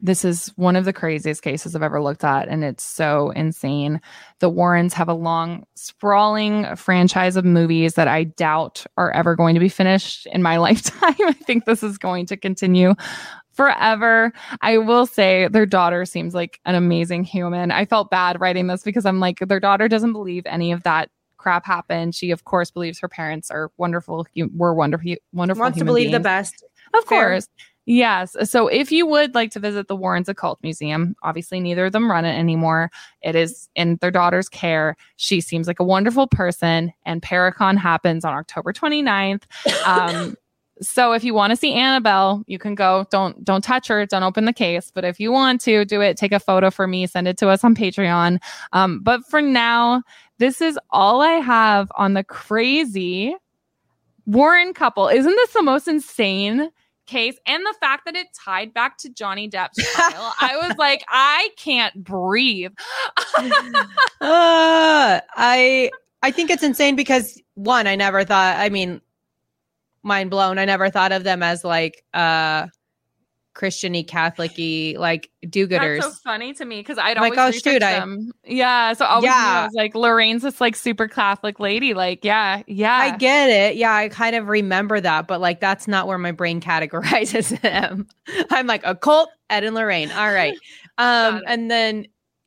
this 0.00 0.24
is 0.24 0.48
one 0.56 0.76
of 0.76 0.84
the 0.84 0.92
craziest 0.92 1.42
cases 1.42 1.74
I've 1.74 1.82
ever 1.82 2.02
looked 2.02 2.22
at, 2.22 2.48
and 2.48 2.62
it's 2.62 2.84
so 2.84 3.30
insane. 3.30 4.00
The 4.40 4.50
Warrens 4.50 4.94
have 4.94 5.08
a 5.08 5.14
long, 5.14 5.64
sprawling 5.74 6.76
franchise 6.76 7.36
of 7.36 7.44
movies 7.44 7.94
that 7.94 8.06
I 8.06 8.24
doubt 8.24 8.84
are 8.96 9.10
ever 9.10 9.34
going 9.34 9.54
to 9.54 9.60
be 9.60 9.68
finished 9.68 10.26
in 10.26 10.42
my 10.42 10.56
lifetime. 10.58 11.14
I 11.20 11.32
think 11.32 11.64
this 11.64 11.82
is 11.82 11.98
going 11.98 12.26
to 12.26 12.36
continue 12.36 12.94
forever. 13.52 14.32
I 14.60 14.78
will 14.78 15.06
say 15.06 15.48
their 15.48 15.66
daughter 15.66 16.04
seems 16.04 16.34
like 16.34 16.60
an 16.66 16.74
amazing 16.74 17.24
human. 17.24 17.70
I 17.70 17.86
felt 17.86 18.10
bad 18.10 18.40
writing 18.40 18.66
this 18.66 18.82
because 18.82 19.06
I'm 19.06 19.18
like, 19.18 19.38
their 19.40 19.60
daughter 19.60 19.88
doesn't 19.88 20.12
believe 20.12 20.44
any 20.46 20.72
of 20.72 20.82
that 20.82 21.10
crap 21.36 21.66
happened. 21.66 22.14
She, 22.14 22.30
of 22.30 22.44
course, 22.44 22.70
believes 22.70 22.98
her 23.00 23.08
parents 23.08 23.50
are 23.50 23.70
wonderful, 23.76 24.26
hu- 24.34 24.50
were 24.54 24.74
wonderful, 24.74 25.14
wonderful. 25.32 25.62
Wants 25.62 25.78
to 25.78 25.84
believe 25.84 26.12
the 26.12 26.20
best. 26.20 26.64
Of 26.94 27.04
Fair. 27.04 27.30
course. 27.30 27.48
Yes. 27.86 28.36
So 28.50 28.66
if 28.66 28.90
you 28.90 29.06
would 29.06 29.36
like 29.36 29.52
to 29.52 29.60
visit 29.60 29.86
the 29.86 29.94
Warrens 29.94 30.28
Occult 30.28 30.58
Museum, 30.60 31.14
obviously 31.22 31.60
neither 31.60 31.86
of 31.86 31.92
them 31.92 32.10
run 32.10 32.24
it 32.24 32.36
anymore. 32.36 32.90
It 33.22 33.36
is 33.36 33.68
in 33.76 33.96
their 34.00 34.10
daughter's 34.10 34.48
care. 34.48 34.96
She 35.16 35.40
seems 35.40 35.68
like 35.68 35.78
a 35.78 35.84
wonderful 35.84 36.26
person, 36.26 36.92
and 37.04 37.22
Paracon 37.22 37.78
happens 37.78 38.24
on 38.24 38.34
October 38.34 38.72
29th. 38.72 39.44
Um, 39.86 40.36
so 40.82 41.12
if 41.12 41.24
you 41.24 41.32
want 41.32 41.50
to 41.52 41.56
see 41.56 41.72
Annabelle, 41.72 42.42
you 42.46 42.58
can 42.58 42.74
go. 42.74 43.06
Don't 43.10 43.42
don't 43.44 43.64
touch 43.64 43.88
her. 43.88 44.04
Don't 44.04 44.22
open 44.22 44.44
the 44.44 44.52
case. 44.52 44.90
But 44.94 45.04
if 45.04 45.18
you 45.18 45.32
want 45.32 45.60
to 45.62 45.84
do 45.84 46.00
it, 46.00 46.16
take 46.16 46.32
a 46.32 46.40
photo 46.40 46.70
for 46.70 46.86
me. 46.86 47.06
Send 47.06 47.28
it 47.28 47.38
to 47.38 47.48
us 47.48 47.64
on 47.64 47.74
Patreon. 47.74 48.38
Um, 48.72 49.00
but 49.00 49.24
for 49.26 49.40
now, 49.40 50.02
this 50.38 50.60
is 50.60 50.78
all 50.90 51.22
I 51.22 51.32
have 51.32 51.90
on 51.96 52.14
the 52.14 52.24
crazy 52.24 53.34
Warren 54.26 54.74
couple. 54.74 55.08
Isn't 55.08 55.34
this 55.34 55.52
the 55.52 55.62
most 55.62 55.88
insane 55.88 56.70
case? 57.06 57.38
And 57.46 57.64
the 57.64 57.74
fact 57.80 58.04
that 58.04 58.16
it 58.16 58.26
tied 58.34 58.74
back 58.74 58.98
to 58.98 59.08
Johnny 59.08 59.48
Depp's 59.48 59.82
trial, 59.94 60.32
I 60.40 60.56
was 60.56 60.74
like, 60.78 61.04
I 61.08 61.50
can't 61.56 62.02
breathe. 62.02 62.72
Uh, 64.18 65.20
I 65.36 65.90
I 66.22 66.30
think 66.30 66.50
it's 66.50 66.62
insane 66.62 66.96
because 66.96 67.40
one, 67.54 67.86
I 67.86 67.94
never 67.94 68.24
thought. 68.24 68.56
I 68.58 68.70
mean, 68.70 69.00
mind 70.06 70.30
blown. 70.30 70.58
I 70.58 70.64
never 70.64 70.88
thought 70.90 71.12
of 71.12 71.24
them 71.24 71.42
as 71.42 71.64
like 71.64 72.04
uh 72.14 72.68
Christiany, 73.56 74.06
Catholic-y, 74.06 74.96
like 74.98 75.30
do-gooders. 75.48 76.02
That's 76.02 76.16
so 76.16 76.20
funny 76.22 76.52
to 76.52 76.64
me 76.66 76.80
because 76.80 76.98
I'd 76.98 77.16
I'm 77.16 77.22
like, 77.22 77.38
always 77.38 77.54
oh, 77.54 77.56
research 77.56 77.72
shoot, 77.72 77.82
I- 77.82 77.98
them. 77.98 78.30
Yeah, 78.44 78.92
so 78.92 79.06
always 79.06 79.24
Yeah. 79.24 79.60
I 79.60 79.64
was 79.64 79.72
like, 79.72 79.94
Lorraine's 79.94 80.42
this 80.42 80.60
like 80.60 80.76
super 80.76 81.08
Catholic 81.08 81.58
lady. 81.58 81.94
Like, 81.94 82.22
yeah, 82.22 82.62
yeah. 82.66 82.94
I 82.94 83.16
get 83.16 83.48
it. 83.48 83.76
Yeah, 83.76 83.94
I 83.94 84.10
kind 84.10 84.36
of 84.36 84.48
remember 84.48 85.00
that, 85.00 85.26
but 85.26 85.40
like 85.40 85.60
that's 85.60 85.88
not 85.88 86.06
where 86.06 86.18
my 86.18 86.32
brain 86.32 86.60
categorizes 86.60 87.58
them. 87.62 88.06
I'm 88.50 88.66
like 88.66 88.82
occult, 88.84 89.30
Ed 89.48 89.64
and 89.64 89.74
Lorraine. 89.74 90.10
All 90.12 90.32
right. 90.32 90.56
Um, 90.98 91.42
and 91.46 91.70
then 91.70 92.06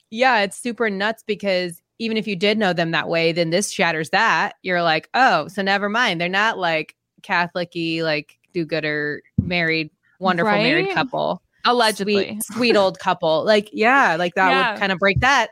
yeah, 0.10 0.40
it's 0.40 0.58
super 0.58 0.90
nuts 0.90 1.22
because 1.22 1.84
even 2.00 2.18
if 2.18 2.26
you 2.26 2.36
did 2.36 2.58
know 2.58 2.74
them 2.74 2.90
that 2.92 3.08
way, 3.08 3.32
then 3.32 3.52
this 3.52 3.72
shatters 3.72 4.10
that. 4.10 4.54
You're 4.64 4.82
like, 4.82 5.08
oh, 5.14 5.48
so 5.50 5.62
never 5.62 5.88
mind. 5.88 6.20
They're 6.20 6.30
not 6.30 6.58
like 6.58 6.96
Catholic-y, 7.30 8.02
like 8.02 8.40
do-gooder, 8.54 9.22
married, 9.38 9.92
wonderful 10.20 10.52
married 10.52 10.90
couple. 10.96 11.44
Allegedly. 11.64 12.40
Sweet, 12.42 12.44
sweet 12.44 12.76
old 12.76 12.98
couple. 12.98 13.46
Like, 13.46 13.70
yeah, 13.72 14.16
like 14.18 14.34
that 14.34 14.50
Yeah. 14.50 14.72
would 14.72 14.80
kind 14.80 14.92
of 14.92 14.98
break 14.98 15.20
that 15.20 15.50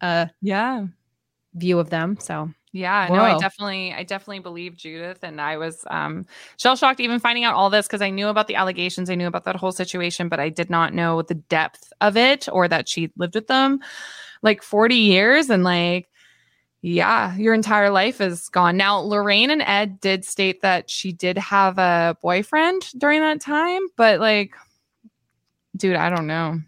uh 0.00 0.26
yeah. 0.40 0.86
view 1.54 1.80
of 1.80 1.90
them. 1.90 2.16
So 2.20 2.50
Yeah, 2.72 3.08
no, 3.10 3.22
I 3.22 3.38
definitely, 3.38 3.92
I 3.92 4.02
definitely 4.02 4.40
believe 4.40 4.76
Judith, 4.76 5.22
and 5.22 5.40
I 5.40 5.56
was 5.56 5.84
um, 5.90 6.26
shell 6.58 6.76
shocked 6.76 7.00
even 7.00 7.20
finding 7.20 7.44
out 7.44 7.54
all 7.54 7.70
this 7.70 7.86
because 7.86 8.02
I 8.02 8.10
knew 8.10 8.28
about 8.28 8.48
the 8.48 8.56
allegations, 8.56 9.08
I 9.08 9.14
knew 9.14 9.28
about 9.28 9.44
that 9.44 9.56
whole 9.56 9.72
situation, 9.72 10.28
but 10.28 10.40
I 10.40 10.48
did 10.48 10.70
not 10.70 10.92
know 10.92 11.22
the 11.22 11.34
depth 11.34 11.92
of 12.00 12.16
it 12.16 12.48
or 12.50 12.68
that 12.68 12.88
she 12.88 13.10
lived 13.16 13.34
with 13.34 13.46
them 13.46 13.80
like 14.42 14.62
forty 14.62 14.96
years 14.96 15.50
and 15.50 15.62
like, 15.64 16.08
yeah, 16.86 17.34
your 17.36 17.54
entire 17.54 17.88
life 17.88 18.20
is 18.20 18.50
gone. 18.50 18.76
Now, 18.76 18.98
Lorraine 18.98 19.50
and 19.50 19.62
Ed 19.62 20.00
did 20.00 20.22
state 20.22 20.60
that 20.60 20.90
she 20.90 21.12
did 21.12 21.38
have 21.38 21.78
a 21.78 22.14
boyfriend 22.20 22.82
during 22.98 23.20
that 23.22 23.40
time, 23.40 23.80
but 23.96 24.20
like, 24.20 24.52
dude, 25.74 25.96
I 25.96 26.10
don't 26.10 26.26
know. 26.26 26.60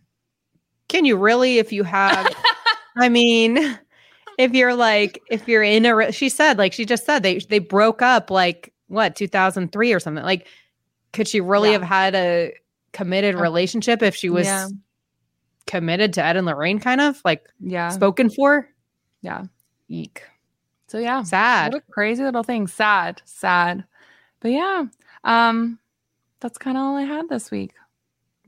Can 0.89 1.05
you 1.05 1.19
really, 1.19 1.59
if 1.59 1.71
you 1.71 1.83
have, 1.85 2.35
I 2.97 3.11
mean, 3.11 3.79
if 4.39 4.55
you're 4.55 4.75
like, 4.75 5.21
if 5.31 5.47
you're 5.47 5.63
in 5.63 5.85
a, 5.85 6.11
she 6.13 6.31
said, 6.31 6.57
like 6.57 6.73
she 6.73 6.87
just 6.87 7.05
said, 7.05 7.23
they 7.23 7.39
they 7.41 7.59
broke 7.59 8.01
up 8.01 8.31
like 8.31 8.73
what 8.87 9.17
2003 9.17 9.93
or 9.93 10.01
something. 10.01 10.25
Like, 10.25 10.47
could 11.13 11.29
she 11.29 11.43
really 11.43 11.73
Yeah. 11.73 11.81
have 11.81 11.83
had 11.83 12.15
a 12.15 12.55
committed 12.95 13.35
relationship 13.35 14.03
if 14.03 14.17
she 14.17 14.31
was 14.31 14.47
yeah. 14.47 14.69
committed 15.67 16.15
to 16.15 16.25
Ed 16.25 16.39
and 16.39 16.47
Lorraine, 16.47 16.79
kind 16.79 17.03
of 17.03 17.21
like 17.23 17.47
Yeah, 17.61 17.91
spoken 17.91 18.31
for? 18.31 18.67
yeah. 19.21 19.43
Eek, 19.89 20.23
So 20.89 20.99
yeah, 20.99 21.23
sad. 21.23 21.73
What 21.73 21.83
a 21.89 21.93
crazy 21.93 22.23
little 22.23 22.43
thing. 22.43 22.67
Sad, 22.67 23.23
sad. 23.25 23.85
But 24.41 24.51
yeah, 24.51 24.87
um, 25.25 25.79
that's 26.41 26.59
kind 26.59 26.77
of 26.77 26.83
all 26.83 26.97
I 26.97 27.03
had 27.03 27.29
this 27.29 27.51
week. 27.51 27.73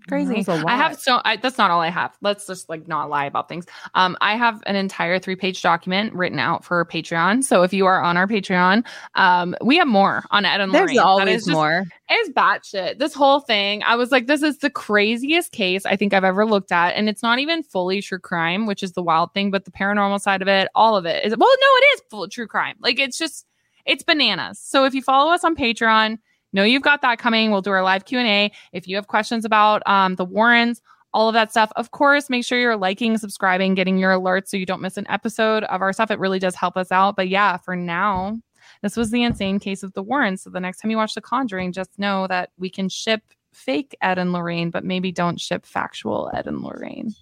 Crazy. 0.08 0.44
I 0.48 0.76
have 0.76 0.98
so 0.98 1.20
I, 1.24 1.36
that's 1.36 1.58
not 1.58 1.70
all 1.70 1.80
I 1.80 1.90
have. 1.90 2.16
Let's 2.20 2.46
just 2.46 2.68
like 2.68 2.88
not 2.88 3.10
lie 3.10 3.26
about 3.26 3.48
things. 3.48 3.66
Um, 3.94 4.16
I 4.20 4.36
have 4.36 4.62
an 4.66 4.76
entire 4.76 5.18
three 5.18 5.36
page 5.36 5.62
document 5.62 6.12
written 6.14 6.38
out 6.38 6.64
for 6.64 6.84
Patreon. 6.84 7.44
So 7.44 7.62
if 7.62 7.72
you 7.72 7.86
are 7.86 8.02
on 8.02 8.16
our 8.16 8.26
Patreon, 8.26 8.86
um, 9.14 9.54
we 9.62 9.76
have 9.76 9.88
more 9.88 10.24
on 10.30 10.44
Ed 10.44 10.60
and 10.60 10.72
There's 10.72 10.90
Lorraine. 10.90 10.98
Always 10.98 11.44
just- 11.44 11.50
more. 11.54 11.84
it's 12.08 12.30
batshit. 12.30 12.98
This 12.98 13.14
whole 13.14 13.40
thing, 13.40 13.82
I 13.82 13.96
was 13.96 14.10
like, 14.10 14.26
this 14.26 14.42
is 14.42 14.58
the 14.58 14.70
craziest 14.70 15.52
case 15.52 15.84
I 15.84 15.96
think 15.96 16.14
I've 16.14 16.24
ever 16.24 16.44
looked 16.46 16.72
at. 16.72 16.94
And 16.94 17.08
it's 17.08 17.22
not 17.22 17.38
even 17.38 17.62
fully 17.62 18.00
true 18.02 18.18
crime, 18.18 18.66
which 18.66 18.82
is 18.82 18.92
the 18.92 19.02
wild 19.02 19.34
thing, 19.34 19.50
but 19.50 19.64
the 19.64 19.70
paranormal 19.70 20.20
side 20.20 20.42
of 20.42 20.48
it, 20.48 20.68
all 20.74 20.96
of 20.96 21.06
it 21.06 21.24
is, 21.24 21.36
well, 21.36 21.48
no, 21.48 21.66
it 21.76 21.84
is 21.94 22.02
full 22.10 22.28
true 22.28 22.46
crime. 22.46 22.76
Like 22.80 22.98
it's 22.98 23.18
just, 23.18 23.46
it's 23.84 24.02
bananas. 24.02 24.58
So 24.58 24.84
if 24.84 24.94
you 24.94 25.02
follow 25.02 25.32
us 25.32 25.44
on 25.44 25.56
Patreon, 25.56 26.18
know 26.52 26.64
you've 26.64 26.82
got 26.82 27.02
that 27.02 27.18
coming. 27.18 27.50
We'll 27.50 27.62
do 27.62 27.70
our 27.70 27.82
live 27.82 28.04
Q&A. 28.04 28.52
If 28.72 28.88
you 28.88 28.96
have 28.96 29.06
questions 29.06 29.44
about 29.44 29.82
um, 29.86 30.14
the 30.14 30.24
Warrens, 30.24 30.80
all 31.14 31.28
of 31.28 31.34
that 31.34 31.50
stuff. 31.50 31.72
Of 31.76 31.90
course, 31.90 32.28
make 32.28 32.44
sure 32.44 32.58
you're 32.58 32.76
liking, 32.76 33.16
subscribing, 33.18 33.74
getting 33.74 33.98
your 33.98 34.12
alerts 34.12 34.48
so 34.48 34.56
you 34.56 34.66
don't 34.66 34.82
miss 34.82 34.96
an 34.96 35.06
episode 35.08 35.64
of 35.64 35.80
our 35.80 35.92
stuff. 35.92 36.10
It 36.10 36.18
really 36.18 36.38
does 36.38 36.54
help 36.54 36.76
us 36.76 36.92
out. 36.92 37.16
But 37.16 37.28
yeah, 37.28 37.56
for 37.56 37.74
now, 37.74 38.38
this 38.82 38.96
was 38.96 39.10
the 39.10 39.22
insane 39.22 39.58
case 39.58 39.82
of 39.82 39.92
the 39.94 40.02
Warrens. 40.02 40.42
So 40.42 40.50
the 40.50 40.60
next 40.60 40.80
time 40.80 40.90
you 40.90 40.96
watch 40.96 41.14
The 41.14 41.20
Conjuring, 41.20 41.72
just 41.72 41.98
know 41.98 42.26
that 42.26 42.50
we 42.58 42.70
can 42.70 42.88
ship 42.88 43.22
fake 43.52 43.96
Ed 44.02 44.18
and 44.18 44.32
Lorraine, 44.32 44.70
but 44.70 44.84
maybe 44.84 45.10
don't 45.10 45.40
ship 45.40 45.64
factual 45.64 46.30
Ed 46.34 46.46
and 46.46 46.62
Lorraine. 46.62 47.14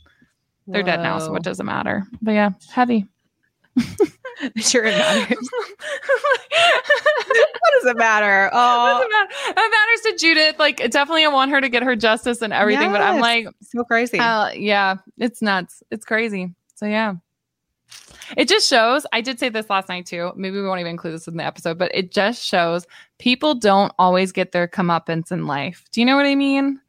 They're 0.66 0.82
dead 0.82 1.00
now, 1.00 1.20
so 1.20 1.30
Whoa. 1.30 1.36
it 1.36 1.44
doesn't 1.44 1.64
matter. 1.64 2.04
But 2.20 2.32
yeah, 2.32 2.50
heavy. 2.72 3.06
sure 4.56 4.84
it 4.86 4.96
matters. 4.96 5.48
what 6.50 7.72
does 7.82 7.86
it 7.90 7.96
matter? 7.96 8.50
Oh, 8.52 8.86
Doesn't 8.94 9.10
matter. 9.10 9.30
It 9.48 9.70
matters 9.70 10.00
to 10.02 10.16
Judith. 10.26 10.58
Like, 10.58 10.78
definitely, 10.90 11.24
I 11.24 11.28
want 11.28 11.50
her 11.50 11.60
to 11.60 11.68
get 11.68 11.82
her 11.82 11.96
justice 11.96 12.42
and 12.42 12.52
everything. 12.52 12.92
But 12.92 13.02
I'm 13.02 13.20
like, 13.20 13.48
so 13.62 13.84
crazy. 13.84 14.18
uh, 14.18 14.50
yeah, 14.50 14.96
it's 15.18 15.42
nuts. 15.42 15.82
It's 15.90 16.04
crazy. 16.04 16.54
So 16.74 16.86
yeah. 16.86 17.14
It 18.36 18.48
just 18.48 18.68
shows, 18.68 19.06
I 19.12 19.20
did 19.20 19.38
say 19.38 19.48
this 19.50 19.70
last 19.70 19.88
night 19.88 20.06
too. 20.06 20.32
Maybe 20.34 20.56
we 20.60 20.66
won't 20.66 20.80
even 20.80 20.90
include 20.90 21.14
this 21.14 21.28
in 21.28 21.36
the 21.36 21.44
episode, 21.44 21.78
but 21.78 21.94
it 21.94 22.10
just 22.10 22.44
shows 22.44 22.84
people 23.18 23.54
don't 23.54 23.92
always 24.00 24.32
get 24.32 24.50
their 24.50 24.66
comeuppance 24.66 25.30
in 25.30 25.46
life. 25.46 25.84
Do 25.92 26.00
you 26.00 26.06
know 26.06 26.16
what 26.16 26.26
I 26.26 26.34
mean? 26.34 26.80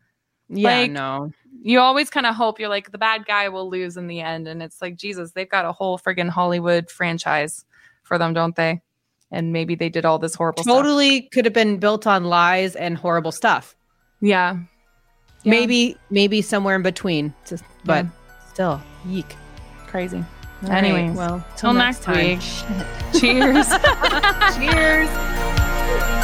yeah, 0.49 0.79
like- 0.79 0.91
no. 0.91 1.31
You 1.61 1.79
always 1.79 2.09
kind 2.09 2.25
of 2.25 2.35
hope 2.35 2.59
you're 2.59 2.69
like 2.69 2.91
the 2.91 2.97
bad 2.97 3.25
guy 3.25 3.49
will 3.49 3.69
lose 3.69 3.97
in 3.97 4.07
the 4.07 4.21
end. 4.21 4.47
And 4.47 4.61
it's 4.61 4.81
like, 4.81 4.95
Jesus, 4.95 5.31
they've 5.31 5.49
got 5.49 5.65
a 5.65 5.71
whole 5.71 5.97
friggin' 5.97 6.29
Hollywood 6.29 6.89
franchise 6.89 7.65
for 8.03 8.17
them, 8.17 8.33
don't 8.33 8.55
they? 8.55 8.81
And 9.31 9.51
maybe 9.51 9.75
they 9.75 9.89
did 9.89 10.05
all 10.05 10.19
this 10.19 10.35
horrible 10.35 10.63
stuff. 10.63 10.75
Totally 10.75 11.23
could 11.33 11.45
have 11.45 11.53
been 11.53 11.77
built 11.77 12.07
on 12.07 12.25
lies 12.25 12.75
and 12.75 12.97
horrible 12.97 13.31
stuff. 13.31 13.75
Yeah. 14.21 14.59
Yeah. 15.43 15.51
Maybe, 15.51 15.97
maybe 16.09 16.41
somewhere 16.41 16.75
in 16.75 16.81
between. 16.81 17.33
Just, 17.45 17.63
but 17.83 18.05
still, 18.49 18.81
yeek. 19.05 19.35
crazy. 19.87 20.23
All 20.63 20.69
right, 20.69 21.13
well, 21.13 21.45
till 21.55 21.73
next 21.73 22.01
time. 22.01 22.39
week. 22.39 22.39
Cheers. 23.19 23.67
Cheers. 24.55 26.23